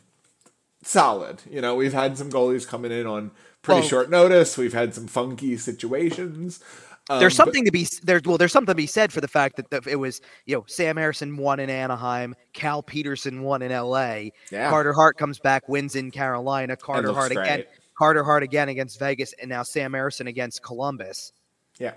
solid. 0.83 1.43
You 1.51 1.61
know, 1.61 1.75
we've 1.75 1.93
had 1.93 2.17
some 2.17 2.31
goalies 2.31 2.67
coming 2.67 2.93
in 2.93 3.07
on 3.07 3.31
pretty 3.61 3.87
short 3.87 4.09
notice. 4.09 4.57
We've 4.57 4.73
had 4.73 4.95
some 4.95 5.07
funky 5.07 5.57
situations. 5.57 6.61
Um, 7.11 7.21
There's 7.21 7.35
but- 7.35 7.45
something 7.45 7.65
to 7.67 7.71
be 7.71 7.87
there. 8.03 8.21
Well, 8.25 8.39
there's 8.39 8.53
something 8.53 8.73
to 8.73 8.77
be 8.77 8.87
said 8.87 9.13
for 9.13 9.21
the 9.21 9.29
fact 9.29 9.57
that 9.57 9.69
the, 9.69 9.83
it 9.91 9.97
was 9.97 10.23
you 10.47 10.57
know 10.57 10.65
Sam 10.67 10.97
Ersson 10.97 11.37
won 11.37 11.61
in 11.61 11.69
Anaheim, 11.69 12.35
Cal 12.55 12.83
Petersen 12.83 13.43
won 13.43 13.61
in 13.61 13.71
L.A. 13.71 14.33
Yeah. 14.51 14.71
Carter 14.71 14.95
Hart 14.95 15.19
comes 15.19 15.39
back, 15.39 15.69
wins 15.69 15.97
in 15.97 16.11
Carolina. 16.11 16.77
Carter 16.77 17.13
Hart 17.13 17.33
again. 17.33 17.65
Carter 17.99 18.25
Hart 18.25 18.43
again 18.43 18.71
against 18.71 18.99
Vegas, 18.99 19.35
and 19.35 19.49
now 19.51 19.63
Sam 19.63 19.93
Ersson 19.93 20.27
against 20.29 20.63
Columbus. 20.63 21.33
yeah. 21.79 21.93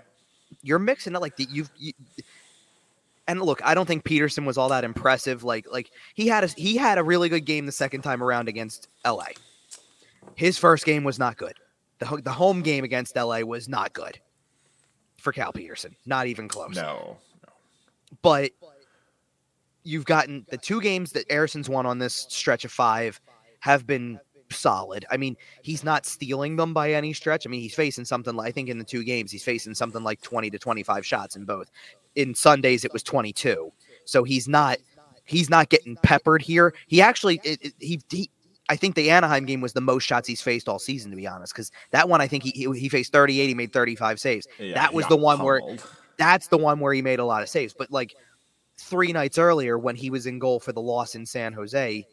You're 0.62 0.78
mixing 0.78 1.14
it 1.14 1.20
like 1.20 1.36
the, 1.36 1.46
you've. 1.50 1.70
You, 1.76 1.92
and 3.26 3.42
look, 3.42 3.60
I 3.62 3.74
don't 3.74 3.84
think 3.84 4.04
Petersen 4.04 4.46
was 4.46 4.56
all 4.56 4.70
that 4.70 4.82
impressive. 4.82 5.44
Like 5.44 5.66
like 5.70 5.90
he 6.14 6.26
had 6.26 6.44
a 6.44 6.46
he 6.48 6.76
had 6.76 6.96
a 6.96 7.02
really 7.04 7.28
good 7.28 7.44
game 7.44 7.66
the 7.66 7.72
second 7.72 8.00
time 8.00 8.22
around 8.22 8.48
against 8.48 8.88
LA. 9.06 9.26
His 10.36 10.56
first 10.58 10.86
game 10.86 11.04
was 11.04 11.18
not 11.18 11.36
good. 11.36 11.54
The 11.98 12.22
the 12.24 12.32
home 12.32 12.62
game 12.62 12.82
against 12.84 13.14
LA 13.16 13.40
was 13.40 13.68
not 13.68 13.92
good 13.92 14.18
for 15.18 15.32
Cal 15.32 15.52
Petersen. 15.52 15.94
Not 16.06 16.26
even 16.26 16.48
close. 16.48 16.74
No. 16.74 17.18
But 18.22 18.52
you've 19.84 20.04
gotten 20.04 20.46
the 20.50 20.58
two 20.58 20.80
games 20.80 21.12
that 21.12 21.26
Ersson's 21.30 21.68
won 21.68 21.86
on 21.86 21.98
this 21.98 22.26
stretch 22.28 22.64
of 22.64 22.72
five 22.72 23.20
have 23.60 23.86
been 23.86 24.18
solid. 24.50 25.04
I 25.10 25.16
mean, 25.16 25.36
he's 25.62 25.84
not 25.84 26.06
stealing 26.06 26.56
them 26.56 26.72
by 26.72 26.92
any 26.92 27.12
stretch. 27.12 27.46
I 27.46 27.50
mean, 27.50 27.60
he's 27.60 27.74
facing 27.74 28.04
something 28.04 28.34
like 28.34 28.48
I 28.48 28.52
think 28.52 28.68
in 28.68 28.78
the 28.78 28.84
two 28.84 29.04
games 29.04 29.30
he's 29.30 29.44
facing 29.44 29.74
something 29.74 30.02
like 30.02 30.20
20 30.22 30.50
to 30.50 30.58
25 30.58 31.04
shots 31.04 31.36
in 31.36 31.44
both. 31.44 31.70
In 32.14 32.34
Sundays 32.34 32.84
it 32.84 32.92
was 32.92 33.02
22. 33.02 33.72
So 34.04 34.24
he's 34.24 34.48
not 34.48 34.78
he's 35.24 35.50
not 35.50 35.68
getting 35.68 35.96
peppered 35.96 36.42
here. 36.42 36.74
He 36.86 37.00
actually 37.00 37.40
it, 37.44 37.58
it, 37.62 37.74
he, 37.78 38.00
he 38.10 38.30
I 38.68 38.76
think 38.76 38.94
the 38.94 39.10
Anaheim 39.10 39.46
game 39.46 39.60
was 39.60 39.72
the 39.72 39.80
most 39.80 40.04
shots 40.04 40.28
he's 40.28 40.42
faced 40.42 40.68
all 40.68 40.78
season, 40.78 41.10
to 41.10 41.16
be 41.16 41.26
honest, 41.26 41.54
because 41.54 41.72
that 41.90 42.08
one 42.08 42.20
I 42.20 42.28
think 42.28 42.42
he, 42.42 42.50
he 42.50 42.78
he 42.78 42.88
faced 42.88 43.12
38, 43.12 43.46
he 43.46 43.54
made 43.54 43.72
35 43.72 44.20
saves. 44.20 44.46
Yeah, 44.58 44.74
that 44.74 44.92
was 44.92 45.06
the 45.06 45.16
one 45.16 45.42
where 45.42 45.62
that's 46.18 46.48
the 46.48 46.58
one 46.58 46.80
where 46.80 46.92
he 46.92 47.00
made 47.00 47.18
a 47.18 47.24
lot 47.24 47.42
of 47.42 47.48
saves. 47.48 47.72
But 47.72 47.90
like 47.90 48.14
three 48.76 49.12
nights 49.12 49.38
earlier, 49.38 49.78
when 49.78 49.96
he 49.96 50.10
was 50.10 50.26
in 50.26 50.38
goal 50.38 50.60
for 50.60 50.72
the 50.72 50.80
loss 50.80 51.14
in 51.14 51.24
San 51.24 51.52
Jose, 51.52 52.06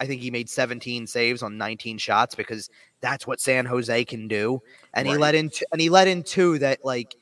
I 0.00 0.06
think 0.06 0.22
he 0.22 0.30
made 0.30 0.48
17 0.48 1.06
saves 1.06 1.42
on 1.42 1.58
19 1.58 1.98
shots 1.98 2.34
because 2.34 2.70
that's 3.00 3.26
what 3.26 3.40
San 3.40 3.66
Jose 3.66 4.04
can 4.04 4.28
do. 4.28 4.62
And 4.94 5.08
he 5.08 5.16
let 5.16 5.34
in, 5.34 5.50
t- 5.50 5.66
and 5.72 5.80
he 5.80 5.88
let 5.90 6.06
in 6.06 6.22
two 6.22 6.58
that 6.60 6.84
like, 6.84 7.16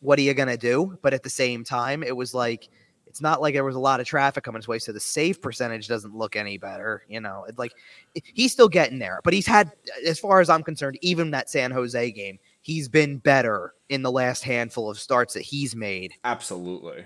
what 0.00 0.18
are 0.18 0.22
you 0.22 0.34
gonna 0.34 0.56
do? 0.56 0.98
But 1.02 1.14
at 1.14 1.22
the 1.22 1.30
same 1.30 1.64
time, 1.64 2.02
it 2.02 2.16
was 2.16 2.32
like. 2.34 2.68
It's 3.14 3.20
not 3.20 3.40
like 3.40 3.54
there 3.54 3.62
was 3.62 3.76
a 3.76 3.80
lot 3.80 4.00
of 4.00 4.08
traffic 4.08 4.42
coming 4.42 4.58
his 4.60 4.66
way, 4.66 4.80
so 4.80 4.90
the 4.90 4.98
save 4.98 5.40
percentage 5.40 5.86
doesn't 5.86 6.16
look 6.16 6.34
any 6.34 6.58
better. 6.58 7.04
You 7.08 7.20
know, 7.20 7.44
It, 7.48 7.56
like 7.56 7.72
he's 8.12 8.50
still 8.50 8.66
getting 8.68 8.98
there, 8.98 9.20
but 9.22 9.32
he's 9.32 9.46
had, 9.46 9.70
as 10.04 10.18
far 10.18 10.40
as 10.40 10.50
I'm 10.50 10.64
concerned, 10.64 10.98
even 11.00 11.30
that 11.30 11.48
San 11.48 11.70
Jose 11.70 12.10
game, 12.10 12.40
he's 12.60 12.88
been 12.88 13.18
better 13.18 13.72
in 13.88 14.02
the 14.02 14.10
last 14.10 14.42
handful 14.42 14.90
of 14.90 14.98
starts 14.98 15.34
that 15.34 15.42
he's 15.42 15.76
made 15.76 16.14
Absolutely. 16.24 17.04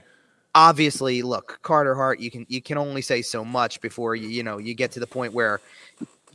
obviously 0.55 1.21
look 1.21 1.59
carter 1.63 1.95
hart 1.95 2.21
you 2.21 2.31
can 2.31 2.47
you 2.49 2.63
can 2.63 2.79
only 2.79 3.03
say 3.03 3.21
so 3.21 3.45
much 3.45 3.81
before 3.81 4.15
you 4.15 4.29
you 4.29 4.43
know 4.43 4.57
you 4.57 4.73
get 4.73 4.93
to 4.93 5.01
the 5.01 5.07
point 5.07 5.35
where 5.35 5.61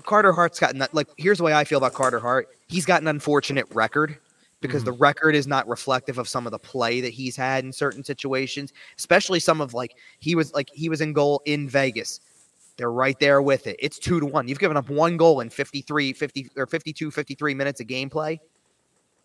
carter 0.03 0.33
hart's 0.33 0.59
gotten 0.59 0.77
that 0.79 0.93
like 0.93 1.07
here's 1.17 1.37
the 1.37 1.43
way 1.43 1.53
i 1.53 1.63
feel 1.63 1.77
about 1.77 1.93
carter 1.93 2.19
hart 2.19 2.49
he's 2.67 2.85
got 2.85 3.01
an 3.01 3.07
unfortunate 3.07 3.65
record 3.73 4.17
because 4.63 4.83
the 4.83 4.91
mm-hmm. 4.91 5.03
record 5.03 5.35
is 5.35 5.45
not 5.45 5.67
reflective 5.67 6.17
of 6.17 6.27
some 6.27 6.47
of 6.47 6.51
the 6.51 6.57
play 6.57 7.01
that 7.01 7.13
he's 7.13 7.35
had 7.35 7.63
in 7.63 7.71
certain 7.71 8.03
situations 8.03 8.73
especially 8.97 9.39
some 9.39 9.61
of 9.61 9.75
like 9.75 9.95
he 10.19 10.33
was 10.33 10.51
like 10.53 10.69
he 10.73 10.89
was 10.89 11.01
in 11.01 11.13
goal 11.13 11.41
in 11.45 11.69
vegas 11.69 12.19
they're 12.77 12.91
right 12.91 13.19
there 13.19 13.41
with 13.41 13.67
it 13.67 13.75
it's 13.79 13.99
two 13.99 14.19
to 14.19 14.25
one 14.25 14.47
you've 14.47 14.59
given 14.59 14.77
up 14.77 14.89
one 14.89 15.17
goal 15.17 15.41
in 15.41 15.49
53 15.49 16.13
50 16.13 16.49
or 16.57 16.65
52 16.65 17.11
53 17.11 17.53
minutes 17.53 17.79
of 17.79 17.85
gameplay 17.85 18.39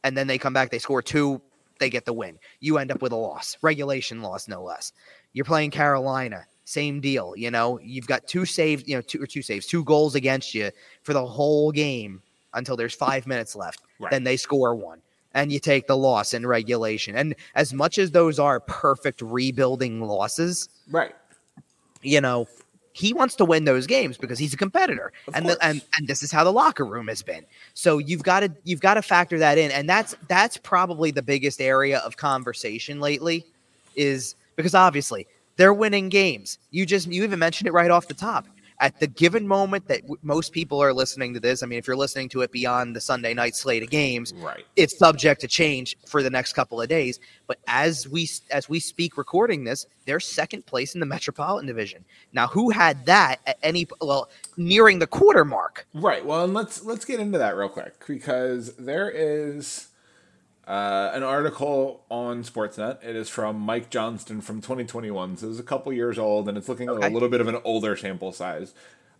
and 0.05 0.16
then 0.16 0.27
they 0.27 0.37
come 0.37 0.53
back 0.53 0.70
they 0.70 0.79
score 0.79 1.01
two 1.01 1.40
they 1.79 1.90
get 1.90 2.05
the 2.05 2.12
win. 2.12 2.38
You 2.61 2.79
end 2.79 2.90
up 2.90 3.03
with 3.03 3.12
a 3.12 3.16
loss, 3.16 3.57
regulation 3.62 4.22
loss, 4.22 4.48
no 4.48 4.62
less. 4.62 4.92
You're 5.33 5.44
playing 5.44 5.70
Carolina, 5.70 6.44
same 6.64 7.01
deal. 7.01 7.35
You 7.37 7.51
know, 7.51 7.79
you've 7.83 8.07
got 8.07 8.27
two 8.27 8.44
saves, 8.44 8.87
you 8.87 8.96
know, 8.96 9.01
two 9.01 9.22
or 9.22 9.27
two 9.27 9.42
saves, 9.42 9.66
two 9.66 9.85
goals 9.85 10.14
against 10.14 10.55
you 10.55 10.70
for 11.03 11.12
the 11.12 11.24
whole 11.24 11.72
game 11.72 12.22
until 12.55 12.77
there's 12.77 12.94
five 12.94 13.27
minutes 13.27 13.55
left. 13.55 13.83
Right. 13.98 14.11
Then 14.11 14.24
they 14.24 14.37
score 14.37 14.74
one, 14.74 15.01
and 15.35 15.53
you 15.53 15.61
take 15.61 15.87
the 15.87 15.97
loss 15.97 16.35
in 16.35 16.47
regulation. 16.47 17.17
And 17.17 17.35
as 17.55 17.73
much 17.73 17.99
as 17.99 18.11
those 18.12 18.38
are 18.38 18.61
perfect 18.61 19.21
rebuilding 19.23 20.01
losses, 20.03 20.69
Right. 20.91 21.14
you 22.03 22.21
know, 22.21 22.49
he 22.93 23.12
wants 23.12 23.37
to 23.37 23.45
win 23.45 23.64
those 23.64 23.87
games 23.87 24.19
because 24.19 24.38
he's 24.41 24.53
a 24.55 24.57
competitor, 24.57 25.12
Of 25.29 25.37
and 25.37 25.49
the, 25.49 25.59
and 25.64 25.83
and 25.97 26.09
this 26.09 26.23
is 26.23 26.33
how 26.33 26.43
the 26.43 26.53
locker 26.53 26.85
room 26.85 27.07
has 27.07 27.23
been. 27.23 27.45
So 27.75 27.99
you've 27.99 28.25
got 28.25 28.41
to 28.41 28.51
you've 28.64 28.81
got 28.81 28.95
to 28.95 29.03
factor 29.03 29.38
that 29.38 29.57
in, 29.57 29.71
and 29.71 29.88
that's 29.88 30.17
that's 30.27 30.57
probably 30.57 31.12
the 31.12 31.23
biggest 31.23 31.61
area 31.61 31.99
of 31.99 32.17
conversation 32.17 32.99
lately, 32.99 33.47
is 33.95 34.35
because 34.57 34.75
obviously 34.75 35.29
they're 35.57 35.75
winning 35.75 36.09
games. 36.09 36.59
You 36.73 36.87
just 36.87 37.07
you 37.07 37.23
even 37.23 37.38
mentioned 37.38 37.69
it 37.69 37.73
right 37.73 37.91
off 37.91 38.09
the 38.09 38.14
top. 38.14 38.47
At 38.81 39.01
the 39.01 39.09
given 39.09 39.47
moment 39.49 39.88
that 39.88 40.03
w- 40.03 40.19
most 40.23 40.53
people 40.53 40.81
are 40.81 40.93
listening 40.93 41.35
to 41.35 41.41
this, 41.41 41.64
I 41.64 41.67
mean, 41.67 41.81
if 41.81 41.88
you're 41.88 41.97
listening 41.97 42.29
to 42.31 42.43
it 42.43 42.53
beyond 42.53 42.95
the 42.95 43.01
Sunday 43.01 43.35
night 43.35 43.57
slate 43.57 43.83
of 43.83 43.91
games, 43.91 44.33
Right. 44.37 44.64
it's 44.77 44.97
subject 44.97 45.41
to 45.41 45.49
change 45.49 45.97
for 46.07 46.23
the 46.23 46.31
next 46.31 46.53
couple 46.53 46.81
of 46.81 46.88
days. 46.88 47.19
But 47.49 47.59
as 47.67 48.07
we 48.09 48.29
as 48.53 48.69
we 48.69 48.79
speak, 48.79 49.19
recording 49.19 49.64
this, 49.64 49.87
they're 50.07 50.21
second 50.21 50.64
place 50.67 50.95
in 50.95 51.01
the 51.01 51.07
Metropolitan 51.07 51.67
Division. 51.67 52.05
Now, 52.33 52.47
who 52.47 52.71
had 52.71 53.05
that 53.07 53.41
at 53.47 53.59
any 53.64 53.88
well 54.01 54.29
nearing 54.57 55.01
the 55.01 55.09
quarter 55.09 55.45
mark? 55.45 55.87
Right. 55.93 56.25
Well, 56.25 56.45
and 56.45 56.55
let's 56.55 56.85
let's 56.85 57.05
get 57.05 57.19
into 57.19 57.38
that 57.38 57.57
real 57.57 57.69
quick 57.69 57.95
because 58.07 58.77
there 58.77 59.11
is 59.11 59.88
uh, 60.69 61.11
an 61.15 61.23
article 61.23 62.05
on 62.11 62.43
Sportsnet. 62.45 63.03
It 63.03 63.17
is 63.17 63.29
from 63.29 63.59
Mike 63.59 63.89
Johnston 63.91 64.41
from 64.43 64.61
2021, 64.61 65.37
so 65.39 65.49
it's 65.51 65.59
a 65.59 65.63
couple 65.63 65.93
years 65.93 66.19
old, 66.19 66.49
and 66.49 66.57
it's 66.59 66.69
looking 66.69 66.89
at 66.89 66.95
Okay. 66.97 67.07
a 67.07 67.11
little 67.11 67.29
bit 67.31 67.41
of 67.41 67.49
an 67.49 67.57
older 67.65 67.97
sample 67.97 68.33
size. 68.33 68.75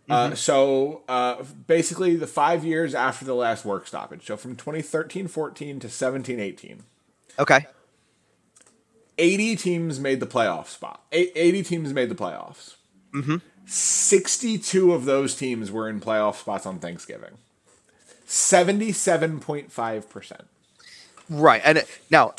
Uh, 0.09 0.33
so 0.35 1.01
uh, 1.07 1.43
basically, 1.67 2.15
the 2.15 2.25
five 2.27 2.63
years 2.65 2.93
after 2.95 3.25
the 3.25 3.35
last 3.35 3.63
work 3.65 3.85
stoppage, 3.87 4.25
so 4.25 4.35
from 4.37 4.55
2013-14 4.55 5.79
to 5.81 5.87
17-18, 5.87 6.79
Okay, 7.37 7.65
80 9.17 9.55
teams 9.55 9.99
made 9.99 10.19
the 10.19 10.25
playoff 10.27 10.67
spot. 10.67 11.01
Eight- 11.11 11.31
80 11.35 11.63
teams 11.63 11.93
made 11.93 12.09
the 12.09 12.15
playoffs. 12.15 12.75
Mm-hmm. 13.13 13.37
62 13.65 14.93
of 14.93 15.05
those 15.05 15.35
teams 15.35 15.71
were 15.71 15.87
in 15.89 15.99
playoff 16.01 16.35
spots 16.37 16.65
on 16.65 16.79
Thanksgiving. 16.79 17.37
77.5%. 18.27 20.41
right. 21.29 21.61
And 21.63 21.79
uh, 21.79 21.81
now 22.09 22.33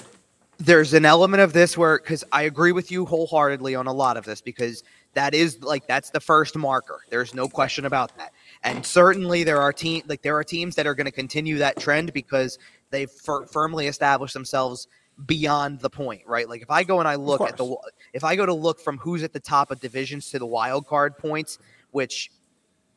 there's 0.59 0.93
an 0.93 1.07
element 1.07 1.43
of 1.43 1.53
this 1.53 1.77
where 1.77 1.99
because 1.99 2.23
I 2.33 2.43
agree 2.43 2.73
with 2.73 2.91
you 2.91 3.07
wholeheartedly 3.07 3.75
on 3.75 3.87
a 3.87 3.93
lot 3.93 4.17
of 4.17 4.25
this 4.25 4.41
because 4.41 4.85
that 5.15 5.35
is 5.35 5.63
like 5.63 5.87
that's 5.87 6.11
the 6.11 6.21
first 6.21 6.57
marker. 6.57 7.01
There's 7.09 7.35
no 7.35 7.49
question 7.49 7.87
about 7.87 8.17
that. 8.19 8.33
And 8.63 8.85
certainly 8.85 9.43
there 9.43 9.61
are 9.61 9.73
team 9.73 10.03
like 10.07 10.23
there 10.23 10.37
are 10.37 10.45
teams 10.45 10.77
that 10.77 10.87
are 10.87 10.95
going 10.95 11.07
to 11.07 11.13
continue 11.13 11.59
that 11.59 11.79
trend 11.79 12.13
because 12.13 12.59
they've 12.91 13.11
fir- 13.11 13.47
firmly 13.47 13.87
established 13.87 14.35
themselves 14.35 14.87
beyond 15.27 15.81
the 15.81 15.91
point, 15.91 16.23
right? 16.27 16.49
Like 16.49 16.63
if 16.63 16.71
I 16.71 16.85
go 16.85 16.99
and 16.99 17.09
I 17.09 17.17
look 17.17 17.41
at 17.41 17.57
the 17.57 17.77
if 18.13 18.25
I 18.25 18.37
go 18.37 18.47
to 18.47 18.55
look 18.55 18.81
from 18.81 18.99
who's 18.99 19.23
at 19.23 19.33
the 19.33 19.41
top 19.41 19.71
of 19.71 19.81
divisions 19.81 20.31
to 20.31 20.39
the 20.39 20.47
wild 20.47 20.87
card 20.87 21.17
points, 21.19 21.59
which 21.91 22.31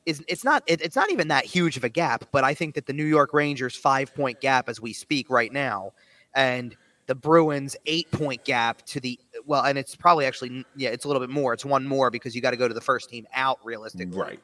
is 0.06 0.24
it's 0.28 0.44
not 0.44 0.64
it, 0.68 0.82
it's 0.82 0.96
not 0.96 1.12
even 1.12 1.28
that 1.30 1.46
huge 1.46 1.78
of 1.78 1.84
a 1.84 1.90
gap, 1.90 2.26
but 2.32 2.44
I 2.44 2.54
think 2.54 2.76
that 2.76 2.86
the 2.86 2.94
New 2.94 3.06
York 3.06 3.34
Rangers 3.34 3.76
five 3.76 4.14
point 4.14 4.42
gap 4.42 4.70
as 4.70 4.82
we 4.82 4.94
speak 4.94 5.30
right 5.30 5.52
now, 5.52 5.92
and 6.34 6.76
the 7.06 7.16
Bruins 7.16 7.76
eight 7.86 8.10
point 8.12 8.44
gap 8.46 8.82
to 8.88 9.00
the 9.00 9.20
well, 9.46 9.64
and 9.64 9.78
it's 9.78 9.96
probably 9.96 10.26
actually 10.26 10.66
yeah, 10.76 10.90
it's 10.90 11.06
a 11.06 11.08
little 11.08 11.22
bit 11.22 11.30
more. 11.30 11.54
It's 11.54 11.66
one 11.66 11.86
more 11.86 12.10
because 12.10 12.36
you 12.36 12.42
got 12.42 12.52
to 12.52 12.58
go 12.58 12.68
to 12.68 12.74
the 12.74 12.82
first 12.82 13.10
team 13.10 13.28
out 13.34 13.60
realistically. 13.64 14.18
Right. 14.18 14.40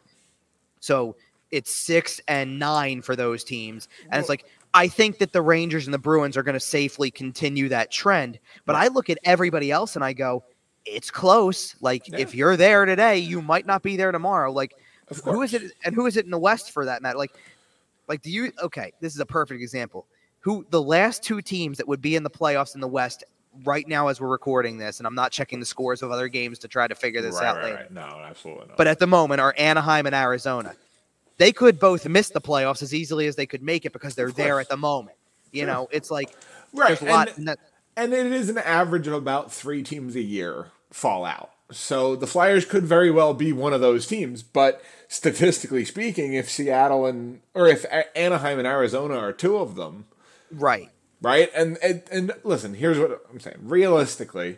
So 0.80 1.15
it's 1.52 1.74
six 1.74 2.22
and 2.28 2.60
nine 2.60 3.02
for 3.02 3.15
those 3.15 3.43
teams. 3.43 3.88
And 4.12 4.19
it's 4.19 4.30
like, 4.30 4.45
I 4.74 4.88
think 4.88 5.17
that 5.17 5.34
the 5.34 5.41
Rangers 5.41 5.88
and 5.88 5.93
the 5.93 5.98
Bruins 6.00 6.38
are 6.38 6.43
going 6.43 6.54
to 6.54 6.60
safely 6.60 7.10
continue 7.10 7.69
that 7.69 7.91
trend. 7.91 8.38
But 8.65 8.76
I 8.76 8.88
look 8.88 9.10
at 9.10 9.17
everybody 9.24 9.72
else 9.72 9.95
and 9.95 10.06
I 10.06 10.13
go, 10.13 10.43
it's 10.86 11.10
close. 11.10 11.76
Like, 11.82 12.08
Yeah. 12.08 12.19
if 12.19 12.36
you're 12.36 12.56
there 12.56 12.86
today, 12.86 13.17
you 13.17 13.41
might 13.41 13.65
not 13.65 13.82
be 13.82 13.98
there 13.98 14.12
tomorrow. 14.12 14.52
Like, 14.52 14.76
Of 15.10 15.22
who 15.24 15.41
is 15.41 15.54
it? 15.54 15.72
And 15.86 15.95
who 15.95 16.06
is 16.06 16.17
it 16.17 16.26
in 16.26 16.32
the 16.32 16.39
West 16.39 16.72
for 16.72 16.86
that 16.86 17.02
matter? 17.02 17.17
Like, 17.17 17.32
like, 18.08 18.22
do 18.22 18.32
you, 18.32 18.52
okay, 18.62 18.91
this 19.02 19.13
is 19.13 19.19
a 19.19 19.26
perfect 19.26 19.62
example. 19.62 20.06
Who 20.41 20.65
the 20.69 20.82
last 20.82 21.22
two 21.24 21.41
teams 21.41 21.78
that 21.78 21.88
would 21.88 22.02
be 22.02 22.15
in 22.15 22.24
the 22.24 22.30
playoffs 22.30 22.74
in 22.76 22.82
the 22.82 22.88
West 22.88 23.24
right 23.65 23.88
now 23.88 24.08
as 24.08 24.22
we're 24.22 24.28
recording 24.30 24.78
this, 24.78 25.00
and 25.00 25.08
I'm 25.08 25.15
not 25.15 25.32
checking 25.32 25.60
the 25.60 25.65
scores 25.65 26.02
of 26.02 26.12
other 26.12 26.28
games 26.28 26.60
to 26.60 26.67
try 26.67 26.88
to 26.88 26.95
figure 26.95 27.22
this 27.22 27.36
right, 27.36 27.45
out 27.45 27.56
right, 27.58 27.63
later 27.63 27.76
right. 27.76 27.91
No, 27.91 28.24
absolutely 28.26 28.67
not. 28.67 28.78
but 28.78 28.88
at 28.88 29.00
the 29.00 29.08
moment 29.08 29.41
are 29.41 29.54
Anaheim 29.58 30.06
and 30.06 30.15
Arizona. 30.15 30.76
They 31.38 31.52
could 31.52 31.80
both 31.80 32.08
miss 32.08 32.30
the 32.30 32.41
playoffs 32.41 32.82
as 32.84 32.93
easily 32.93 33.26
as 33.28 33.36
they 33.36 33.45
could 33.45 33.63
make 33.63 33.86
it 33.86 33.93
because 33.93 34.13
they're 34.15 34.32
there 34.32 34.60
at 34.60 34.69
the 34.69 34.78
moment. 34.78 35.17
You 35.52 35.62
Sure. 35.62 35.67
know, 35.67 35.88
it's 35.91 36.12
like 36.12 36.36
right. 36.74 36.89
there's 36.89 37.02
a 37.02 37.06
lot. 37.06 37.30
And, 37.30 37.38
and 37.39 37.48
that- 37.50 37.60
and 37.98 38.13
it 38.13 38.28
is 38.28 38.50
an 38.50 38.58
average 38.60 39.08
of 39.08 39.13
about 39.13 39.52
three 39.52 39.84
teams 39.84 40.15
a 40.15 40.22
year 40.22 40.67
fall 40.91 41.26
out. 41.26 41.52
So 41.72 42.16
the 42.16 42.28
Flyers 42.28 42.66
could 42.66 42.86
very 42.86 43.12
well 43.12 43.34
be 43.34 43.54
one 43.54 43.74
of 43.74 43.82
those 43.82 44.08
teams, 44.08 44.42
but 44.42 44.82
statistically 45.08 45.86
speaking, 45.86 46.34
if 46.34 46.50
Seattle 46.50 47.06
and 47.06 47.42
or 47.54 47.67
if 47.67 47.86
Anaheim 48.15 48.58
and 48.58 48.67
Arizona 48.67 49.15
are 49.15 49.34
two 49.34 49.58
of 49.58 49.76
them, 49.76 50.06
right. 50.52 50.90
right? 51.22 51.50
And, 51.56 51.78
and 51.84 52.02
and 52.12 52.32
listen, 52.44 52.74
here's 52.74 52.98
what 52.98 53.22
I'm 53.32 53.40
saying. 53.40 53.58
Realistically, 53.62 54.58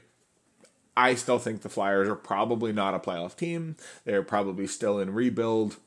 I 0.95 1.15
still 1.15 1.39
think 1.39 1.61
the 1.61 1.69
Flyers 1.69 2.07
are 2.07 2.15
probably 2.15 2.71
not 2.71 2.93
a 2.93 2.99
playoff 2.99 3.35
team. 3.35 3.75
They're 4.05 4.23
probably 4.23 4.67
still 4.67 4.99
in 4.99 5.13
rebuild, 5.13 5.77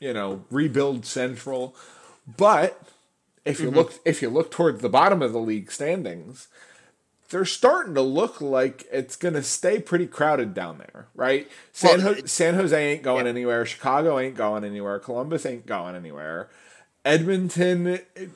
you 0.00 0.12
know, 0.12 0.44
rebuild 0.50 1.04
central. 1.04 1.74
But 2.36 2.80
if 3.44 3.58
you 3.58 3.66
mm-hmm. 3.68 3.76
look 3.76 3.94
if 4.04 4.22
you 4.22 4.28
look 4.28 4.50
towards 4.50 4.82
the 4.82 4.88
bottom 4.88 5.22
of 5.22 5.32
the 5.32 5.40
league 5.40 5.72
standings, 5.72 6.48
they're 7.30 7.44
starting 7.44 7.94
to 7.94 8.02
look 8.02 8.40
like 8.40 8.86
it's 8.92 9.16
going 9.16 9.34
to 9.34 9.42
stay 9.42 9.78
pretty 9.78 10.06
crowded 10.06 10.52
down 10.52 10.78
there, 10.78 11.06
right? 11.14 11.48
San, 11.72 12.02
Well, 12.04 12.14
Ho- 12.14 12.20
San 12.26 12.54
Jose 12.54 12.92
ain't 12.92 13.02
going 13.02 13.26
yeah. 13.26 13.30
anywhere. 13.30 13.64
Chicago 13.64 14.18
ain't 14.18 14.36
going 14.36 14.64
anywhere. 14.64 14.98
Columbus 14.98 15.46
ain't 15.46 15.64
going 15.66 15.94
anywhere. 15.94 16.48
Edmonton, 17.04 17.86
it- 17.86 18.08
it- 18.14 18.30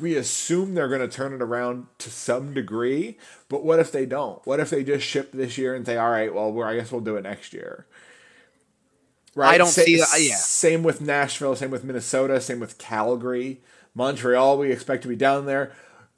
we 0.00 0.16
assume 0.16 0.74
they're 0.74 0.88
going 0.88 1.00
to 1.02 1.08
turn 1.08 1.34
it 1.34 1.42
around 1.42 1.86
to 1.98 2.08
some 2.10 2.54
degree, 2.54 3.18
but 3.48 3.62
what 3.62 3.78
if 3.78 3.92
they 3.92 4.06
don't? 4.06 4.44
What 4.46 4.58
if 4.60 4.70
they 4.70 4.82
just 4.84 5.04
ship 5.04 5.32
this 5.32 5.58
year 5.58 5.74
and 5.74 5.84
say, 5.84 5.96
"All 5.98 6.10
right, 6.10 6.32
well, 6.32 6.50
we're, 6.50 6.64
I 6.66 6.76
guess 6.76 6.90
we'll 6.90 7.02
do 7.02 7.16
it 7.16 7.22
next 7.24 7.52
year." 7.52 7.84
Right? 9.34 9.54
I 9.54 9.58
don't 9.58 9.68
Sa- 9.68 9.82
see 9.82 9.96
that- 9.96 10.08
yeah. 10.18 10.36
Same 10.36 10.82
with 10.82 11.00
Nashville. 11.02 11.56
Same 11.56 11.70
with 11.70 11.84
Minnesota. 11.84 12.40
Same 12.40 12.58
with 12.60 12.78
Calgary, 12.78 13.60
Montreal. 13.94 14.56
We 14.58 14.72
expect 14.72 15.02
to 15.02 15.08
be 15.08 15.16
down 15.16 15.44
there. 15.44 15.72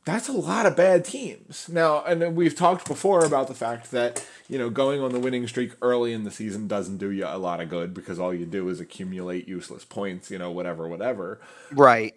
That's 0.08 0.26
a 0.26 0.32
lot 0.32 0.64
of 0.64 0.74
bad 0.74 1.04
teams. 1.04 1.68
Now, 1.68 2.02
and 2.02 2.34
we've 2.34 2.56
talked 2.56 2.88
before 2.88 3.26
about 3.26 3.46
the 3.46 3.54
fact 3.54 3.90
that 3.90 4.26
you 4.48 4.58
know 4.58 4.70
going 4.70 5.02
on 5.02 5.12
the 5.12 5.20
winning 5.20 5.46
streak 5.46 5.72
early 5.82 6.14
in 6.14 6.24
the 6.24 6.30
season 6.30 6.66
doesn't 6.66 6.96
do 6.96 7.10
you 7.10 7.26
a 7.26 7.36
lot 7.36 7.60
of 7.60 7.68
good 7.68 7.92
because 7.92 8.18
all 8.18 8.32
you 8.32 8.46
do 8.46 8.70
is 8.70 8.80
accumulate 8.80 9.46
useless 9.46 9.84
points. 9.84 10.30
You 10.30 10.38
know, 10.38 10.50
whatever, 10.50 10.88
whatever. 10.88 11.42
Right. 11.70 12.14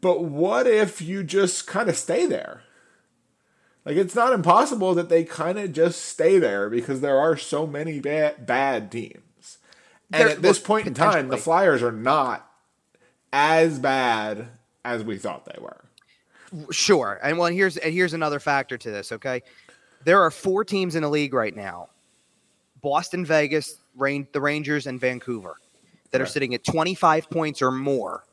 But 0.00 0.24
what 0.24 0.66
if 0.66 1.00
you 1.00 1.22
just 1.22 1.68
kind 1.68 1.88
of 1.88 1.96
stay 1.96 2.26
there? 2.26 2.62
Like 3.84 3.94
it's 3.94 4.16
not 4.16 4.32
impossible 4.32 4.92
that 4.96 5.08
they 5.08 5.22
kind 5.22 5.56
of 5.56 5.72
just 5.72 6.04
stay 6.04 6.40
there 6.40 6.68
because 6.68 7.00
there 7.00 7.20
are 7.20 7.36
so 7.36 7.64
many 7.64 8.00
bad 8.00 8.44
bad 8.44 8.90
teams. 8.90 9.58
And 10.12 10.28
at 10.28 10.42
this 10.42 10.58
point 10.58 10.88
in 10.88 10.94
time, 10.94 11.28
the. 11.28 11.36
Flyers 11.36 11.80
are 11.80 11.92
not 11.92 12.50
as 13.32 13.78
bad 13.78 14.48
as 14.84 15.04
we 15.04 15.16
thought 15.16 15.44
they 15.44 15.62
were. 15.62 15.84
Sure. 16.70 17.20
And 17.22 17.38
well, 17.38 17.50
here's 17.50 17.76
and 17.76 17.92
here's 17.92 18.14
another 18.14 18.40
factor 18.40 18.76
to 18.78 18.90
this. 18.90 19.12
Okay, 19.12 19.42
there 20.04 20.20
are 20.22 20.30
four 20.30 20.64
teams 20.64 20.94
in 20.94 21.02
the 21.02 21.08
league 21.10 21.34
right 21.34 21.54
now: 21.54 21.88
Boston, 22.82 23.24
Vegas, 23.24 23.76
Rain, 23.96 24.26
the 24.32 24.40
Rangers, 24.40 24.86
and 24.86 25.00
Vancouver, 25.00 25.56
that 26.10 26.20
are 26.20 26.24
Right. 26.24 26.32
sitting 26.32 26.54
at 26.54 26.64
25 26.64 27.28
points 27.30 27.60
or 27.62 27.70
more 27.70 28.24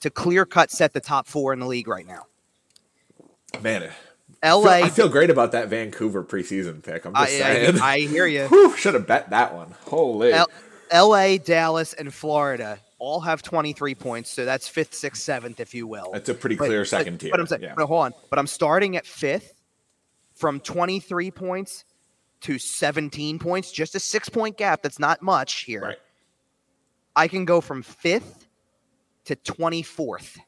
to 0.00 0.10
clear 0.10 0.44
cut 0.44 0.70
set 0.70 0.92
the 0.92 1.00
top 1.00 1.26
four 1.26 1.52
in 1.52 1.58
the 1.58 1.66
league 1.66 1.88
right 1.88 2.06
now. 2.06 2.24
Man, 3.62 3.90
I 4.42 4.52
LA, 4.52 4.62
feel, 4.62 4.84
I 4.84 4.90
feel 4.90 5.08
great 5.08 5.30
about 5.30 5.52
that 5.52 5.68
Vancouver 5.68 6.22
preseason 6.22 6.82
pick. 6.82 7.04
I'm 7.06 7.16
I, 7.16 7.24
just 7.24 7.38
saying. 7.38 7.80
I, 7.80 7.94
I 7.94 7.98
hear 8.00 8.26
you. 8.26 8.74
Should 8.76 8.94
have 8.94 9.06
bet 9.06 9.30
that 9.30 9.54
one. 9.54 9.74
Holy. 9.86 10.32
L- 10.32 10.48
LA, 10.92 11.38
Dallas, 11.38 11.92
and 11.94 12.12
Florida 12.12 12.78
all 12.98 13.20
have 13.20 13.42
23 13.42 13.94
points, 13.94 14.30
so 14.30 14.44
that's 14.44 14.68
fifth, 14.68 14.94
sixth, 14.94 15.22
seventh, 15.22 15.60
if 15.60 15.74
you 15.74 15.86
will. 15.86 16.10
That's 16.12 16.28
a 16.28 16.34
pretty 16.34 16.56
clear 16.56 16.80
but- 16.80 16.88
second 16.88 17.18
tier. 17.18 17.30
But 17.30 17.40
I'm 17.40 17.46
saying, 17.46 17.62
yeah. 17.62 17.74
but 17.76 17.86
hold 17.86 18.06
on. 18.06 18.12
But 18.30 18.38
I'm 18.38 18.46
starting 18.46 18.96
at 18.96 19.06
fifth 19.06 19.54
from 20.34 20.60
23 20.60 21.30
points 21.30 21.84
to 22.42 22.58
17 22.58 23.38
points, 23.38 23.72
just 23.72 23.94
a 23.94 24.00
six 24.00 24.28
point 24.28 24.56
gap. 24.56 24.82
That's 24.82 24.98
not 24.98 25.22
much 25.22 25.62
here. 25.62 25.80
Right. 25.80 25.96
I 27.16 27.28
can 27.28 27.44
go 27.44 27.60
from 27.60 27.82
fifth 27.82 28.46
to 29.24 29.36
24th. 29.36 30.38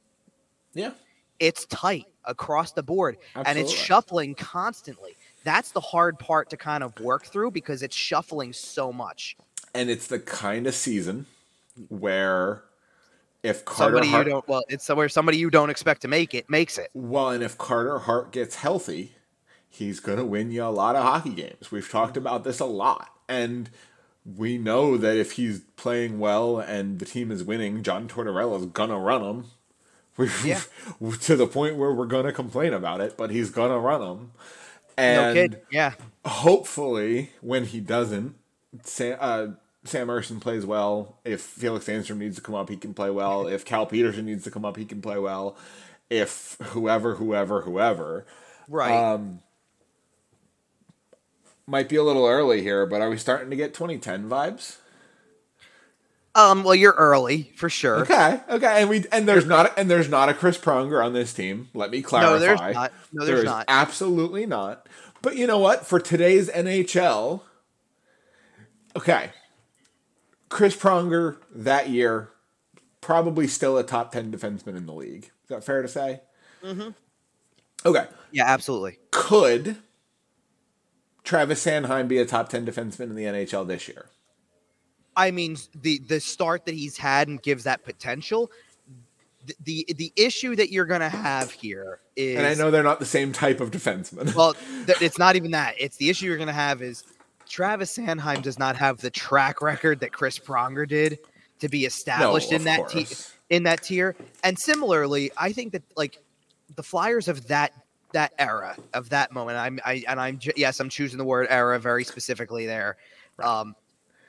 Yeah. 0.72 0.92
It's 1.40 1.66
tight 1.66 2.06
across 2.24 2.72
the 2.72 2.82
board 2.82 3.16
and 3.34 3.58
it's 3.58 3.72
shuffling 3.72 4.34
constantly. 4.34 5.16
That's 5.42 5.72
the 5.72 5.80
hard 5.80 6.18
part 6.18 6.50
to 6.50 6.56
kind 6.56 6.84
of 6.84 6.98
work 7.00 7.26
through 7.26 7.50
because 7.50 7.82
it's 7.82 7.96
shuffling 7.96 8.52
so 8.52 8.92
much. 8.92 9.36
And 9.74 9.90
it's 9.90 10.06
the 10.06 10.18
kind 10.18 10.66
of 10.66 10.74
season 10.74 11.26
where 11.88 12.64
if 13.42 13.64
Carter 13.64 13.94
Somebody 13.96 14.08
Hart, 14.08 14.26
you 14.26 14.32
don't 14.32 14.48
well, 14.48 14.62
it's 14.68 14.84
somewhere 14.84 15.08
somebody 15.08 15.38
you 15.38 15.50
don't 15.50 15.70
expect 15.70 16.02
to 16.02 16.08
make 16.08 16.34
it 16.34 16.48
makes 16.50 16.78
it. 16.78 16.90
well, 16.94 17.30
and 17.30 17.42
if 17.42 17.56
Carter 17.58 18.00
Hart 18.00 18.32
gets 18.32 18.56
healthy, 18.56 19.14
he's 19.68 20.00
gonna 20.00 20.24
win 20.24 20.50
you 20.50 20.64
a 20.64 20.66
lot 20.66 20.96
of 20.96 21.02
hockey 21.02 21.30
games. 21.34 21.70
We've 21.70 21.88
talked 21.88 22.16
about 22.16 22.44
this 22.44 22.60
a 22.60 22.66
lot, 22.66 23.08
and 23.28 23.70
we 24.36 24.58
know 24.58 24.96
that 24.98 25.16
if 25.16 25.32
he's 25.32 25.60
playing 25.76 26.18
well 26.18 26.58
and 26.60 26.98
the 26.98 27.06
team 27.06 27.30
is 27.30 27.42
winning, 27.42 27.82
John 27.82 28.06
Tortorella's 28.08 28.66
gonna 28.66 28.98
run 28.98 29.22
him. 29.24 29.44
We 30.16 30.28
Yeah. 30.44 30.60
to 31.22 31.36
the 31.36 31.46
point 31.46 31.76
where 31.76 31.92
we're 31.94 32.04
gonna 32.04 32.32
complain 32.32 32.74
about 32.74 33.00
it, 33.00 33.16
but 33.16 33.30
he's 33.30 33.50
gonna 33.50 33.78
run. 33.78 34.00
No 34.00 34.30
And 34.98 35.34
kid. 35.34 35.62
Yeah. 35.70 35.94
hopefully, 36.26 37.30
when 37.40 37.64
he 37.64 37.80
doesn't, 37.80 38.34
Sam, 38.82 39.16
uh, 39.18 39.46
Sam 39.84 40.08
Ersson 40.08 40.40
plays 40.40 40.66
well. 40.66 41.18
If 41.24 41.40
Felix 41.40 41.86
Sandstrom 41.86 42.18
needs 42.18 42.36
to 42.36 42.42
come 42.42 42.54
up, 42.54 42.68
he 42.68 42.76
can 42.76 42.94
play 42.94 43.10
well. 43.10 43.46
If 43.48 43.64
Cal 43.64 43.86
Petersen 43.86 44.26
needs 44.26 44.44
to 44.44 44.50
come 44.50 44.64
up, 44.64 44.76
he 44.76 44.84
can 44.84 45.00
play 45.00 45.18
well. 45.18 45.56
If 46.10 46.56
whoever, 46.60 47.14
whoever, 47.14 47.62
whoever. 47.62 48.26
Right. 48.68 48.92
Um, 48.92 49.40
might 51.66 51.88
be 51.88 51.96
a 51.96 52.02
little 52.02 52.26
early 52.26 52.62
here, 52.62 52.84
but 52.84 53.00
are 53.00 53.08
we 53.10 53.16
starting 53.16 53.50
to 53.50 53.56
get 53.56 53.72
2010 53.74 54.28
vibes? 54.28 54.76
Um, 56.34 56.62
well, 56.62 56.74
you're 56.76 56.92
early 56.92 57.52
for 57.56 57.68
sure. 57.68 58.00
Okay, 58.02 58.40
okay, 58.48 58.80
and 58.80 58.88
we 58.88 59.04
and 59.10 59.26
there's 59.26 59.46
not 59.46 59.76
and 59.76 59.90
there's 59.90 60.08
not 60.08 60.28
a 60.28 60.34
Chris 60.34 60.56
Pronger 60.58 61.04
on 61.04 61.12
this 61.12 61.32
team. 61.32 61.68
Let 61.74 61.90
me 61.90 62.02
clarify. 62.02 62.32
No, 62.32 62.38
there's 62.38 62.60
not. 62.60 62.92
No, 63.12 63.24
There 63.24 63.34
there's 63.36 63.44
not. 63.46 63.64
absolutely 63.66 64.46
not. 64.46 64.86
But 65.22 65.36
you 65.36 65.48
know 65.48 65.58
what? 65.58 65.86
For 65.86 65.98
today's 65.98 66.48
NHL, 66.48 67.40
okay, 68.94 69.30
Chris 70.50 70.76
Pronger 70.76 71.38
that 71.54 71.88
year 71.88 72.28
probably 73.00 73.48
still 73.48 73.78
a 73.78 73.82
top 73.82 74.12
ten 74.12 74.30
defenseman 74.30 74.76
in 74.76 74.84
the 74.84 74.92
league. 74.92 75.24
Is 75.24 75.48
that 75.48 75.64
fair 75.64 75.80
to 75.80 75.88
say? 75.88 76.20
Mm-hmm. 76.62 76.90
Okay, 77.86 78.06
Yeah, 78.30 78.44
absolutely. 78.46 78.98
could 79.10 79.76
Travis 81.24 81.64
Sanheim 81.64 82.08
be 82.08 82.18
a 82.18 82.26
top 82.26 82.50
ten 82.50 82.66
defenseman 82.66 83.04
in 83.04 83.14
the 83.14 83.24
NHL 83.24 83.66
this 83.66 83.88
year? 83.88 84.06
I 85.16 85.30
mean, 85.30 85.56
the 85.80 85.98
the 86.06 86.20
start 86.20 86.66
that 86.66 86.74
he's 86.74 86.96
had 86.98 87.28
and 87.28 87.40
gives 87.42 87.64
that 87.64 87.84
potential. 87.84 88.50
The 89.46 89.54
the, 89.88 89.94
the 89.96 90.12
issue 90.16 90.54
that 90.56 90.70
you're 90.70 90.84
gonna 90.84 91.08
have 91.08 91.50
here 91.50 92.00
is, 92.16 92.36
And 92.36 92.46
I 92.46 92.52
know 92.54 92.70
they're 92.70 92.82
not 92.82 92.98
the 92.98 93.06
same 93.06 93.32
type 93.32 93.60
of 93.60 93.70
defenseman. 93.70 94.34
well, 94.34 94.54
th- 94.86 95.00
it's 95.00 95.18
not 95.18 95.36
even 95.36 95.52
that. 95.52 95.74
It's 95.78 95.96
the 95.96 96.10
issue 96.10 96.26
you're 96.26 96.36
gonna 96.36 96.52
have 96.52 96.82
is 96.82 97.04
Travis 97.50 97.98
Sanheim 97.98 98.42
does 98.42 98.58
not 98.58 98.76
have 98.76 98.98
the 98.98 99.10
track 99.10 99.60
record 99.60 100.00
that 100.00 100.12
Chris 100.12 100.38
Pronger 100.38 100.86
did 100.86 101.18
to 101.58 101.68
be 101.68 101.84
established 101.84 102.52
No, 102.52 102.56
in 102.56 102.64
that 102.64 102.88
te- 102.88 103.08
in 103.50 103.64
that 103.64 103.82
tier. 103.82 104.14
And 104.44 104.56
similarly, 104.58 105.32
I 105.36 105.52
think 105.52 105.72
that 105.72 105.82
like 105.96 106.18
the 106.76 106.82
Flyers 106.82 107.26
of 107.26 107.48
that 107.48 107.72
that 108.12 108.32
era 108.38 108.76
of 108.94 109.10
that 109.10 109.32
moment. 109.32 109.58
I'm 109.58 109.80
I 109.84 110.04
and 110.08 110.20
I'm 110.20 110.38
yes, 110.56 110.78
I'm 110.78 110.88
choosing 110.88 111.18
the 111.18 111.24
word 111.24 111.48
era 111.50 111.78
very 111.80 112.04
specifically 112.04 112.66
there. 112.66 112.96
Um, 113.40 113.74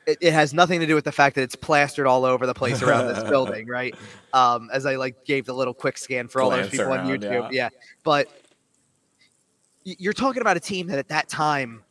it, 0.08 0.18
it 0.20 0.34
has 0.34 0.52
nothing 0.52 0.80
to 0.80 0.88
do 0.88 0.96
with 0.96 1.06
the 1.06 1.12
fact 1.12 1.36
that 1.36 1.44
it's 1.44 1.56
plastered 1.56 2.08
all 2.08 2.26
over 2.26 2.48
the 2.48 2.56
place 2.56 2.82
around 2.82 3.14
this 3.14 3.24
building, 3.30 3.68
right? 3.68 3.94
Um, 4.34 4.70
as 4.74 4.88
I 4.88 4.96
like 4.96 5.26
gave 5.26 5.46
the 5.46 5.54
little 5.54 5.76
quick 5.76 6.00
scan 6.00 6.28
for 6.28 6.42
all 6.42 6.50
those 6.50 6.70
people 6.70 6.92
on 6.92 7.06
YouTube, 7.06 7.52
yeah. 7.52 7.70
yeah. 7.70 7.70
But 8.04 8.30
you're 9.84 10.14
talking 10.14 10.42
about 10.42 10.58
a 10.58 10.60
team 10.60 10.88
that 10.88 10.98
at 10.98 11.10
that 11.10 11.30
time 11.30 11.84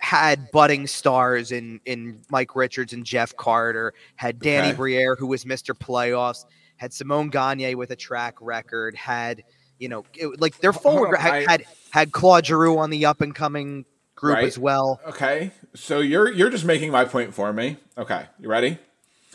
had 0.00 0.50
budding 0.50 0.86
stars 0.86 1.52
in 1.52 1.80
in 1.84 2.20
Mike 2.30 2.56
Richards 2.56 2.92
and 2.92 3.04
Jeff 3.04 3.36
Carter, 3.36 3.94
had 4.16 4.40
Danny 4.40 4.68
Okay. 4.68 4.76
Briere, 4.76 5.14
who 5.16 5.26
was 5.26 5.44
Mr. 5.44 5.74
Playoffs, 5.74 6.44
had 6.76 6.92
Simon 6.92 7.28
Gagne 7.28 7.74
with 7.74 7.90
a 7.90 7.96
track 7.96 8.36
record, 8.40 8.94
had 8.96 9.44
you 9.78 9.88
know, 9.88 10.04
it, 10.14 10.40
like 10.40 10.58
their 10.58 10.70
oh, 10.70 10.74
forward 10.74 11.14
on, 11.16 11.20
had, 11.20 11.32
I- 11.32 11.50
had 11.50 11.64
had 11.90 12.12
Claude 12.12 12.46
Giroux 12.46 12.78
on 12.78 12.90
the 12.90 13.06
up 13.06 13.20
and 13.20 13.34
coming 13.34 13.84
group 14.14 14.36
Right. 14.36 14.44
as 14.44 14.58
well. 14.58 15.00
Okay, 15.06 15.52
so 15.74 16.00
you're 16.00 16.30
you're 16.30 16.50
just 16.50 16.64
making 16.64 16.90
my 16.90 17.04
point 17.04 17.32
for 17.34 17.52
me. 17.52 17.76
Okay, 17.96 18.24
you 18.38 18.48
ready? 18.48 18.78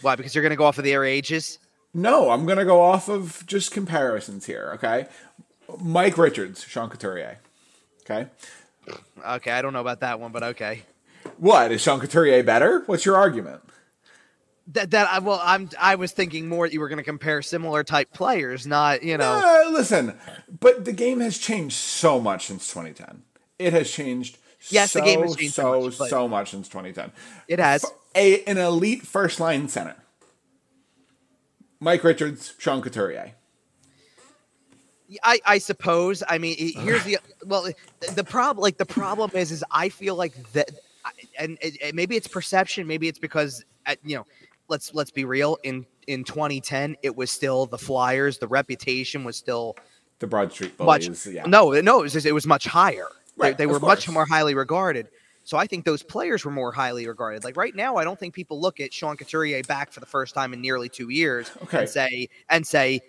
Why? 0.02 0.16
Because 0.16 0.36
you're 0.36 0.42
going 0.44 0.52
to 0.52 0.56
go 0.58 0.66
off 0.66 0.78
of 0.78 0.84
their 0.84 1.04
ages. 1.04 1.58
No, 1.94 2.30
I'm 2.32 2.46
gonna 2.46 2.66
go 2.66 2.82
off 2.82 3.08
of 3.08 3.44
just 3.48 3.72
comparisons 3.72 4.46
here. 4.46 4.72
Okay, 4.76 5.08
Mike 5.80 6.18
Richards, 6.18 6.64
Sean 6.64 6.90
Couturier. 6.90 7.40
Okay, 8.02 8.28
Okay, 9.26 9.52
I 9.52 9.62
don't 9.62 9.74
know 9.74 9.82
about 9.82 10.02
that 10.02 10.20
one, 10.20 10.32
but 10.32 10.44
okay. 10.44 10.84
what 11.38 11.72
is 11.72 11.82
Sean 11.82 12.00
Couturier 12.00 12.44
better? 12.44 12.84
What's 12.86 13.06
your 13.06 13.16
argument? 13.16 13.62
That 14.68 14.92
that 14.92 15.08
I 15.08 15.20
well, 15.20 15.40
I'm 15.44 15.70
I 15.80 15.96
was 15.96 16.12
thinking 16.12 16.48
more 16.48 16.68
that 16.68 16.74
you 16.74 16.80
were 16.80 16.90
going 16.90 16.98
to 16.98 17.04
compare 17.04 17.42
similar 17.42 17.84
type 17.84 18.12
players, 18.14 18.66
not 18.66 19.04
you 19.04 19.18
know. 19.18 19.42
Uh, 19.44 19.70
listen, 19.72 20.18
but 20.60 20.86
the 20.86 20.94
game 20.94 21.20
has 21.20 21.38
changed 21.38 21.76
so 21.76 22.20
much 22.20 22.48
since 22.48 22.68
2010. 22.68 23.24
It 23.60 23.74
has 23.74 23.92
changed. 23.92 24.38
Yes, 24.70 24.94
the 24.94 25.00
so, 25.00 25.06
game 25.06 25.22
has 25.22 25.36
changed 25.36 25.54
so 25.54 25.90
so 25.90 26.04
much, 26.04 26.10
so 26.10 26.28
much 26.28 26.52
since 26.52 26.68
2010. 26.68 27.12
It 27.48 27.60
has. 27.60 27.86
a 28.16 28.44
an 28.46 28.58
elite 28.58 29.06
first 29.06 29.40
line 29.40 29.68
center. 29.68 29.96
Mike 31.80 32.04
Richards, 32.04 32.54
Sean 32.58 32.82
Couturier. 32.82 33.34
I, 35.24 35.40
I 35.46 35.58
suppose. 35.58 36.24
I 36.28 36.38
mean, 36.38 36.56
here's 36.58 37.04
the 37.04 37.20
well. 37.46 37.68
The, 38.16 38.24
problem, 38.24 38.62
like 38.62 38.78
the 38.78 38.86
problem 38.86 39.32
is, 39.34 39.52
is 39.52 39.64
I 39.72 39.90
feel 39.90 40.16
like 40.16 40.34
that, 40.54 40.72
and 41.40 41.58
maybe 41.94 42.16
it's 42.16 42.28
perception. 42.28 42.88
Maybe 42.88 43.08
it's 43.08 43.20
because 43.20 43.64
uh, 43.86 43.96
you 44.04 44.16
know, 44.18 44.26
let's 44.68 44.94
let's 44.94 45.12
be 45.12 45.26
real. 45.26 45.58
In 45.64 45.86
in 46.08 46.24
2010, 46.24 46.96
it 47.04 47.16
was 47.16 47.32
still 47.32 47.66
the 47.66 47.78
Flyers. 47.78 48.38
The 48.38 48.48
reputation 48.48 49.24
was 49.24 49.36
still 49.38 49.76
The 50.20 50.28
Broad 50.28 50.52
Street 50.52 50.78
much. 50.80 51.06
Bullies. 51.06 51.28
yeah. 51.28 51.46
No, 51.46 51.72
no, 51.82 52.00
it 52.00 52.04
was 52.04 52.14
just, 52.14 52.26
it 52.26 52.32
was 52.32 52.46
much 52.48 52.66
higher. 52.66 53.08
They, 53.38 53.48
Right, 53.48 53.58
they 53.58 53.64
of 53.66 53.72
were 53.72 53.80
much 53.80 54.08
more 54.10 54.26
highly 54.26 54.56
regarded. 54.56 55.10
So 55.44 55.58
I 55.58 55.68
think 55.68 55.86
those 55.86 56.02
players 56.02 56.44
were 56.46 56.52
more 56.52 56.72
highly 56.72 57.08
regarded. 57.08 57.44
Like 57.44 57.58
right 57.58 57.76
now, 57.76 57.98
I 57.98 58.04
don't 58.04 58.20
think 58.20 58.34
people 58.34 58.60
look 58.60 58.80
at 58.80 58.92
Sean 58.94 59.16
Couturier 59.18 59.62
back 59.64 59.92
for 59.92 60.00
the 60.00 60.06
first 60.06 60.34
time 60.34 60.54
in 60.54 60.62
nearly 60.62 60.90
two 60.90 61.10
years 61.10 61.52
Okay. 61.64 61.80
and 61.80 61.90
say 61.90 62.30
and 62.50 62.66
say 62.66 63.02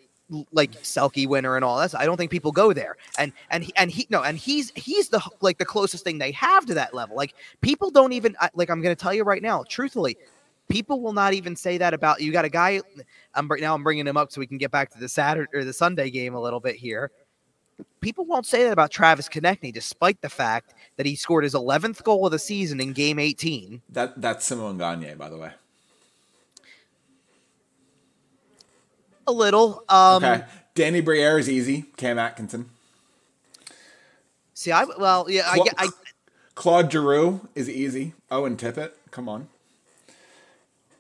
like 0.52 0.72
Selke 0.82 1.26
winner 1.26 1.56
and 1.56 1.64
all 1.64 1.78
that. 1.78 1.94
I 1.94 2.04
don't 2.04 2.16
think 2.16 2.30
people 2.30 2.52
go 2.52 2.72
there. 2.72 2.96
And 3.18 3.32
and 3.50 3.64
he, 3.64 3.72
and 3.76 3.90
he 3.90 4.06
no 4.10 4.22
and 4.22 4.36
he's 4.36 4.72
he's 4.74 5.08
the 5.08 5.22
like 5.40 5.58
the 5.58 5.64
closest 5.64 6.04
thing 6.04 6.18
they 6.18 6.32
have 6.32 6.66
to 6.66 6.74
that 6.74 6.94
level. 6.94 7.16
Like 7.16 7.34
people 7.60 7.90
don't 7.90 8.12
even 8.12 8.36
like 8.54 8.70
I'm 8.70 8.82
going 8.82 8.94
to 8.94 9.00
tell 9.00 9.14
you 9.14 9.24
right 9.24 9.42
now, 9.42 9.64
truthfully, 9.68 10.16
people 10.68 11.00
will 11.00 11.12
not 11.12 11.32
even 11.32 11.54
say 11.54 11.78
that 11.78 11.94
about 11.94 12.20
you. 12.20 12.32
Got 12.32 12.44
a 12.44 12.50
guy. 12.50 12.80
I'm 13.34 13.48
now 13.58 13.74
I'm 13.74 13.84
bringing 13.84 14.06
him 14.06 14.16
up 14.16 14.32
so 14.32 14.40
we 14.40 14.46
can 14.46 14.58
get 14.58 14.70
back 14.70 14.90
to 14.90 14.98
the 14.98 15.08
Saturday 15.08 15.50
or 15.54 15.64
the 15.64 15.72
Sunday 15.72 16.10
game 16.10 16.34
a 16.34 16.40
little 16.40 16.60
bit 16.60 16.76
here. 16.76 17.10
People 18.00 18.24
won't 18.24 18.46
say 18.46 18.64
that 18.64 18.72
about 18.72 18.90
Travis 18.90 19.28
Konecny, 19.28 19.72
despite 19.72 20.22
the 20.22 20.30
fact 20.30 20.72
that 20.96 21.04
he 21.04 21.14
scored 21.14 21.44
his 21.44 21.52
11th 21.52 22.02
goal 22.04 22.24
of 22.24 22.32
the 22.32 22.38
season 22.38 22.80
in 22.80 22.94
Game 22.94 23.18
18. 23.18 23.82
That 23.90 24.20
that's 24.20 24.46
Simon 24.46 24.78
Gagne, 24.78 25.14
by 25.14 25.28
the 25.28 25.36
way. 25.36 25.52
A 29.26 29.32
little. 29.32 29.84
Um, 29.88 30.22
Okay. 30.24 30.44
Danny 30.74 31.00
Briere 31.00 31.38
is 31.38 31.48
easy. 31.48 31.86
Cam 31.96 32.18
Atkinson. 32.18 32.68
See, 34.54 34.72
I 34.72 34.84
well, 34.84 35.26
yeah, 35.28 35.42
I, 35.50 35.54
Cla- 35.56 35.64
get- 35.64 35.74
I 35.78 35.88
Claude 36.54 36.90
Giroux 36.92 37.46
is 37.54 37.68
easy. 37.68 38.14
Owen 38.30 38.56
Tippett. 38.56 38.92
Come 39.10 39.28
on. 39.28 39.48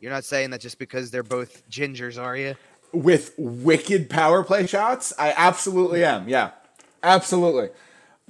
you're 0.00 0.12
not 0.12 0.24
saying 0.24 0.50
that 0.50 0.60
just 0.60 0.78
because 0.78 1.10
they're 1.10 1.22
both 1.22 1.68
gingers, 1.70 2.20
are 2.22 2.36
you? 2.36 2.54
With 2.92 3.34
wicked 3.36 4.08
power 4.08 4.42
play 4.44 4.66
shots, 4.66 5.12
I 5.18 5.34
absolutely 5.36 6.04
am. 6.04 6.28
Yeah, 6.28 6.50
absolutely. 7.02 7.68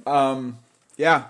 Um, 0.05 0.59
yeah. 0.97 1.25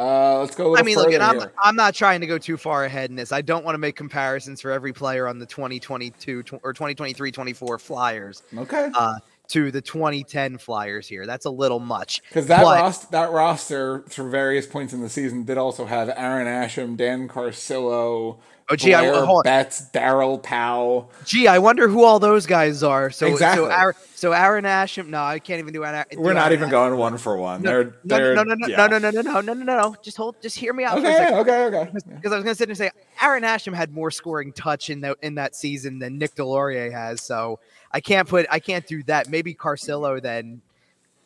Uh, 0.00 0.38
let's 0.38 0.56
go. 0.56 0.74
I 0.78 0.82
mean, 0.82 0.96
look, 0.96 1.12
I'm 1.14 1.38
here. 1.38 1.52
I'm 1.62 1.76
not 1.76 1.94
trying 1.94 2.22
to 2.22 2.26
go 2.26 2.38
too 2.38 2.56
far 2.56 2.84
ahead 2.86 3.10
in 3.10 3.16
this. 3.16 3.32
I 3.32 3.42
don't 3.42 3.66
want 3.66 3.74
to 3.74 3.78
make 3.78 3.96
comparisons 3.96 4.62
for 4.62 4.70
every 4.70 4.94
player 4.94 5.28
on 5.28 5.38
the 5.38 5.44
2022 5.44 6.42
tw- 6.42 6.52
or 6.62 6.72
2023-24 6.72 7.78
Flyers 7.78 8.42
okay. 8.56 8.90
uh, 8.94 9.16
to 9.48 9.70
the 9.70 9.82
2010 9.82 10.56
Flyers 10.56 11.06
here. 11.06 11.26
That's 11.26 11.44
a 11.44 11.50
little 11.50 11.80
much. 11.80 12.22
Because 12.28 12.46
that 12.46 12.62
but- 12.62 12.80
roster, 12.80 13.06
that 13.10 13.30
roster, 13.30 14.04
through 14.08 14.30
various 14.30 14.66
points 14.66 14.94
in 14.94 15.02
the 15.02 15.10
season, 15.10 15.44
did 15.44 15.58
also 15.58 15.84
have 15.84 16.08
Aaron 16.16 16.46
Asham, 16.46 16.96
Dan 16.96 17.28
Carcillo, 17.28 18.38
Oh, 18.72 18.76
gee, 18.76 18.94
I- 18.94 19.00
Blair 19.10 19.24
hold 19.24 19.38
on. 19.38 19.42
Betts, 19.44 19.82
Darroll 19.92 20.40
Powe. 20.42 21.06
Gee, 21.24 21.48
I 21.48 21.58
wonder 21.58 21.88
who 21.88 22.04
all 22.04 22.20
those 22.20 22.46
guys 22.46 22.82
are. 22.82 23.10
So, 23.10 23.26
Exactly. 23.26 23.64
so, 23.66 23.70
Aaron, 23.70 23.94
so 24.14 24.32
Aaron 24.32 24.64
Asham. 24.64 25.08
No, 25.08 25.22
I 25.22 25.38
can't 25.40 25.58
even 25.58 25.72
do 25.72 25.84
Aaron. 25.84 26.04
do 26.10 26.20
We're 26.20 26.34
not 26.34 26.42
Aaron 26.46 26.52
even 26.54 26.68
Asham. 26.68 26.72
going 26.72 26.96
one 26.96 27.18
for 27.18 27.36
one. 27.36 27.62
No, 27.62 27.70
they're, 27.70 27.84
no, 27.84 27.92
they're, 28.04 28.34
no, 28.36 28.42
no, 28.44 28.54
no, 28.54 28.66
yeah. 28.68 28.76
no, 28.76 28.86
no, 28.86 28.98
no, 28.98 29.10
no, 29.10 29.20
no, 29.22 29.40
no, 29.40 29.52
no, 29.54 29.64
no. 29.64 29.96
Just 30.02 30.16
hold. 30.16 30.40
Just 30.40 30.56
hear 30.56 30.72
me 30.72 30.84
out 30.84 31.00
for 31.00 31.04
a 31.04 31.08
Okay, 31.08 31.16
second. 31.16 31.38
okay, 31.38 31.64
okay. 31.64 31.90
Because 31.92 32.32
I 32.32 32.36
was 32.36 32.44
going 32.44 32.54
to 32.54 32.54
sit 32.54 32.68
and 32.68 32.78
say 32.78 32.90
Aaron 33.20 33.42
Asham 33.42 33.74
had 33.74 33.92
more 33.92 34.10
scoring 34.12 34.52
touch 34.52 34.88
in 34.88 35.00
that 35.00 35.16
in 35.22 35.34
that 35.34 35.56
season 35.56 35.98
than 35.98 36.18
Nick 36.18 36.36
Deslauriers 36.36 36.92
has. 36.92 37.20
So 37.22 37.58
I 37.90 38.00
can't 38.00 38.28
put 38.28 38.46
I 38.50 38.60
can't 38.60 38.86
do 38.86 39.02
that. 39.04 39.28
Maybe 39.28 39.52
Carcillo 39.54 40.22
then. 40.22 40.60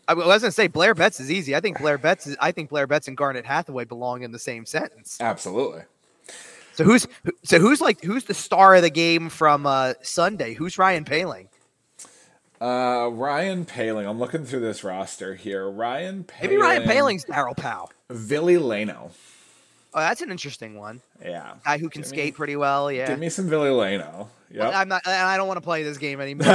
I 0.07 0.13
was 0.13 0.27
going 0.27 0.41
to 0.41 0.51
say 0.53 0.67
Blair 0.67 0.95
Betts 0.95 1.19
is 1.19 1.31
easy. 1.31 1.57
I 1.57 1.61
think 1.61 1.79
Blair 1.79 1.97
Betts 1.97 2.27
is, 2.27 2.37
I 2.39 2.53
think 2.53 2.69
Blair 2.69 2.87
Betts 2.87 3.09
and 3.09 3.17
Garnet 3.17 3.47
Hathaway 3.47 3.87
belong 3.87 4.23
in 4.23 4.33
the 4.33 4.39
same 4.39 4.67
sentence. 4.67 5.17
Absolutely. 5.19 5.81
So 6.75 6.85
who's 6.85 7.07
so 7.45 7.59
who's 7.59 7.81
like 7.81 8.03
who's 8.03 8.25
the 8.25 8.35
star 8.35 8.75
of 8.75 8.83
the 8.83 8.91
game 8.91 9.29
from 9.29 9.65
uh, 9.67 9.95
Sunday? 10.03 10.55
Who's 10.55 10.77
Ryan 10.79 11.05
Poehling? 11.05 11.49
Uh, 12.61 13.11
Ryan 13.13 13.65
Poehling. 13.67 14.09
I'm 14.09 14.19
looking 14.19 14.45
through 14.45 14.61
this 14.61 14.83
roster 14.85 15.35
here. 15.35 15.69
Ryan 15.69 16.25
Poehling. 16.25 16.43
Maybe 16.43 16.57
Ryan 16.57 16.83
Poehling's 16.85 17.25
Darroll 17.27 17.57
Powe. 17.57 17.89
Ville 18.11 18.63
Leino. 18.63 19.11
Oh, 19.97 20.01
that's 20.01 20.23
an 20.23 20.31
interesting 20.31 20.77
one. 20.77 21.01
Yeah. 21.25 21.55
Guy 21.65 21.79
who 21.79 21.89
can 21.89 22.03
Give 22.03 22.11
me- 22.11 22.17
skate 22.17 22.35
pretty 22.35 22.57
well. 22.57 22.91
Yeah. 22.91 23.07
Give 23.07 23.19
me 23.19 23.29
some 23.29 23.49
Ville 23.49 23.77
Leino. 23.79 24.29
Yep. 24.51 24.75
I'm 24.75 24.89
not. 24.89 25.03
and 25.07 25.15
I 25.15 25.37
don't 25.37 25.47
want 25.49 25.59
to 25.59 25.63
play 25.63 25.83
this 25.83 25.99
game 25.99 26.21
anymore. 26.21 26.47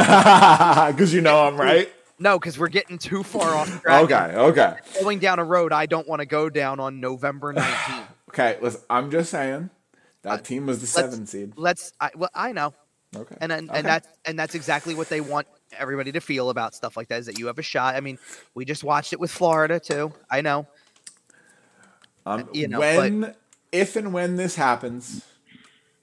Because 0.91 1.13
you 1.13 1.22
know 1.22 1.45
I'm 1.47 1.57
right. 1.59 1.89
no, 2.17 2.38
because 2.39 2.57
we're 2.59 2.67
getting 2.70 2.97
too 2.97 3.24
far 3.24 3.55
off 3.55 3.82
track. 3.82 4.03
Okay, 4.03 4.36
okay. 4.38 4.76
Going 5.01 5.20
down 5.20 5.39
a 5.39 5.43
road 5.43 5.72
I 5.74 5.86
don't 5.86 6.07
want 6.07 6.22
to 6.22 6.26
go 6.26 6.49
down 6.49 6.80
on 6.80 6.99
November 6.99 7.53
19th. 7.53 8.03
Okay, 8.30 8.57
listen, 8.61 8.82
I'm 8.91 9.09
just 9.09 9.32
saying 9.32 9.72
that 10.24 10.43
team 10.45 10.65
was 10.65 10.82
the 10.82 10.88
seven 10.88 11.26
seed. 11.26 11.53
Let's. 11.55 11.93
I, 11.99 12.11
well, 12.15 12.30
I 12.34 12.51
know, 12.51 12.74
Okay. 13.15 13.36
and 13.41 13.51
and, 13.51 13.70
Okay. 13.70 13.80
and 13.80 13.88
that's 13.88 14.07
and 14.26 14.38
that's 14.39 14.55
exactly 14.55 14.95
what 14.95 15.09
they 15.09 15.22
want 15.22 15.47
everybody 15.78 16.11
to 16.11 16.20
feel 16.20 16.49
about 16.49 16.76
stuff 16.76 16.97
like 16.97 17.07
that. 17.09 17.20
Is 17.20 17.26
that 17.28 17.39
you 17.39 17.47
have 17.47 17.59
a 17.59 17.63
shot? 17.63 17.95
I 17.95 17.99
mean, 18.01 18.17
we 18.55 18.65
just 18.65 18.84
watched 18.84 19.13
it 19.13 19.20
with 19.20 19.32
Florida 19.32 19.80
too. 19.80 20.11
I 20.30 20.41
know. 20.41 20.67
Um, 22.26 22.49
you 22.53 22.67
know, 22.67 22.80
when, 22.80 23.34
if 23.72 23.95
and 23.95 24.13
when 24.13 24.36
this 24.36 24.55
happens, 24.55 25.26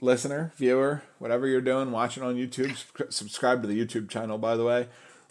listener, 0.00 0.52
viewer, 0.56 1.02
whatever 1.18 1.46
you're 1.46 1.60
doing, 1.60 1.92
watching 1.92 2.22
on 2.22 2.34
YouTube, 2.34 2.76
subscribe 3.12 3.62
to 3.62 3.68
the 3.68 3.84
YouTube 3.84 4.08
channel, 4.08 4.38
by 4.38 4.56
the 4.56 4.64
way. 4.64 4.88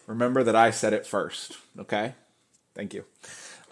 Remember 0.08 0.44
that 0.44 0.56
I 0.56 0.72
said 0.72 0.94
it 0.94 1.06
first, 1.06 1.58
okay? 1.80 2.14
Thank 2.76 2.94
you. 2.94 3.06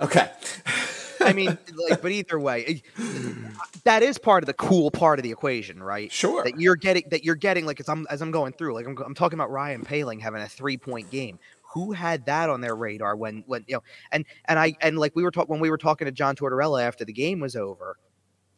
Okay. 0.01 0.29
I 1.23 1.33
mean, 1.33 1.57
like, 1.89 2.01
but 2.01 2.11
either 2.11 2.39
way, 2.39 2.81
eh, 2.97 3.03
that 3.83 4.03
is 4.03 4.17
part 4.17 4.43
of 4.43 4.47
the 4.47 4.53
cool 4.53 4.91
part 4.91 5.19
of 5.19 5.23
the 5.23 5.31
equation, 5.31 5.81
right? 5.81 6.11
Sure. 6.11 6.43
That 6.43 6.59
you're 6.59 6.75
getting 6.75 7.03
that 7.11 7.23
you're 7.23 7.35
getting 7.35 7.65
like 7.65 7.79
as 7.79 7.89
I'm 7.89 8.07
as 8.09 8.21
I'm 8.21 8.31
going 8.31 8.53
through, 8.53 8.73
like 8.73 8.85
I'm, 8.85 8.97
I'm 8.97 9.15
talking 9.15 9.37
about 9.37 9.51
Ryan 9.51 9.83
Poehling 9.83 10.21
having 10.21 10.41
a 10.41 10.47
three 10.47 10.77
point 10.77 11.09
game. 11.09 11.39
Who 11.73 11.91
had 11.91 12.27
that 12.27 12.51
on 12.51 12.61
their 12.61 12.75
radar 12.75 13.15
when 13.15 13.43
when 13.47 13.65
you 13.67 13.75
know 13.75 13.83
and 14.11 14.25
and 14.45 14.59
I 14.59 14.75
and 14.81 14.99
like 14.99 15.15
we 15.15 15.23
were 15.23 15.31
talking 15.31 15.49
when 15.49 15.59
we 15.59 15.71
were 15.71 15.77
talking 15.77 16.05
to 16.05 16.11
John 16.11 16.35
Tortorella 16.35 16.83
after 16.83 17.03
the 17.03 17.13
game 17.13 17.39
was 17.39 17.55
over, 17.55 17.97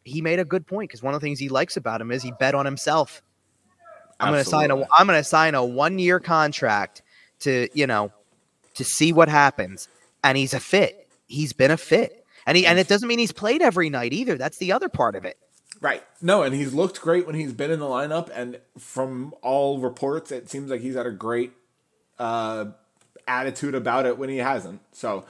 he 0.04 0.20
made 0.20 0.38
a 0.38 0.44
good 0.44 0.66
point 0.66 0.90
because 0.90 1.02
one 1.02 1.14
of 1.14 1.20
the 1.20 1.24
things 1.24 1.38
he 1.38 1.48
likes 1.48 1.76
about 1.76 2.00
him 2.00 2.10
is 2.10 2.22
he 2.22 2.32
bet 2.38 2.54
on 2.54 2.64
himself. 2.64 3.22
I'm 4.20 4.32
going 4.32 4.44
to 4.44 4.48
sign 4.48 4.70
a. 4.70 4.76
I'm 4.92 5.06
going 5.06 5.18
to 5.18 5.24
sign 5.24 5.54
a 5.54 5.64
one 5.64 5.98
year 5.98 6.20
contract 6.20 7.02
to 7.40 7.68
you 7.74 7.86
know 7.86 8.12
to 8.74 8.84
see 8.84 9.12
what 9.12 9.28
happens, 9.28 9.88
and 10.22 10.36
he's 10.36 10.54
a 10.54 10.60
fit. 10.60 11.08
He's 11.26 11.52
been 11.52 11.70
a 11.70 11.76
fit, 11.76 12.24
and 12.46 12.56
he 12.56 12.66
and 12.66 12.78
it 12.78 12.88
doesn't 12.88 13.08
mean 13.08 13.18
he's 13.18 13.32
played 13.32 13.62
every 13.62 13.90
night 13.90 14.12
either. 14.12 14.36
That's 14.36 14.58
the 14.58 14.72
other 14.72 14.88
part 14.88 15.14
of 15.14 15.24
it. 15.24 15.36
Right. 15.80 16.02
No, 16.22 16.42
and 16.42 16.54
he's 16.54 16.72
looked 16.72 17.00
great 17.00 17.26
when 17.26 17.34
he's 17.34 17.52
been 17.52 17.70
in 17.70 17.80
the 17.80 17.86
lineup, 17.86 18.30
and 18.34 18.60
from 18.78 19.34
all 19.42 19.78
reports, 19.78 20.32
it 20.32 20.48
seems 20.48 20.70
like 20.70 20.80
he's 20.80 20.94
had 20.94 21.06
a 21.06 21.10
great 21.10 21.52
uh, 22.18 22.66
attitude 23.28 23.74
about 23.74 24.06
it 24.06 24.16
when 24.16 24.28
he 24.28 24.38
hasn't. 24.38 24.80
So 24.92 25.26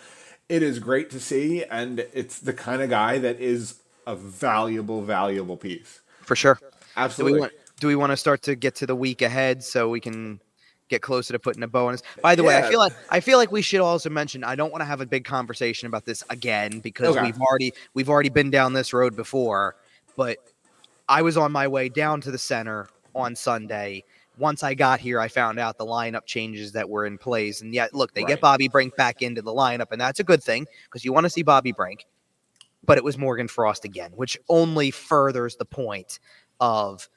it 0.49 0.63
is 0.63 0.79
great 0.79 1.11
to 1.11 1.21
see, 1.21 1.65
and 1.65 2.01
it's 2.13 2.39
the 2.39 2.53
kind 2.53 2.83
of 2.83 2.91
guy 2.91 3.19
that 3.19 3.41
is 3.41 3.81
a 4.07 4.15
valuable, 4.15 5.03
valuable 5.03 5.57
piece. 5.57 6.01
For 6.23 6.37
sure. 6.37 6.59
Do 6.61 6.69
Absolutely. 6.97 7.35
we 7.35 7.41
want 7.41 7.53
do 7.81 7.87
we 7.89 7.97
want 7.97 8.13
to 8.13 8.17
start 8.17 8.43
to 8.43 8.55
get 8.55 8.77
to 8.77 8.87
the 8.87 8.97
week 8.97 9.21
ahead 9.23 9.63
so 9.63 9.89
we 9.89 10.01
can 10.01 10.41
get 10.89 11.03
closer 11.03 11.33
to 11.33 11.39
putting 11.39 11.63
a 11.63 11.69
bow 11.69 11.87
on 11.87 11.93
this? 11.93 12.03
By 12.23 12.35
the 12.35 12.45
way, 12.45 12.57
I 12.57 12.63
feel 12.63 12.79
like 12.79 12.93
I 13.11 13.21
feel 13.21 13.39
like 13.39 13.51
we 13.51 13.63
should 13.63 13.81
also 13.81 14.11
mention 14.11 14.45
I 14.45 14.55
don't 14.55 14.71
want 14.71 14.83
to 14.83 14.87
have 14.87 15.01
a 15.01 15.07
big 15.07 15.25
conversation 15.25 15.87
about 15.87 16.05
this 16.05 16.23
again 16.31 16.81
because 16.81 17.17
Okay. 17.17 17.23
we've 17.23 17.39
already 17.41 17.73
we've 17.95 18.09
already 18.09 18.29
been 18.29 18.51
down 18.51 18.73
this 18.73 18.93
road 18.93 19.17
before, 19.17 19.77
but 20.17 20.39
I 21.09 21.23
was 21.23 21.37
on 21.37 21.53
my 21.53 21.69
way 21.69 21.89
down 21.89 22.21
to 22.23 22.31
the 22.31 22.39
center 22.39 22.89
on 23.15 23.37
Sunday. 23.37 24.05
Once 24.39 24.63
I 24.63 24.75
got 24.75 25.01
here, 25.01 25.19
I 25.19 25.29
found 25.29 25.59
out 25.59 25.79
the 25.79 25.87
lineup 25.87 26.27
changes 26.27 26.73
that 26.73 26.89
were 26.91 27.07
in 27.07 27.17
place. 27.17 27.63
And 27.63 27.73
yet, 27.73 27.95
look, 27.95 28.13
they 28.13 28.21
Right. 28.23 28.29
get 28.29 28.41
Bobby 28.41 28.69
Brink 28.69 28.95
back 28.97 29.23
into 29.23 29.41
the 29.41 29.53
lineup, 29.53 29.93
and 29.93 30.01
that's 30.01 30.21
a 30.21 30.25
good 30.25 30.43
thing 30.43 30.67
because 30.85 31.05
you 31.05 31.13
want 31.13 31.25
to 31.25 31.31
see 31.31 31.43
Bobby 31.43 31.73
Brink. 31.73 32.05
But 32.85 32.99
it 32.99 33.05
was 33.05 33.17
Morgan 33.17 33.49
Frost 33.49 33.85
again, 33.85 34.13
which 34.15 34.37
only 34.49 34.91
furthers 34.91 35.57
the 35.57 35.65
point 35.65 36.19
of 36.61 37.09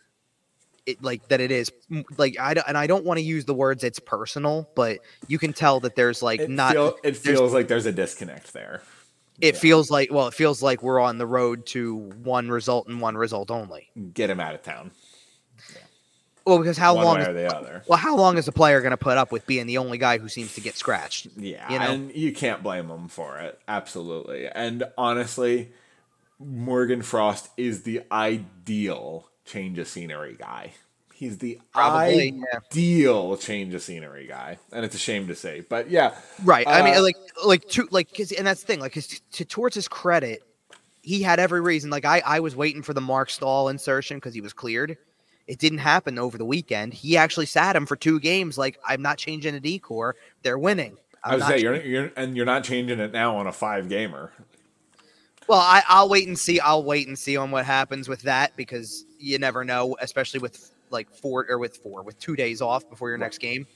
it 0.85 1.03
like 1.03 1.27
that 1.29 1.41
it 1.41 1.51
is 1.51 1.71
like 2.17 2.39
I 2.39 2.53
don't, 2.53 2.67
and 2.67 2.77
I 2.77 2.87
don't 2.87 3.05
want 3.05 3.17
to 3.17 3.23
use 3.23 3.45
the 3.45 3.53
words 3.53 3.83
it's 3.83 3.99
personal, 3.99 4.69
but 4.75 4.99
you 5.27 5.37
can 5.37 5.53
tell 5.53 5.79
that 5.81 5.95
there's 5.95 6.21
like 6.21 6.39
it, 6.39 6.49
not 6.49 6.73
feel, 6.73 6.97
it 7.03 7.17
feels 7.17 7.53
like 7.53 7.67
there's 7.67 7.85
a 7.85 7.91
disconnect 7.91 8.53
there. 8.53 8.81
it 9.41 9.55
yeah. 9.55 9.59
feels 9.59 9.91
like 9.91 10.11
well, 10.11 10.27
it 10.27 10.33
feels 10.33 10.61
like 10.61 10.83
we're 10.83 10.99
on 10.99 11.17
the 11.17 11.27
road 11.27 11.65
to 11.67 11.95
one 11.95 12.49
result 12.49 12.87
and 12.87 13.01
one 13.01 13.15
result 13.15 13.51
only. 13.51 13.89
Get 14.13 14.29
him 14.29 14.39
out 14.39 14.55
of 14.55 14.63
town. 14.63 14.91
Well, 16.45 16.57
because 16.57 16.77
how 16.77 16.95
one 16.95 17.05
long 17.05 17.19
is, 17.21 17.27
or 17.27 17.33
the 17.33 17.55
other. 17.55 17.83
well, 17.87 17.99
how 17.99 18.15
long 18.15 18.37
is 18.37 18.45
the 18.45 18.51
player 18.51 18.81
going 18.81 18.91
to 18.91 18.97
put 18.97 19.17
up 19.17 19.31
with 19.31 19.45
being 19.45 19.67
the 19.67 19.77
only 19.77 19.99
guy 19.99 20.17
who 20.17 20.27
seems 20.27 20.55
to 20.55 20.61
get 20.61 20.75
scratched? 20.75 21.27
Yeah, 21.37 21.71
you 21.71 21.77
know? 21.77 21.85
and 21.85 22.15
you 22.15 22.31
can't 22.31 22.63
blame 22.63 22.89
him 22.89 23.07
for 23.07 23.37
it. 23.37 23.59
Absolutely. 23.67 24.47
And 24.47 24.83
honestly, 24.97 25.71
Morgan 26.39 27.01
Frost 27.03 27.49
is 27.55 27.83
the 27.83 28.01
ideal 28.11 29.29
change 29.49 29.79
of 29.79 29.87
scenery 29.87 30.35
guy. 30.39 30.73
He's 31.13 31.37
the 31.37 31.59
Probably, 31.73 32.29
yeah. 32.29 32.59
ideal 32.71 33.35
change 33.35 33.73
of 33.73 33.81
scenery 33.81 34.25
guy, 34.25 34.57
and 34.71 34.85
it's 34.85 34.95
a 34.95 34.99
shame 34.99 35.27
to 35.27 35.35
say, 35.35 35.65
but 35.67 35.89
yeah, 35.89 36.15
Right. 36.45 36.65
I 36.65 36.81
mean, 36.81 36.95
Uh, 36.95 37.01
like, 37.01 37.17
like, 37.43 37.67
to, 37.69 37.87
like, 37.91 38.15
cause, 38.15 38.31
and 38.31 38.47
that's 38.47 38.61
the 38.61 38.67
thing. 38.67 38.79
Like, 38.79 38.93
to, 38.93 39.45
towards 39.45 39.75
his 39.75 39.89
credit, 39.89 40.43
he 41.01 41.21
had 41.21 41.39
every 41.39 41.59
reason. 41.59 41.89
Like, 41.89 42.05
I, 42.05 42.21
I 42.25 42.39
was 42.39 42.55
waiting 42.55 42.81
for 42.81 42.93
the 42.93 43.01
Marc 43.01 43.31
Staal 43.31 43.67
insertion 43.67 44.15
because 44.15 44.33
he 44.33 44.39
was 44.39 44.53
cleared. 44.53 44.97
It 45.45 45.59
didn't 45.59 45.79
happen 45.79 46.17
over 46.19 46.37
the 46.37 46.45
weekend. 46.45 46.93
He 46.93 47.17
actually 47.17 47.47
sat 47.47 47.75
him 47.75 47.85
for 47.85 47.97
two 47.97 48.19
games. 48.21 48.57
Like, 48.57 48.79
I'm 48.87 49.01
not 49.01 49.17
changing 49.17 49.55
the 49.55 49.59
decor. 49.59 50.15
They're 50.43 50.59
winning. 50.59 50.95
I 51.21 51.35
was 51.35 51.45
say 51.45 51.59
you're, 51.59 51.81
you're 51.81 52.11
and 52.15 52.37
you're 52.37 52.45
not 52.45 52.63
changing 52.63 52.99
it 52.99 53.11
now 53.11 53.35
on 53.35 53.47
a 53.47 53.51
five 53.51 53.89
gamer. 53.89 54.31
Well, 55.47 55.59
I, 55.59 55.83
I'll 55.87 56.07
wait 56.07 56.27
and 56.27 56.39
see. 56.39 56.61
I'll 56.61 56.83
wait 56.83 57.07
and 57.07 57.19
see 57.19 57.35
on 57.35 57.51
what 57.51 57.65
happens 57.65 58.07
with 58.07 58.21
that 58.21 58.55
because 58.55 59.03
you 59.19 59.37
never 59.37 59.63
know, 59.63 59.95
especially 60.01 60.39
with 60.39 60.71
like 60.89 61.13
four 61.13 61.45
or 61.49 61.59
with 61.59 61.77
four 61.77 62.01
with 62.01 62.17
two 62.19 62.35
days 62.35 62.61
off 62.61 62.89
before 62.89 63.09
your 63.09 63.17
next 63.17 63.39
game. 63.39 63.67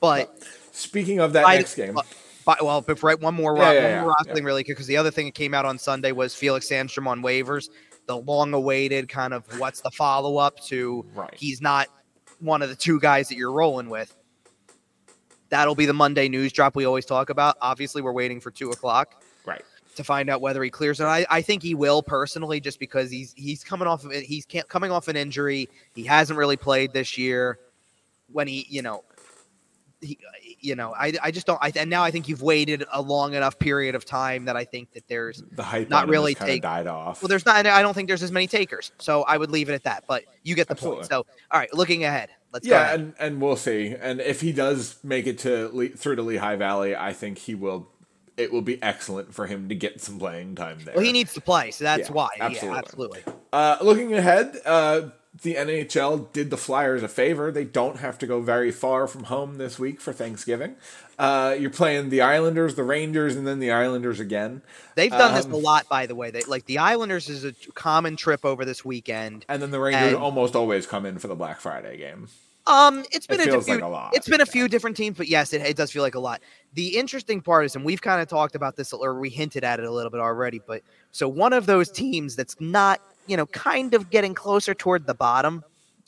But 0.00 0.42
speaking 0.72 1.20
of 1.20 1.32
that 1.34 1.46
I, 1.46 1.56
next 1.56 1.74
game, 1.74 1.98
but, 2.44 2.62
well, 2.62 2.80
before 2.80 3.14
one 3.16 3.34
more, 3.34 3.56
yeah, 3.56 3.72
yeah, 3.72 3.96
one 3.96 4.04
more 4.04 4.16
yeah, 4.26 4.34
yeah. 4.36 4.42
really 4.42 4.62
because 4.62 4.86
the 4.86 4.96
other 4.96 5.10
thing 5.10 5.26
that 5.26 5.34
came 5.34 5.54
out 5.54 5.64
on 5.64 5.78
Sunday 5.78 6.12
was 6.12 6.34
Felix 6.34 6.68
Sandstrom 6.68 7.06
on 7.06 7.22
waivers, 7.22 7.68
the 8.06 8.16
long-awaited 8.16 9.08
kind 9.08 9.32
of 9.32 9.44
what's 9.58 9.80
the 9.80 9.90
follow-up 9.90 10.60
to 10.64 11.06
right. 11.14 11.34
he's 11.34 11.60
not 11.60 11.88
one 12.40 12.60
of 12.60 12.68
the 12.68 12.76
two 12.76 13.00
guys 13.00 13.28
that 13.28 13.36
you're 13.36 13.52
rolling 13.52 13.88
with. 13.88 14.14
That'll 15.48 15.74
be 15.74 15.86
the 15.86 15.94
Monday 15.94 16.28
news 16.28 16.52
drop 16.52 16.76
we 16.76 16.84
always 16.84 17.06
talk 17.06 17.30
about. 17.30 17.56
Obviously, 17.60 18.02
we're 18.02 18.12
waiting 18.12 18.40
for 18.40 18.50
two 18.50 18.70
o'clock. 18.70 19.22
Right 19.46 19.62
to 19.94 20.04
find 20.04 20.30
out 20.30 20.40
whether 20.40 20.62
he 20.62 20.70
clears 20.70 21.00
it. 21.00 21.04
I, 21.04 21.26
I 21.30 21.42
think 21.42 21.62
he 21.62 21.74
will 21.74 22.02
personally, 22.02 22.60
just 22.60 22.78
because 22.78 23.10
he's 23.10 23.32
he's 23.36 23.64
coming 23.64 23.88
off 23.88 24.04
of 24.04 24.12
it. 24.12 24.24
He's 24.24 24.46
coming 24.68 24.90
off 24.90 25.08
an 25.08 25.16
injury. 25.16 25.68
He 25.94 26.04
hasn't 26.04 26.38
really 26.38 26.56
played 26.56 26.92
this 26.92 27.18
year. 27.18 27.58
When 28.32 28.48
he, 28.48 28.66
you 28.68 28.82
know, 28.82 29.04
he, 30.00 30.18
you 30.60 30.74
know, 30.74 30.94
I, 30.98 31.12
I 31.22 31.30
just 31.30 31.46
don't. 31.46 31.58
I, 31.60 31.72
and 31.76 31.90
now 31.90 32.02
I 32.02 32.10
think 32.10 32.28
you've 32.28 32.42
waited 32.42 32.84
a 32.92 33.00
long 33.02 33.34
enough 33.34 33.58
period 33.58 33.94
of 33.94 34.04
time 34.04 34.46
that 34.46 34.56
I 34.56 34.64
think 34.64 34.92
that 34.92 35.06
there's 35.08 35.42
the 35.52 35.62
hype 35.62 35.90
not 35.90 36.08
really 36.08 36.34
take, 36.34 36.62
died 36.62 36.86
off. 36.86 37.22
Well, 37.22 37.28
there's 37.28 37.44
not. 37.44 37.66
I 37.66 37.82
don't 37.82 37.94
think 37.94 38.08
there's 38.08 38.22
as 38.22 38.32
many 38.32 38.46
takers, 38.46 38.92
so 38.98 39.22
I 39.22 39.36
would 39.36 39.50
leave 39.50 39.68
it 39.68 39.74
at 39.74 39.84
that. 39.84 40.04
But 40.08 40.24
you 40.42 40.54
get 40.54 40.68
the 40.68 40.72
Absolutely. 40.72 41.00
point. 41.00 41.10
So, 41.10 41.26
all 41.50 41.60
right, 41.60 41.72
looking 41.74 42.04
ahead, 42.04 42.30
let's 42.52 42.66
go. 42.66 42.74
yeah, 42.74 42.94
and 42.94 43.14
and 43.18 43.40
we'll 43.40 43.56
see. 43.56 43.94
And 44.00 44.20
if 44.20 44.40
he 44.40 44.52
does 44.52 44.98
make 45.02 45.26
it 45.26 45.38
to 45.40 45.90
through 45.96 46.16
to 46.16 46.22
Lehigh 46.22 46.56
Valley, 46.56 46.96
I 46.96 47.12
think 47.12 47.38
he 47.38 47.54
will. 47.54 47.88
It 48.36 48.52
will 48.52 48.62
be 48.62 48.82
excellent 48.82 49.32
for 49.32 49.46
him 49.46 49.68
to 49.68 49.74
get 49.74 50.00
some 50.00 50.18
playing 50.18 50.56
time 50.56 50.78
there. 50.84 50.94
Well, 50.94 51.04
he 51.04 51.12
needs 51.12 51.34
to 51.34 51.40
play, 51.40 51.70
so 51.70 51.84
that's 51.84 52.08
yeah, 52.08 52.14
why. 52.14 52.28
Absolutely. 52.40 52.68
Yeah, 52.68 52.78
absolutely. 52.78 53.22
Uh, 53.52 53.76
looking 53.80 54.12
ahead, 54.14 54.56
uh, 54.66 55.02
the 55.42 55.54
NHL 55.54 56.32
did 56.32 56.50
the 56.50 56.56
Flyers 56.56 57.02
a 57.02 57.08
favor. 57.08 57.50
They 57.50 57.64
don't 57.64 57.98
have 57.98 58.18
to 58.18 58.26
go 58.26 58.40
very 58.40 58.70
far 58.70 59.06
from 59.08 59.24
home 59.24 59.58
this 59.58 59.78
week 59.78 60.00
for 60.00 60.12
Thanksgiving. 60.12 60.76
Uh, 61.18 61.56
you're 61.58 61.70
playing 61.70 62.10
the 62.10 62.20
Islanders, 62.20 62.76
the 62.76 62.84
Rangers, 62.84 63.34
and 63.34 63.46
then 63.46 63.58
the 63.58 63.72
Islanders 63.72 64.20
again. 64.20 64.62
They've 64.94 65.10
done 65.10 65.30
um, 65.30 65.36
this 65.36 65.46
a 65.46 65.56
lot, 65.56 65.88
by 65.88 66.06
the 66.06 66.14
way. 66.14 66.30
They 66.30 66.42
like 66.42 66.66
the 66.66 66.78
Islanders 66.78 67.28
is 67.28 67.44
a 67.44 67.52
common 67.74 68.16
trip 68.16 68.44
over 68.44 68.64
this 68.64 68.84
weekend, 68.84 69.44
and 69.48 69.60
then 69.60 69.70
the 69.70 69.80
Rangers 69.80 70.14
and, 70.14 70.16
almost 70.16 70.54
always 70.54 70.86
come 70.86 71.04
in 71.04 71.18
for 71.18 71.28
the 71.28 71.34
Black 71.36 71.60
Friday 71.60 71.96
game. 71.96 72.28
Um, 72.66 73.04
it's 73.12 73.26
been 73.26 73.40
it 73.40 73.48
a, 73.48 73.60
few, 73.60 73.78
like 73.78 73.82
a. 73.82 74.10
It's 74.14 74.28
been 74.28 74.40
a 74.40 74.46
few 74.46 74.68
different 74.68 74.96
teams, 74.96 75.18
but 75.18 75.28
yes, 75.28 75.52
it, 75.52 75.60
it 75.60 75.76
does 75.76 75.90
feel 75.90 76.02
like 76.02 76.14
a 76.14 76.20
lot. 76.20 76.40
The 76.72 76.96
interesting 76.96 77.42
part 77.42 77.66
is, 77.66 77.76
and 77.76 77.84
we've 77.84 78.00
kind 78.00 78.22
of 78.22 78.28
talked 78.28 78.54
about 78.54 78.76
this, 78.76 78.92
or 78.92 79.18
we 79.18 79.28
hinted 79.28 79.64
at 79.64 79.80
it 79.80 79.84
a 79.84 79.90
little 79.90 80.10
bit 80.10 80.20
already, 80.20 80.60
but 80.66 80.82
so 81.12 81.28
one 81.28 81.52
of 81.52 81.66
those 81.66 81.90
teams 81.90 82.36
that's 82.36 82.58
not 82.60 83.00
you 83.26 83.36
know, 83.36 83.46
kind 83.46 83.94
of 83.94 84.10
getting 84.10 84.34
closer 84.34 84.74
toward 84.74 85.06
the 85.06 85.14
bottom 85.14 85.64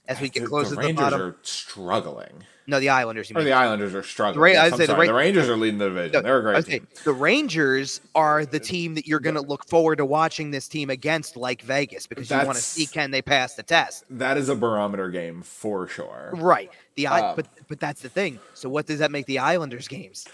as 0.08 0.20
we 0.20 0.28
get 0.28 0.42
the, 0.42 0.48
closer 0.48 0.74
the 0.74 0.82
to 0.82 0.88
the 0.88 0.92
bottom. 0.94 1.20
are 1.20 1.36
struggling. 1.42 2.44
No, 2.68 2.80
the 2.80 2.88
Islanders. 2.88 3.30
or 3.30 3.44
the 3.44 3.52
Islanders 3.52 3.94
are 3.94 4.02
struggling. 4.02 4.34
The, 4.34 4.40
Ra- 4.40 4.64
yes, 4.64 4.76
say 4.76 4.86
the, 4.86 4.96
Ra- 4.96 5.06
the, 5.06 5.14
Rangers 5.14 5.48
are 5.48 5.56
leading 5.56 5.78
the 5.78 5.88
division. 5.88 6.12
No, 6.12 6.22
They're 6.22 6.38
a 6.38 6.42
great 6.42 6.66
team. 6.66 6.88
The 7.04 7.12
Rangers 7.12 8.00
are 8.14 8.44
the 8.44 8.58
team 8.58 8.94
that 8.96 9.06
you're 9.06 9.20
going 9.20 9.36
to 9.36 9.40
look 9.40 9.68
forward 9.68 9.96
to 9.96 10.04
watching 10.04 10.50
this 10.50 10.66
team 10.66 10.90
against, 10.90 11.36
like 11.36 11.62
Vegas, 11.62 12.06
because 12.06 12.28
That's, 12.28 12.42
you 12.42 12.46
want 12.46 12.58
to 12.58 12.64
see 12.64 12.86
can 12.86 13.12
they 13.12 13.22
pass 13.22 13.54
the 13.54 13.62
test. 13.62 14.04
That 14.10 14.36
is 14.36 14.48
a 14.48 14.56
barometer 14.56 15.10
game 15.10 15.42
for 15.42 15.86
sure. 15.86 16.32
Right. 16.34 16.70
The 16.96 17.06
um, 17.06 17.36
but 17.36 17.46
but 17.68 17.78
that's 17.78 18.00
the 18.00 18.08
thing. 18.08 18.40
So 18.54 18.68
what 18.68 18.86
does 18.86 18.98
that 18.98 19.10
make 19.10 19.26
the 19.26 19.38
Islanders 19.38 19.86
games? 19.86 20.26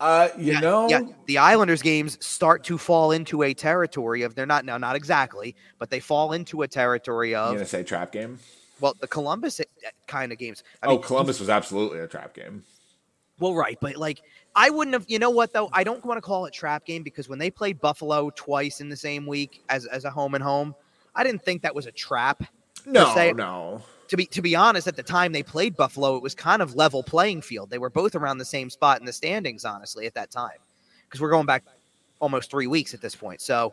Uh, 0.00 0.30
you 0.38 0.54
yeah, 0.54 0.60
know, 0.60 0.88
yeah, 0.88 1.02
the 1.26 1.36
Islanders 1.36 1.82
games 1.82 2.16
start 2.24 2.64
to 2.64 2.78
fall 2.78 3.12
into 3.12 3.42
a 3.42 3.52
territory 3.52 4.22
of 4.22 4.34
they're 4.34 4.46
not 4.46 4.64
now 4.64 4.78
not 4.78 4.96
exactly, 4.96 5.54
but 5.78 5.90
they 5.90 6.00
fall 6.00 6.32
into 6.32 6.62
a 6.62 6.68
territory 6.68 7.34
of. 7.34 7.52
You 7.52 7.58
gonna 7.58 7.66
say 7.66 7.82
trap 7.82 8.10
game? 8.10 8.38
Well, 8.80 8.96
the 9.00 9.06
Columbus 9.06 9.60
eh, 9.60 9.64
kind 10.06 10.32
of 10.32 10.38
games. 10.38 10.62
I 10.82 10.86
oh, 10.86 10.90
mean, 10.90 11.02
Columbus 11.02 11.40
was 11.40 11.48
absolutely 11.48 12.00
a 12.00 12.06
trap 12.06 12.34
game. 12.34 12.64
Well, 13.38 13.54
right, 13.54 13.78
but 13.80 13.96
like 13.96 14.20
I 14.54 14.70
wouldn't 14.70 14.94
have. 14.94 15.04
You 15.08 15.18
know 15.18 15.30
what 15.30 15.52
though? 15.52 15.70
I 15.72 15.84
don't 15.84 16.04
want 16.04 16.18
to 16.18 16.22
call 16.22 16.46
it 16.46 16.52
trap 16.52 16.84
game 16.84 17.02
because 17.02 17.28
when 17.28 17.38
they 17.38 17.50
played 17.50 17.80
Buffalo 17.80 18.30
twice 18.30 18.80
in 18.80 18.88
the 18.88 18.96
same 18.96 19.26
week 19.26 19.62
as 19.68 19.86
as 19.86 20.04
a 20.04 20.10
home 20.10 20.34
and 20.34 20.44
home, 20.44 20.74
I 21.14 21.24
didn't 21.24 21.42
think 21.42 21.62
that 21.62 21.74
was 21.74 21.86
a 21.86 21.92
trap. 21.92 22.42
No, 22.86 23.32
no 23.32 23.82
to 24.10 24.16
be 24.16 24.26
to 24.26 24.42
be 24.42 24.56
honest, 24.56 24.88
at 24.88 24.96
the 24.96 25.04
time 25.04 25.30
they 25.30 25.44
played 25.44 25.76
Buffalo, 25.76 26.16
it 26.16 26.22
was 26.22 26.34
kind 26.34 26.60
of 26.60 26.74
level 26.74 27.00
playing 27.00 27.42
field. 27.42 27.70
They 27.70 27.78
were 27.78 27.90
both 27.90 28.16
around 28.16 28.38
the 28.38 28.44
same 28.44 28.68
spot 28.68 28.98
in 28.98 29.06
the 29.06 29.12
standings, 29.12 29.64
honestly, 29.64 30.04
at 30.04 30.14
that 30.14 30.32
time, 30.32 30.58
because 31.04 31.20
we're 31.20 31.30
going 31.30 31.46
back 31.46 31.62
almost 32.18 32.50
three 32.50 32.66
weeks 32.66 32.92
at 32.92 33.00
this 33.00 33.14
point. 33.14 33.40
So, 33.40 33.72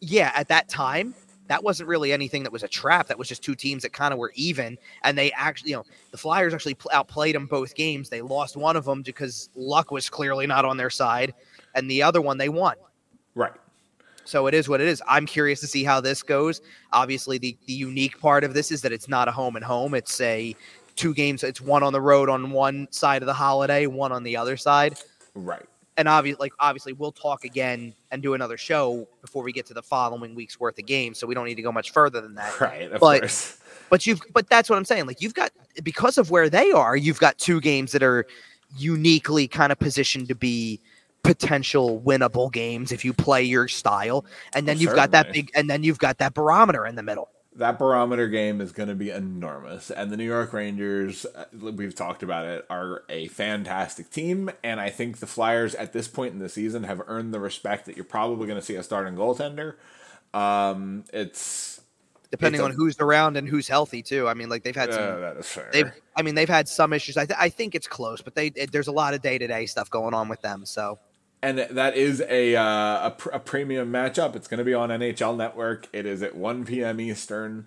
yeah, 0.00 0.32
at 0.34 0.48
that 0.48 0.70
time, 0.70 1.14
that 1.48 1.62
wasn't 1.62 1.88
really 1.88 2.12
anything 2.12 2.42
that 2.44 2.52
was 2.52 2.62
a 2.62 2.68
trap. 2.68 3.08
That 3.08 3.18
was 3.18 3.28
just 3.28 3.42
two 3.42 3.54
teams 3.54 3.82
that 3.82 3.92
kind 3.92 4.12
of 4.12 4.18
were 4.18 4.32
even, 4.34 4.78
and 5.02 5.18
they 5.18 5.32
actually, 5.32 5.70
you 5.70 5.76
know, 5.76 5.84
the 6.10 6.18
Flyers 6.18 6.54
actually 6.54 6.76
outplayed 6.92 7.34
them 7.34 7.46
both 7.46 7.74
games. 7.74 8.08
They 8.08 8.22
lost 8.22 8.56
one 8.56 8.76
of 8.76 8.84
them 8.84 9.02
because 9.02 9.48
luck 9.54 9.90
was 9.90 10.08
clearly 10.08 10.46
not 10.46 10.64
on 10.64 10.76
their 10.76 10.90
side, 10.90 11.34
and 11.74 11.90
the 11.90 12.02
other 12.02 12.20
one 12.20 12.38
they 12.38 12.48
won. 12.48 12.76
Right. 13.34 13.52
So 14.24 14.46
it 14.46 14.54
is 14.54 14.68
what 14.68 14.80
it 14.80 14.86
is. 14.86 15.02
I'm 15.08 15.26
curious 15.26 15.60
to 15.60 15.66
see 15.66 15.82
how 15.84 16.00
this 16.00 16.22
goes. 16.22 16.60
Obviously, 16.92 17.38
the, 17.38 17.56
the 17.66 17.72
unique 17.72 18.20
part 18.20 18.44
of 18.44 18.54
this 18.54 18.70
is 18.70 18.82
that 18.82 18.92
it's 18.92 19.08
not 19.08 19.26
a 19.28 19.32
home 19.32 19.56
and 19.56 19.64
home. 19.64 19.94
It's 19.94 20.20
a 20.20 20.54
two 20.94 21.12
games. 21.12 21.42
It's 21.42 21.60
one 21.60 21.82
on 21.82 21.92
the 21.92 22.00
road 22.00 22.28
on 22.28 22.52
one 22.52 22.86
side 22.90 23.22
of 23.22 23.26
the 23.26 23.34
holiday, 23.34 23.86
one 23.86 24.12
on 24.12 24.22
the 24.22 24.36
other 24.36 24.56
side. 24.56 24.96
Right. 25.34 25.66
And 25.96 26.08
obviously, 26.08 26.40
like 26.40 26.52
obviously, 26.58 26.92
we'll 26.94 27.12
talk 27.12 27.44
again 27.44 27.94
and 28.10 28.22
do 28.22 28.34
another 28.34 28.56
show 28.56 29.06
before 29.20 29.42
we 29.42 29.52
get 29.52 29.66
to 29.66 29.74
the 29.74 29.82
following 29.82 30.34
week's 30.34 30.58
worth 30.58 30.78
of 30.78 30.86
games. 30.86 31.18
So 31.18 31.26
we 31.26 31.34
don't 31.34 31.44
need 31.44 31.56
to 31.56 31.62
go 31.62 31.72
much 31.72 31.92
further 31.92 32.20
than 32.20 32.34
that. 32.36 32.60
Right. 32.60 32.90
Of 32.90 33.00
but, 33.00 33.20
course. 33.20 33.58
But 33.90 34.06
you've 34.06 34.22
but 34.32 34.48
that's 34.48 34.70
what 34.70 34.76
I'm 34.76 34.86
saying. 34.86 35.04
Like 35.04 35.20
you've 35.20 35.34
got 35.34 35.50
because 35.82 36.16
of 36.16 36.30
where 36.30 36.48
they 36.48 36.72
are, 36.72 36.96
you've 36.96 37.20
got 37.20 37.36
two 37.36 37.60
games 37.60 37.92
that 37.92 38.02
are 38.02 38.26
uniquely 38.78 39.46
kind 39.46 39.70
of 39.70 39.78
positioned 39.78 40.28
to 40.28 40.34
be 40.34 40.80
potential 41.22 42.00
winnable 42.00 42.50
games 42.50 42.90
if 42.90 43.04
you 43.04 43.12
play 43.12 43.42
your 43.42 43.68
style. 43.68 44.24
And 44.54 44.64
oh, 44.64 44.66
then 44.66 44.78
you've 44.78 44.94
got 44.94 45.10
that 45.12 45.32
big, 45.32 45.50
and 45.54 45.68
then 45.68 45.82
you've 45.82 45.98
got 45.98 46.18
that 46.18 46.34
barometer 46.34 46.86
in 46.86 46.94
the 46.94 47.02
middle. 47.02 47.28
That 47.56 47.78
barometer 47.78 48.28
game 48.28 48.60
is 48.60 48.72
going 48.72 48.88
to 48.88 48.94
be 48.94 49.10
enormous. 49.10 49.90
And 49.90 50.10
the 50.10 50.16
New 50.16 50.24
York 50.24 50.52
Rangers, 50.52 51.26
uh, 51.26 51.44
we've 51.52 51.94
talked 51.94 52.22
about 52.22 52.46
it, 52.46 52.64
are 52.70 53.02
a 53.10 53.28
fantastic 53.28 54.10
team. 54.10 54.50
And 54.64 54.80
I 54.80 54.88
think 54.88 55.18
the 55.18 55.26
Flyers 55.26 55.74
at 55.74 55.92
this 55.92 56.08
point 56.08 56.32
in 56.32 56.38
the 56.38 56.48
season 56.48 56.84
have 56.84 57.02
earned 57.06 57.34
the 57.34 57.40
respect 57.40 57.86
that 57.86 57.96
you're 57.96 58.04
probably 58.06 58.46
going 58.46 58.58
to 58.58 58.64
see 58.64 58.76
a 58.76 58.82
starting 58.82 59.16
goaltender. 59.16 59.74
Um, 60.32 61.04
it's 61.12 61.82
depending 62.30 62.60
it's 62.60 62.64
on 62.64 62.72
who's 62.72 62.98
around 62.98 63.36
and 63.36 63.46
who's 63.46 63.68
healthy 63.68 64.02
too. 64.02 64.26
I 64.26 64.34
mean, 64.34 64.48
like 64.48 64.64
they've 64.64 64.74
had 64.74 64.92
some. 64.92 65.02
Uh, 65.02 65.16
that 65.18 65.36
is 65.36 65.46
fair. 65.46 65.68
They've, 65.72 65.92
I 66.16 66.22
mean, 66.22 66.34
they've 66.34 66.48
had 66.48 66.68
some 66.68 66.92
issues. 66.92 67.16
I, 67.16 67.26
th- 67.26 67.38
I 67.38 67.50
think 67.50 67.74
it's 67.74 67.86
close, 67.86 68.22
but 68.22 68.34
they 68.34 68.46
it, 68.48 68.72
there's 68.72 68.88
a 68.88 68.92
lot 68.92 69.14
of 69.14 69.20
day 69.20 69.38
to 69.38 69.46
day 69.46 69.66
stuff 69.66 69.90
going 69.90 70.14
on 70.14 70.28
with 70.28 70.40
them. 70.40 70.64
So 70.64 70.98
and 71.42 71.58
that 71.58 71.96
is 71.96 72.22
a 72.28 72.54
uh, 72.54 73.08
a, 73.08 73.10
pr- 73.10 73.30
a, 73.30 73.40
premium 73.40 73.92
matchup. 73.92 74.36
It's 74.36 74.46
going 74.46 74.58
to 74.58 74.64
be 74.64 74.74
on 74.74 74.90
NHL 74.90 75.36
Network. 75.36 75.88
It 75.92 76.06
is 76.06 76.22
at 76.22 76.36
1 76.36 76.64
p.m. 76.64 77.00
Eastern. 77.00 77.66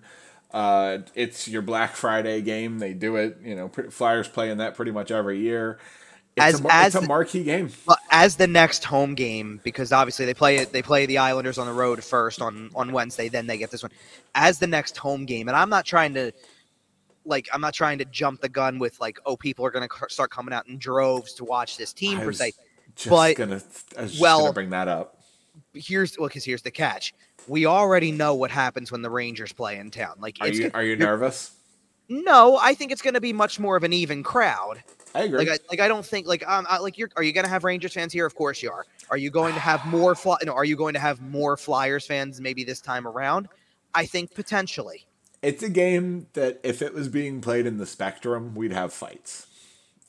Uh, 0.50 0.98
it's 1.14 1.46
your 1.46 1.60
Black 1.60 1.94
Friday 1.94 2.40
game. 2.40 2.78
They 2.78 2.94
do 2.94 3.16
it. 3.16 3.38
You 3.44 3.54
know, 3.54 3.68
Flyers 3.68 4.28
play 4.28 4.50
in 4.50 4.58
that 4.58 4.74
pretty 4.74 4.92
much 4.92 5.10
every 5.10 5.40
year. 5.40 5.78
It's 6.36 6.54
as 6.54 6.60
a, 6.60 6.74
as 6.74 6.94
it's 6.94 7.04
a 7.04 7.08
marquee 7.08 7.44
game. 7.44 7.70
Well, 7.86 7.98
as 8.10 8.36
the 8.36 8.46
next 8.46 8.84
home 8.84 9.14
game, 9.14 9.60
because 9.62 9.92
obviously 9.92 10.24
they 10.24 10.34
play 10.34 10.56
it. 10.56 10.72
They 10.72 10.82
play 10.82 11.06
the 11.06 11.18
Islanders 11.18 11.58
on 11.58 11.66
the 11.66 11.72
road 11.72 12.02
first 12.02 12.40
on 12.40 12.70
on 12.74 12.92
Wednesday. 12.92 13.28
Then 13.28 13.46
they 13.46 13.58
get 13.58 13.70
this 13.70 13.82
one 13.82 13.92
as 14.34 14.58
the 14.58 14.66
next 14.66 14.96
home 14.96 15.26
game. 15.26 15.48
And 15.48 15.56
I'm 15.56 15.70
not 15.70 15.84
trying 15.84 16.14
to 16.14 16.32
like 17.26 17.48
I'm 17.52 17.60
not 17.60 17.74
trying 17.74 17.98
to 17.98 18.04
jump 18.06 18.40
the 18.40 18.48
gun 18.48 18.78
with 18.78 18.98
like 19.00 19.18
oh 19.26 19.36
people 19.36 19.66
are 19.66 19.70
going 19.70 19.86
to 19.86 19.94
start 20.08 20.30
coming 20.30 20.54
out 20.54 20.68
in 20.68 20.78
droves 20.78 21.34
to 21.34 21.44
watch 21.44 21.76
this 21.76 21.92
team 21.92 22.18
per 22.20 22.32
se 22.32 22.52
just 22.96 23.10
but, 23.10 23.36
gonna, 23.36 23.62
I 23.96 24.02
was 24.02 24.12
just 24.12 24.22
well, 24.22 24.40
gonna 24.40 24.52
bring 24.52 24.70
that 24.70 24.88
up. 24.88 25.22
Here's 25.72 26.18
well, 26.18 26.28
because 26.28 26.44
here's 26.44 26.62
the 26.62 26.70
catch: 26.70 27.14
we 27.46 27.66
already 27.66 28.10
know 28.10 28.34
what 28.34 28.50
happens 28.50 28.90
when 28.90 29.02
the 29.02 29.10
Rangers 29.10 29.52
play 29.52 29.78
in 29.78 29.90
town. 29.90 30.16
Like, 30.18 30.38
are 30.40 30.48
you 30.48 30.70
are 30.74 30.82
you 30.82 30.96
nervous? 30.96 31.52
No, 32.08 32.58
I 32.60 32.74
think 32.74 32.92
it's 32.92 33.02
going 33.02 33.14
to 33.14 33.20
be 33.20 33.32
much 33.32 33.58
more 33.58 33.76
of 33.76 33.82
an 33.82 33.92
even 33.92 34.22
crowd. 34.22 34.82
I 35.14 35.22
agree. 35.22 35.38
Like, 35.38 35.48
I, 35.48 35.58
like 35.70 35.80
I 35.80 35.88
don't 35.88 36.06
think 36.06 36.26
like 36.26 36.46
um 36.48 36.66
I, 36.68 36.78
like 36.78 36.98
you're 36.98 37.10
are 37.16 37.22
you 37.22 37.32
going 37.32 37.44
to 37.44 37.50
have 37.50 37.64
Rangers 37.64 37.94
fans 37.94 38.12
here? 38.12 38.26
Of 38.26 38.34
course 38.34 38.62
you 38.62 38.70
are. 38.70 38.84
Are 39.10 39.16
you 39.16 39.30
going 39.30 39.54
to 39.54 39.60
have 39.60 39.84
more 39.86 40.14
fly? 40.14 40.36
No, 40.44 40.52
are 40.52 40.64
you 40.64 40.76
going 40.76 40.94
to 40.94 41.00
have 41.00 41.20
more 41.20 41.56
Flyers 41.56 42.06
fans 42.06 42.40
maybe 42.40 42.64
this 42.64 42.80
time 42.80 43.06
around? 43.06 43.48
I 43.94 44.06
think 44.06 44.34
potentially. 44.34 45.06
It's 45.42 45.62
a 45.62 45.68
game 45.68 46.26
that 46.32 46.60
if 46.62 46.82
it 46.82 46.92
was 46.92 47.08
being 47.08 47.40
played 47.40 47.66
in 47.66 47.78
the 47.78 47.86
Spectrum, 47.86 48.54
we'd 48.54 48.72
have 48.72 48.92
fights. 48.92 49.46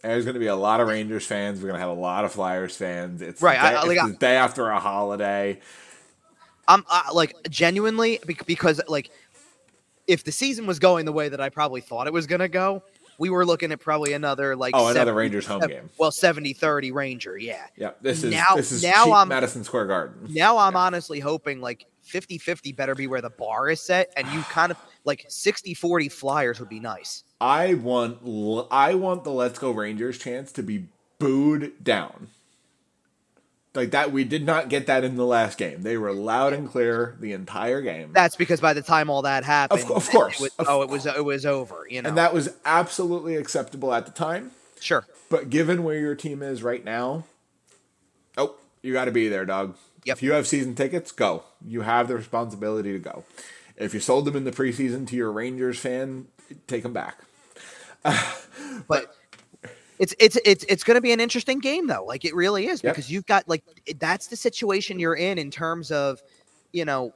There's 0.04 0.26
going 0.26 0.36
to 0.36 0.40
be 0.40 0.48
a 0.48 0.56
lot 0.56 0.80
of 0.80 0.88
Rangers 0.88 1.26
fans. 1.26 1.60
We're 1.60 1.68
going 1.70 1.80
to 1.80 1.88
have 1.88 1.90
a 1.96 2.00
lot 2.00 2.24
of 2.24 2.32
Flyers 2.32 2.76
fans. 2.76 3.22
It's 3.22 3.42
right. 3.42 3.58
The 3.60 3.70
day, 3.70 3.76
I, 3.76 3.84
like, 3.84 3.98
it's 3.98 4.12
the 4.14 4.18
day 4.18 4.36
after 4.36 4.70
a 4.70 4.80
holiday. 4.80 5.60
I'm 6.68 6.86
uh, 6.90 7.04
like 7.14 7.34
genuinely 7.50 8.20
because 8.26 8.82
like 8.88 9.10
if 10.06 10.24
the 10.24 10.32
season 10.32 10.68
was 10.68 10.80
going 10.80 11.06
the 11.06 11.12
way 11.14 11.30
that 11.30 11.40
I 11.42 11.50
probably 11.50 11.82
thought 11.82 12.08
it 12.08 12.14
was 12.14 12.28
going 12.28 12.42
to 12.42 12.50
go, 12.50 12.84
we 13.18 13.30
were 13.30 13.46
looking 13.46 13.72
at 13.72 13.80
probably 13.80 14.14
another 14.14 14.56
like 14.56 14.76
Oh, 14.76 14.86
another 14.88 15.00
70 15.12 15.18
Rangers 15.18 15.46
home 15.46 15.62
sev- 15.62 15.70
game. 15.70 15.90
Well, 15.98 16.12
70-30 16.12 16.94
Ranger, 16.94 17.38
yeah. 17.38 17.66
Yeah, 17.76 17.92
this 18.02 18.24
is 18.24 18.32
Now- 18.32 18.56
this 18.56 18.72
is 18.72 18.84
now 18.84 19.12
I'm- 19.12 19.30
Madison 19.30 19.64
Square 19.64 19.88
Garden. 19.88 20.28
Now 20.30 20.58
I'm 20.58 20.76
honestly 20.76 21.20
hoping 21.20 21.62
like 21.62 21.86
50-50 22.06 22.76
better 22.76 22.96
be 22.96 23.08
where 23.08 23.22
the 23.22 23.30
bar 23.32 23.70
is 23.70 23.82
set 23.82 24.12
and 24.16 24.28
you 24.32 24.42
kind 24.44 24.72
of 24.72 24.78
like 25.08 25.28
60-40 25.30 26.12
flyers 26.12 26.60
would 26.60 26.70
be 26.70 26.80
nice. 26.80 27.24
I 27.42 27.74
want 27.76 28.20
I 28.72 28.94
want 28.96 29.24
the 29.24 29.32
Let's 29.32 29.58
Go 29.60 29.72
Rangers 29.72 30.18
chance 30.18 30.52
to 30.54 30.62
be 30.64 30.86
booed 31.20 31.84
down. 31.84 32.28
Like 33.74 33.92
that, 33.92 34.12
we 34.12 34.24
did 34.24 34.44
not 34.44 34.70
get 34.70 34.88
that 34.88 35.04
in 35.04 35.18
the 35.18 35.26
last 35.26 35.60
game. 35.60 35.84
They 35.84 35.98
were 35.98 36.12
loud 36.12 36.54
and 36.54 36.68
clear 36.68 37.16
the 37.20 37.32
entire 37.34 37.82
game, 37.82 38.10
That's 38.12 38.36
because 38.36 38.60
by 38.60 38.74
the 38.74 38.82
time 38.82 39.08
all 39.08 39.22
that 39.22 39.44
happened, 39.44 39.82
Of- 39.84 39.92
of 39.92 40.10
course. 40.10 40.38
it 40.38 40.42
was, 40.42 40.52
Of 40.58 40.66
oh, 40.68 40.82
it 40.82 40.90
was 40.90 41.06
it 41.06 41.24
was 41.24 41.46
over. 41.46 41.86
You 41.88 42.02
know, 42.02 42.10
and 42.10 42.18
that 42.18 42.34
was 42.34 42.50
absolutely 42.66 43.36
acceptable 43.36 43.94
at 43.94 44.06
the 44.08 44.12
time. 44.12 44.52
sure. 44.80 45.06
But 45.30 45.50
given 45.52 45.84
where 45.84 46.00
your 46.00 46.16
team 46.16 46.42
is 46.42 46.64
right 46.64 46.84
now, 46.84 47.26
oh, 48.38 48.56
you 48.82 48.94
got 48.94 49.06
to 49.06 49.12
be 49.12 49.28
there, 49.28 49.46
dog. 49.46 49.76
Yep. 50.06 50.18
If 50.18 50.24
you 50.24 50.32
have 50.32 50.48
season 50.48 50.74
tickets, 50.74 51.12
go. 51.12 51.44
You 51.68 51.82
have 51.82 52.08
the 52.08 52.16
responsibility 52.16 52.94
to 52.94 53.00
go. 53.00 53.26
If 53.78 53.94
you 53.94 54.00
sold 54.00 54.26
them 54.26 54.36
in 54.36 54.44
the 54.44 54.52
preseason 54.52 55.08
to 55.08 55.16
your 55.16 55.32
Rangers 55.32 55.80
fan, 55.80 56.28
take 56.68 56.84
them 56.84 56.94
back. 56.94 57.20
but 58.88 59.14
it's 60.00 60.14
it's 60.20 60.38
it's 60.46 60.64
it's 60.70 60.84
going 60.84 60.96
to 60.96 61.02
be 61.02 61.12
an 61.12 61.20
interesting 61.20 61.60
game 61.60 61.88
though 61.88 62.06
like 62.06 62.24
it 62.24 62.36
really 62.36 62.68
is 62.68 62.84
Yep. 62.84 62.94
because 62.96 63.12
you've 63.12 63.26
got 63.26 63.48
like 63.50 63.64
that's 64.00 64.28
the 64.28 64.36
situation 64.36 65.00
you're 65.00 65.16
in 65.16 65.38
in 65.38 65.50
terms 65.52 65.92
of 65.92 66.22
you 66.72 66.86
know 66.86 67.14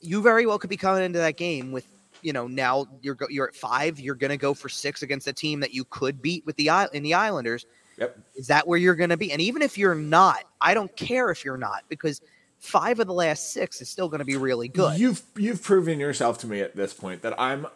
you 0.00 0.20
very 0.20 0.44
well 0.46 0.58
could 0.58 0.70
be 0.70 0.76
coming 0.76 1.04
into 1.04 1.18
that 1.18 1.36
game 1.36 1.70
with 1.72 1.86
you 2.22 2.32
know 2.32 2.46
now 2.48 2.86
you're 3.00 3.14
go, 3.14 3.26
you're 3.30 3.48
at 3.48 3.54
5 3.54 4.00
you're 4.00 4.16
going 4.16 4.30
to 4.30 4.36
go 4.36 4.52
for 4.54 4.68
6 4.68 5.02
against 5.02 5.26
a 5.28 5.32
team 5.32 5.60
that 5.60 5.72
you 5.72 5.84
could 5.84 6.20
beat 6.20 6.44
with 6.44 6.56
the 6.56 6.70
in 6.92 7.02
the 7.02 7.14
Islanders 7.14 7.64
Yep. 7.98 8.18
is 8.36 8.46
that 8.48 8.66
where 8.66 8.78
you're 8.78 8.94
going 8.96 9.10
to 9.10 9.16
be 9.16 9.32
and 9.32 9.40
even 9.40 9.62
if 9.62 9.78
you're 9.78 9.94
not 9.94 10.44
I 10.60 10.74
don't 10.74 10.94
care 10.96 11.30
if 11.30 11.44
you're 11.44 11.56
not 11.56 11.84
because 11.88 12.20
5 12.58 13.00
of 13.00 13.06
the 13.06 13.14
last 13.14 13.52
6 13.52 13.80
is 13.80 13.88
still 13.88 14.08
going 14.08 14.18
to 14.18 14.24
be 14.24 14.36
really 14.36 14.68
good 14.68 14.98
You've 14.98 15.22
you've 15.36 15.62
proven 15.62 16.00
yourself 16.00 16.38
to 16.38 16.46
me 16.46 16.60
at 16.60 16.76
this 16.76 16.92
point 16.92 17.22
that 17.22 17.38
I'm 17.40 17.66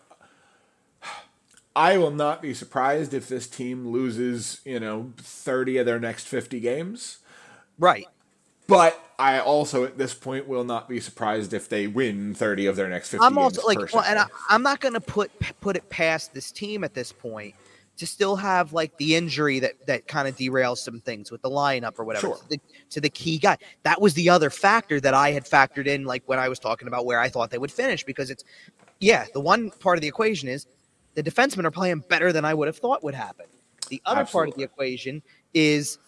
I 1.74 1.96
will 1.96 2.10
not 2.10 2.42
be 2.42 2.52
surprised 2.52 3.14
if 3.14 3.28
this 3.28 3.46
team 3.46 3.88
loses, 3.88 4.60
you 4.64 4.78
know, 4.78 5.12
30 5.16 5.78
of 5.78 5.86
their 5.86 5.98
next 5.98 6.26
50 6.26 6.60
games. 6.60 7.18
right 7.78 8.06
But 8.66 8.98
I 9.18 9.38
also 9.38 9.84
at 9.84 9.98
this 9.98 10.14
point 10.14 10.48
will 10.48 10.64
not 10.64 10.88
be 10.88 11.00
surprised 11.00 11.52
if 11.54 11.68
they 11.68 11.86
win 11.86 12.34
30 12.34 12.66
of 12.66 12.76
their 12.76 12.88
next 12.88 13.10
50 13.10 13.24
I'm 13.24 13.38
also 13.38 13.62
like, 13.66 13.92
well, 13.92 14.04
and 14.04 14.18
I. 14.18 14.26
I'm 14.48 14.62
not 14.62 14.80
going 14.80 14.94
to 14.94 15.00
put 15.00 15.30
put 15.60 15.76
it 15.76 15.88
past 15.88 16.34
this 16.34 16.50
team 16.50 16.84
at 16.84 16.92
this 16.92 17.12
point 17.12 17.54
to 17.96 18.06
still 18.06 18.36
have 18.36 18.72
like 18.72 18.96
the 18.96 19.14
injury 19.14 19.58
that 19.60 19.86
that 19.86 20.08
kind 20.08 20.26
of 20.26 20.36
derails 20.36 20.78
some 20.78 21.00
things 21.00 21.30
with 21.30 21.42
the 21.42 21.50
lineup 21.50 21.98
or 21.98 22.04
whatever 22.04 22.28
Sure. 22.28 22.36
to, 22.36 22.48
the, 22.48 22.60
to 22.90 23.00
the 23.00 23.10
key 23.10 23.38
guy. 23.38 23.58
That 23.82 24.00
was 24.00 24.14
the 24.14 24.28
other 24.28 24.50
factor 24.50 25.00
that 25.00 25.14
I 25.14 25.30
had 25.30 25.44
factored 25.44 25.86
in, 25.86 26.04
like 26.04 26.22
when 26.26 26.38
I 26.38 26.48
was 26.48 26.58
talking 26.58 26.88
about 26.88 27.04
where 27.06 27.20
I 27.20 27.28
thought 27.28 27.50
they 27.50 27.58
would 27.58 27.72
finish, 27.72 28.04
because 28.04 28.30
it's 28.30 28.44
yeah, 29.00 29.26
the 29.34 29.40
one 29.40 29.70
part 29.70 29.98
of 29.98 30.02
the 30.02 30.08
equation 30.08 30.48
is 30.48 30.66
the 31.14 31.22
defensemen 31.22 31.64
are 31.64 31.70
playing 31.70 32.04
better 32.08 32.32
than 32.32 32.44
I 32.44 32.54
would 32.54 32.68
have 32.68 32.78
thought 32.78 33.02
would 33.04 33.14
happen. 33.14 33.46
The 33.88 34.00
other 34.06 34.24
part 34.24 34.48
of 34.48 34.54
the 34.54 34.62
equation 34.62 35.22
is 35.52 35.98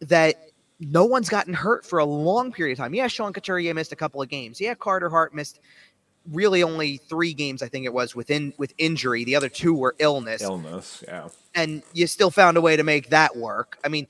that 0.00 0.36
no 0.80 1.04
one's 1.04 1.28
gotten 1.28 1.52
hurt 1.52 1.84
for 1.84 1.98
a 1.98 2.04
long 2.04 2.52
period 2.52 2.72
of 2.72 2.78
time. 2.78 2.94
Yeah, 2.94 3.08
Sean 3.08 3.32
Couturier 3.32 3.74
missed 3.74 3.92
a 3.92 3.96
couple 3.96 4.22
of 4.22 4.28
games. 4.28 4.60
Yeah, 4.60 4.74
Carter 4.74 5.10
Hart 5.10 5.34
missed 5.34 5.60
really 6.30 6.62
only 6.62 6.96
three 6.96 7.34
games, 7.34 7.62
I 7.62 7.68
think 7.68 7.84
it 7.84 7.92
was, 7.92 8.14
within 8.14 8.52
with 8.58 8.74
injury. 8.78 9.24
The 9.24 9.36
other 9.36 9.48
two 9.48 9.74
were 9.74 9.94
illness, 9.98 10.42
illness, 10.42 11.04
yeah. 11.06 11.28
and 11.54 11.82
you 11.92 12.06
still 12.06 12.30
found 12.30 12.56
a 12.56 12.60
way 12.60 12.76
to 12.76 12.82
make 12.84 13.10
that 13.10 13.36
work. 13.36 13.78
I 13.84 13.88
mean, 13.88 14.06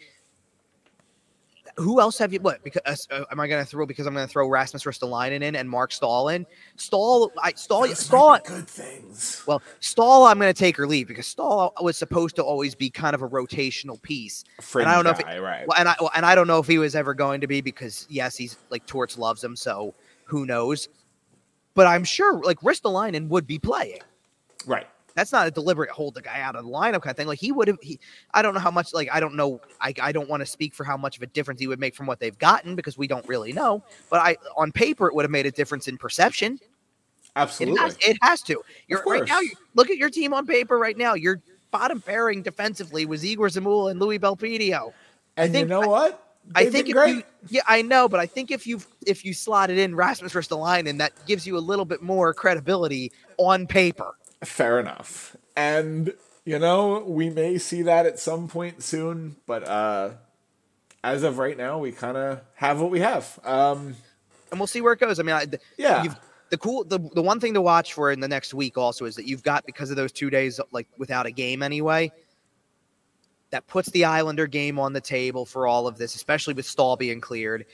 who 1.76 2.00
else 2.00 2.16
have 2.18 2.32
you? 2.32 2.40
What? 2.40 2.64
Because 2.64 3.06
uh, 3.10 3.24
am 3.30 3.38
I 3.38 3.46
going 3.46 3.62
to 3.62 3.68
throw? 3.68 3.84
Because 3.84 4.06
I'm 4.06 4.14
going 4.14 4.26
to 4.26 4.32
throw 4.32 4.48
Rasmus 4.48 4.84
Ristolainen 4.84 5.42
in 5.42 5.56
and 5.56 5.68
Marc 5.68 5.92
Staal 5.92 6.28
in. 6.28 6.46
Staal, 6.76 7.30
I 7.42 7.52
Staal, 7.52 7.82
Those 7.82 7.98
Staal. 7.98 8.30
might 8.30 8.44
good 8.44 8.68
things. 8.68 9.42
Well, 9.46 9.62
Staal, 9.80 10.24
I'm 10.24 10.38
going 10.38 10.52
to 10.52 10.58
take 10.58 10.78
or 10.80 10.86
leave 10.86 11.08
because 11.08 11.26
Staal 11.26 11.74
was 11.82 11.96
supposed 11.98 12.36
to 12.36 12.42
always 12.42 12.74
be 12.74 12.88
kind 12.88 13.14
of 13.14 13.22
a 13.22 13.28
rotational 13.28 14.00
piece. 14.00 14.44
Fringe 14.62 14.88
I 14.88 14.94
don't 14.94 15.04
know 15.04 15.10
if 15.10 15.18
guy, 15.18 15.38
right. 15.38 15.68
Well, 15.68 15.78
and 15.78 15.88
I 15.88 15.96
well, 16.00 16.10
and 16.14 16.24
I 16.24 16.34
don't 16.34 16.46
know 16.46 16.58
if 16.58 16.66
he 16.66 16.78
was 16.78 16.94
ever 16.94 17.12
going 17.12 17.42
to 17.42 17.46
be 17.46 17.60
because 17.60 18.06
yes, 18.08 18.36
he's 18.36 18.56
like 18.70 18.86
Torts 18.86 19.18
loves 19.18 19.44
him, 19.44 19.54
so 19.54 19.94
who 20.24 20.46
knows? 20.46 20.88
But 21.76 21.86
I'm 21.86 22.02
sure 22.02 22.40
like 22.42 22.58
Ristolainen 22.60 23.28
would 23.28 23.46
be 23.46 23.60
playing. 23.60 24.00
Right. 24.66 24.88
That's 25.14 25.30
not 25.32 25.46
a 25.46 25.50
deliberate 25.50 25.90
hold 25.90 26.14
the 26.14 26.22
guy 26.22 26.40
out 26.40 26.56
of 26.56 26.64
the 26.64 26.70
lineup 26.70 27.02
kind 27.02 27.12
of 27.12 27.16
thing. 27.16 27.26
Like 27.26 27.38
he 27.38 27.52
would 27.52 27.68
have. 27.68 27.78
He, 27.80 28.00
I 28.34 28.42
don't 28.42 28.54
know 28.54 28.60
how 28.60 28.70
much. 28.70 28.92
Like 28.92 29.08
I 29.12 29.20
don't 29.20 29.34
know. 29.34 29.60
I, 29.80 29.94
I 30.02 30.10
don't 30.10 30.28
want 30.28 30.40
to 30.40 30.46
speak 30.46 30.74
for 30.74 30.84
how 30.84 30.96
much 30.96 31.16
of 31.16 31.22
a 31.22 31.26
difference 31.26 31.60
he 31.60 31.66
would 31.66 31.78
make 31.78 31.94
from 31.94 32.06
what 32.06 32.18
they've 32.18 32.36
gotten 32.38 32.74
because 32.74 32.98
we 32.98 33.06
don't 33.06 33.26
really 33.28 33.52
know. 33.52 33.84
But 34.10 34.20
I 34.20 34.36
on 34.56 34.72
paper 34.72 35.06
it 35.06 35.14
would 35.14 35.24
have 35.24 35.30
made 35.30 35.46
a 35.46 35.50
difference 35.50 35.86
in 35.86 35.96
perception. 35.96 36.54
It 36.54 36.68
Absolutely. 37.36 37.80
has, 37.80 37.96
it 38.00 38.18
has 38.22 38.42
to. 38.42 38.62
You're 38.88 39.02
right 39.04 39.26
now. 39.26 39.40
You, 39.40 39.52
look 39.74 39.90
at 39.90 39.98
your 39.98 40.10
team 40.10 40.32
on 40.32 40.46
paper 40.46 40.78
right 40.78 40.96
now. 40.96 41.14
Your 41.14 41.40
bottom 41.70 42.00
pairing 42.00 42.42
defensively 42.42 43.04
was 43.04 43.24
Egor 43.24 43.48
Zamula 43.48 43.90
and 43.90 44.00
Louis 44.00 44.18
Belpedio. 44.18 44.92
and 45.36 45.52
think- 45.52 45.64
you 45.64 45.68
know 45.68 45.86
what? 45.86 46.25
I 46.54 46.64
They've 46.64 46.72
think 46.72 46.86
been 46.86 46.96
if 46.96 47.16
you, 47.16 47.22
yeah, 47.48 47.62
I 47.66 47.82
know, 47.82 48.08
but 48.08 48.20
I 48.20 48.26
think 48.26 48.50
if 48.50 48.66
you 48.66 48.80
if 49.06 49.24
you 49.24 49.34
slotted 49.34 49.78
in 49.78 49.94
Rasmus 49.94 50.32
Ristolainen, 50.32 50.98
that 50.98 51.12
gives 51.26 51.46
you 51.46 51.56
a 51.56 51.60
little 51.60 51.84
bit 51.84 52.02
more 52.02 52.32
credibility 52.32 53.12
on 53.36 53.66
paper. 53.66 54.16
Fair 54.44 54.78
enough. 54.80 55.36
And 55.56 56.12
you 56.44 56.58
know, 56.58 57.00
we 57.06 57.30
may 57.30 57.58
see 57.58 57.82
that 57.82 58.06
at 58.06 58.18
some 58.20 58.48
point 58.48 58.82
soon, 58.82 59.36
but 59.46 59.66
uh 59.66 60.10
as 61.02 61.22
of 61.22 61.38
right 61.38 61.56
now, 61.56 61.78
we 61.78 61.92
kind 61.92 62.16
of 62.16 62.40
have 62.54 62.80
what 62.80 62.90
we 62.90 63.00
have. 63.00 63.38
Um 63.44 63.96
and 64.50 64.60
we'll 64.60 64.66
see 64.68 64.80
where 64.80 64.92
it 64.92 65.00
goes. 65.00 65.18
I 65.18 65.24
mean, 65.24 65.34
I, 65.34 65.44
the, 65.46 65.58
Yeah. 65.76 66.04
you've, 66.04 66.16
the 66.50 66.56
cool, 66.58 66.84
the, 66.84 67.00
the 67.14 67.22
one 67.22 67.40
thing 67.40 67.52
to 67.54 67.60
watch 67.60 67.92
for 67.94 68.12
in 68.12 68.20
the 68.20 68.28
next 68.28 68.54
week 68.54 68.78
also 68.78 69.04
is 69.04 69.16
that 69.16 69.26
you've 69.26 69.42
got 69.42 69.66
because 69.66 69.90
of 69.90 69.96
those 69.96 70.12
two 70.12 70.30
days 70.30 70.60
like 70.70 70.86
without 70.98 71.26
a 71.26 71.32
game 71.32 71.62
anyway. 71.62 72.12
That 73.56 73.66
puts 73.68 73.88
the 73.88 74.04
Islander 74.04 74.46
game 74.46 74.78
on 74.78 74.92
the 74.92 75.00
table 75.00 75.46
for 75.46 75.66
all 75.66 75.86
of 75.86 75.96
this, 75.96 76.14
especially 76.14 76.52
with 76.52 76.66
Staal 76.66 76.94
being 76.94 77.22
cleared. 77.22 77.64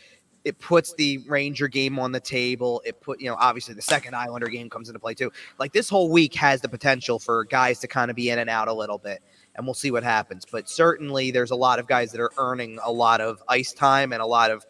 It 0.45 0.61
puts 0.61 0.95
the 0.95 1.19
Ranger 1.27 1.67
game 1.67 1.99
on 1.99 2.13
the 2.13 2.21
table. 2.21 2.81
It 2.87 3.01
put, 3.01 3.21
you 3.21 3.29
know, 3.29 3.35
obviously 3.37 3.75
the 3.75 3.83
second 3.83 4.15
Islander 4.15 4.47
game 4.47 4.71
comes 4.71 4.89
into 4.89 5.01
play 5.01 5.15
too. 5.15 5.33
Like 5.59 5.73
this 5.73 5.89
whole 5.89 6.09
week 6.09 6.37
has 6.37 6.61
the 6.61 6.69
potential 6.69 7.19
for 7.19 7.47
guys 7.47 7.81
to 7.81 7.89
kind 7.89 8.13
of 8.13 8.17
be 8.17 8.31
in 8.31 8.39
and 8.39 8.49
out 8.49 8.69
a 8.69 8.73
little 8.73 8.99
bit, 8.99 9.25
and 9.57 9.67
we'll 9.67 9.75
see 9.75 9.91
what 9.91 10.05
happens. 10.05 10.45
But 10.49 10.69
certainly, 10.69 11.33
there's 11.33 11.51
a 11.51 11.57
lot 11.57 11.81
of 11.81 11.89
guys 11.89 12.13
that 12.13 12.21
are 12.21 12.31
earning 12.37 12.79
a 12.85 12.93
lot 12.93 13.21
of 13.21 13.43
ice 13.49 13.73
time 13.73 14.13
and 14.13 14.23
a 14.23 14.27
lot 14.27 14.53
of 14.53 14.65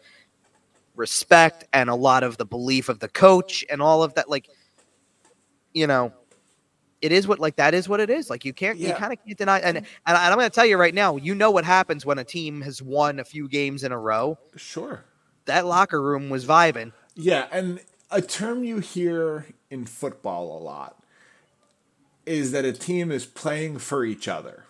respect 0.95 1.63
and 1.73 1.91
a 1.91 1.95
lot 1.95 2.23
of 2.23 2.37
the 2.37 2.45
belief 2.45 2.89
of 2.89 2.97
the 2.97 3.07
coach 3.07 3.63
and 3.69 3.83
all 3.83 4.01
of 4.01 4.15
that 4.15 4.31
like 4.31 4.49
you 5.73 5.85
know 5.85 6.11
it 7.03 7.11
is 7.11 7.27
what 7.27 7.37
like 7.37 7.57
that 7.57 7.73
is 7.73 7.89
what 7.89 7.99
it 7.99 8.09
is 8.09 8.29
like 8.29 8.45
you 8.45 8.53
can't 8.53 8.77
you 8.77 8.93
kind 8.93 9.11
of 9.11 9.19
can't 9.25 9.37
deny 9.37 9.59
and, 9.59 9.77
mm. 9.77 9.85
and 10.07 10.17
i'm 10.17 10.37
going 10.37 10.49
to 10.49 10.55
tell 10.55 10.65
you 10.65 10.77
right 10.77 10.95
now 10.95 11.17
you 11.17 11.35
know 11.35 11.51
what 11.51 11.65
happens 11.65 12.05
when 12.05 12.17
a 12.17 12.23
team 12.23 12.61
has 12.61 12.81
won 12.81 13.19
a 13.19 13.23
few 13.23 13.47
games 13.47 13.83
in 13.83 13.91
a 13.91 13.99
row? 13.99 14.37
Sure. 14.55 15.05
that 15.45 15.65
locker 15.65 16.01
room 16.01 16.29
was 16.29 16.45
vibing. 16.45 16.93
Yeah, 17.15 17.47
and 17.51 17.79
a 18.09 18.21
term 18.21 18.63
you 18.63 18.79
hear 18.79 19.47
in 19.69 19.85
football 19.85 20.57
a 20.57 20.61
lot 20.61 21.03
is 22.25 22.51
that 22.53 22.63
a 22.65 22.73
team 22.73 23.11
is 23.11 23.25
playing 23.25 23.79
for 23.79 24.05
each 24.05 24.27
other. 24.27 24.65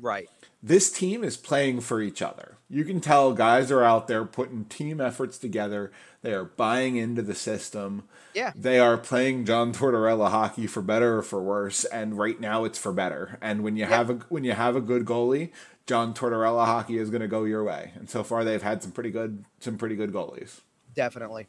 right 0.00 0.28
This 0.62 0.90
team 0.90 1.22
is 1.22 1.36
playing 1.36 1.80
for 1.80 2.00
each 2.00 2.22
other. 2.22 2.56
You 2.68 2.84
can 2.84 3.00
tell 3.00 3.32
guys 3.32 3.70
are 3.70 3.84
out 3.84 4.08
there 4.08 4.24
putting 4.24 4.64
team 4.64 5.00
efforts 5.00 5.38
together. 5.38 5.92
They 6.22 6.32
are 6.32 6.44
buying 6.44 6.96
into 6.96 7.22
the 7.22 7.34
system. 7.34 8.04
Yeah. 8.34 8.52
They 8.56 8.80
are 8.80 8.96
playing 8.96 9.44
John 9.44 9.72
Tortorella 9.72 10.30
hockey 10.30 10.66
for 10.66 10.82
better 10.82 11.18
or 11.18 11.22
for 11.22 11.40
worse, 11.40 11.84
and 11.84 12.18
right 12.18 12.40
now 12.40 12.64
it's 12.64 12.78
for 12.78 12.92
better. 12.92 13.38
And 13.40 13.62
when 13.62 13.76
you 13.76 13.84
have 13.84 14.10
a 14.10 14.14
when 14.28 14.42
you 14.42 14.52
have 14.52 14.74
a 14.74 14.80
good 14.80 15.04
goalie, 15.04 15.50
John 15.86 16.14
Tortorella 16.14 16.66
hockey 16.66 16.98
is 16.98 17.10
going 17.10 17.22
to 17.22 17.28
go 17.28 17.44
your 17.44 17.62
way. 17.62 17.92
And 17.94 18.10
so 18.10 18.24
far 18.24 18.42
they've 18.42 18.62
had 18.62 18.82
some 18.82 18.92
pretty 18.92 19.10
good 19.10 19.44
some 19.60 19.78
pretty 19.78 19.94
good 19.94 20.12
goalies. 20.12 20.60
definitely 20.94 21.46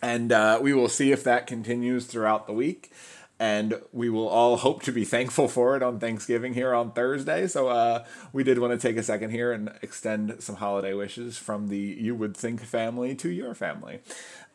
And 0.00 0.30
uh, 0.30 0.60
we 0.62 0.74
will 0.74 0.88
see 0.88 1.12
if 1.12 1.24
that 1.24 1.46
continues 1.46 2.06
throughout 2.06 2.46
the 2.46 2.52
week. 2.52 2.92
And 3.40 3.80
we 3.92 4.08
will 4.08 4.28
all 4.28 4.56
hope 4.56 4.82
to 4.84 4.92
be 4.92 5.04
thankful 5.04 5.48
for 5.48 5.76
it 5.76 5.82
on 5.82 5.98
Thanksgiving 5.98 6.54
here 6.54 6.72
on 6.72 6.92
Thursday. 6.92 7.48
So 7.48 7.68
uh, 7.68 8.04
we 8.32 8.44
did 8.44 8.60
want 8.60 8.78
to 8.78 8.88
take 8.88 8.96
a 8.96 9.02
second 9.02 9.30
here 9.30 9.50
and 9.50 9.72
extend 9.82 10.36
some 10.38 10.56
holiday 10.56 10.94
wishes 10.94 11.36
from 11.36 11.68
the 11.68 11.78
You 11.78 12.14
Would 12.14 12.36
Think 12.36 12.62
family 12.62 13.14
to 13.16 13.28
your 13.28 13.54
family. 13.54 14.00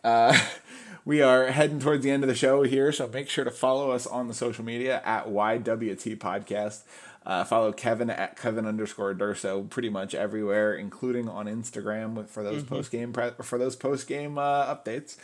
Uh, 0.04 0.38
we 1.06 1.22
are 1.22 1.48
heading 1.48 1.80
towards 1.80 2.04
the 2.04 2.12
end 2.12 2.24
of 2.24 2.30
the 2.30 2.36
show 2.36 2.64
here, 2.64 2.92
so 2.92 3.08
make 3.08 3.30
sure 3.30 3.44
to 3.44 3.52
follow 3.52 3.92
us 3.92 4.08
on 4.08 4.28
the 4.28 4.34
social 4.34 4.64
media 4.64 5.02
at 5.04 5.28
YWT 5.28 6.18
Podcast. 6.18 6.84
Uh, 7.26 7.44
follow 7.44 7.72
Kevin 7.72 8.10
at 8.10 8.38
Kevin 8.38 8.66
underscore 8.66 9.14
Durso 9.14 9.70
pretty 9.70 9.90
much 9.90 10.16
everywhere, 10.16 10.74
including 10.74 11.28
on 11.28 11.46
Instagram 11.48 12.28
for 12.28 12.44
those 12.44 12.64
post 12.64 12.92
game 12.92 13.12
pre- 13.12 13.32
for 13.44 13.60
those 13.60 13.76
post 13.76 14.08
game 14.08 14.38
uh, 14.38 14.74
updates. 14.74 15.18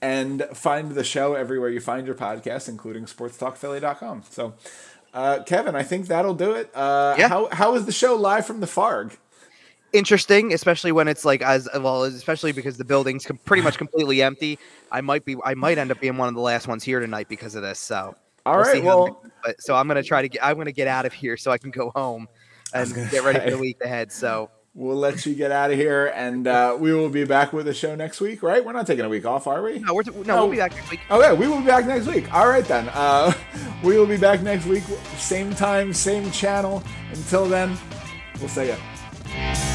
And 0.00 0.44
find 0.54 0.92
the 0.92 1.02
show 1.02 1.34
everywhere 1.34 1.70
you 1.70 1.80
find 1.80 2.06
your 2.06 2.14
podcast, 2.14 2.68
including 2.68 3.06
sportstalkphilly.com. 3.06 4.22
So 4.30 4.54
Uh, 5.14 5.42
Kevin, 5.44 5.74
I 5.74 5.82
think 5.82 6.06
that'll 6.06 6.34
do 6.34 6.52
it. 6.52 6.70
Uh, 6.74 7.14
Yeah. 7.18 7.28
How 7.28 7.48
how 7.50 7.74
is 7.74 7.86
the 7.86 7.92
show 7.92 8.14
live 8.14 8.46
from 8.46 8.60
the 8.60 8.66
Farg? 8.66 9.16
Interesting, 9.94 10.52
especially 10.52 10.92
when 10.92 11.08
it's 11.08 11.24
like 11.24 11.40
as 11.40 11.66
well, 11.74 12.04
especially 12.04 12.52
because 12.52 12.76
the 12.76 12.84
building's 12.84 13.24
com- 13.24 13.38
pretty 13.46 13.62
much 13.62 13.78
completely 13.78 14.20
empty. 14.22 14.58
I 14.92 15.00
might 15.00 15.24
be, 15.24 15.36
I 15.42 15.54
might 15.54 15.78
end 15.78 15.90
up 15.90 15.98
being 15.98 16.18
one 16.18 16.28
of 16.28 16.34
the 16.34 16.42
last 16.42 16.68
ones 16.68 16.84
here 16.84 17.00
tonight 17.00 17.26
because 17.30 17.54
of 17.54 17.62
this. 17.62 17.78
So, 17.78 18.14
All 18.44 18.56
we'll 18.56 18.64
right. 18.64 18.84
Well, 18.84 19.22
but, 19.42 19.62
so 19.62 19.74
I'm 19.74 19.88
gonna 19.88 20.02
try 20.02 20.20
to 20.20 20.28
get, 20.28 20.44
I'm 20.44 20.58
gonna 20.58 20.72
get 20.72 20.88
out 20.88 21.06
of 21.06 21.14
here 21.14 21.38
so 21.38 21.50
I 21.50 21.56
can 21.56 21.70
go 21.70 21.90
home 21.96 22.28
and 22.74 22.94
get 23.10 23.24
ready 23.24 23.38
say. 23.38 23.44
for 23.46 23.50
the 23.52 23.58
week 23.58 23.78
ahead. 23.82 24.12
So, 24.12 24.50
we'll 24.78 24.96
let 24.96 25.26
you 25.26 25.34
get 25.34 25.50
out 25.50 25.72
of 25.72 25.76
here, 25.76 26.12
and 26.14 26.46
uh, 26.46 26.76
we 26.78 26.94
will 26.94 27.08
be 27.08 27.24
back 27.24 27.52
with 27.52 27.66
the 27.66 27.74
show 27.74 27.96
next 27.96 28.20
week. 28.20 28.42
Right? 28.42 28.64
We're 28.64 28.72
not 28.72 28.86
taking 28.86 29.04
a 29.04 29.08
week 29.08 29.26
off, 29.26 29.46
are 29.48 29.60
we? 29.62 29.80
no, 29.80 29.92
we're, 29.92 30.02
no, 30.04 30.22
No. 30.22 30.42
we'll 30.44 30.52
be 30.52 30.56
back 30.58 30.74
next 30.74 30.90
week. 30.90 31.00
Okay, 31.10 31.34
we 31.34 31.48
will 31.48 31.60
be 31.60 31.66
back 31.66 31.84
next 31.84 32.06
week. 32.06 32.32
All 32.32 32.48
right 32.48 32.64
then. 32.64 32.88
Uh, 32.94 33.32
we 33.82 33.98
will 33.98 34.06
be 34.06 34.16
back 34.16 34.40
next 34.42 34.66
week, 34.66 34.84
same 35.16 35.52
time, 35.54 35.92
same 35.92 36.30
channel. 36.30 36.82
Until 37.12 37.46
then, 37.46 37.76
we'll 38.40 38.48
say 38.48 38.70
it. 38.70 39.67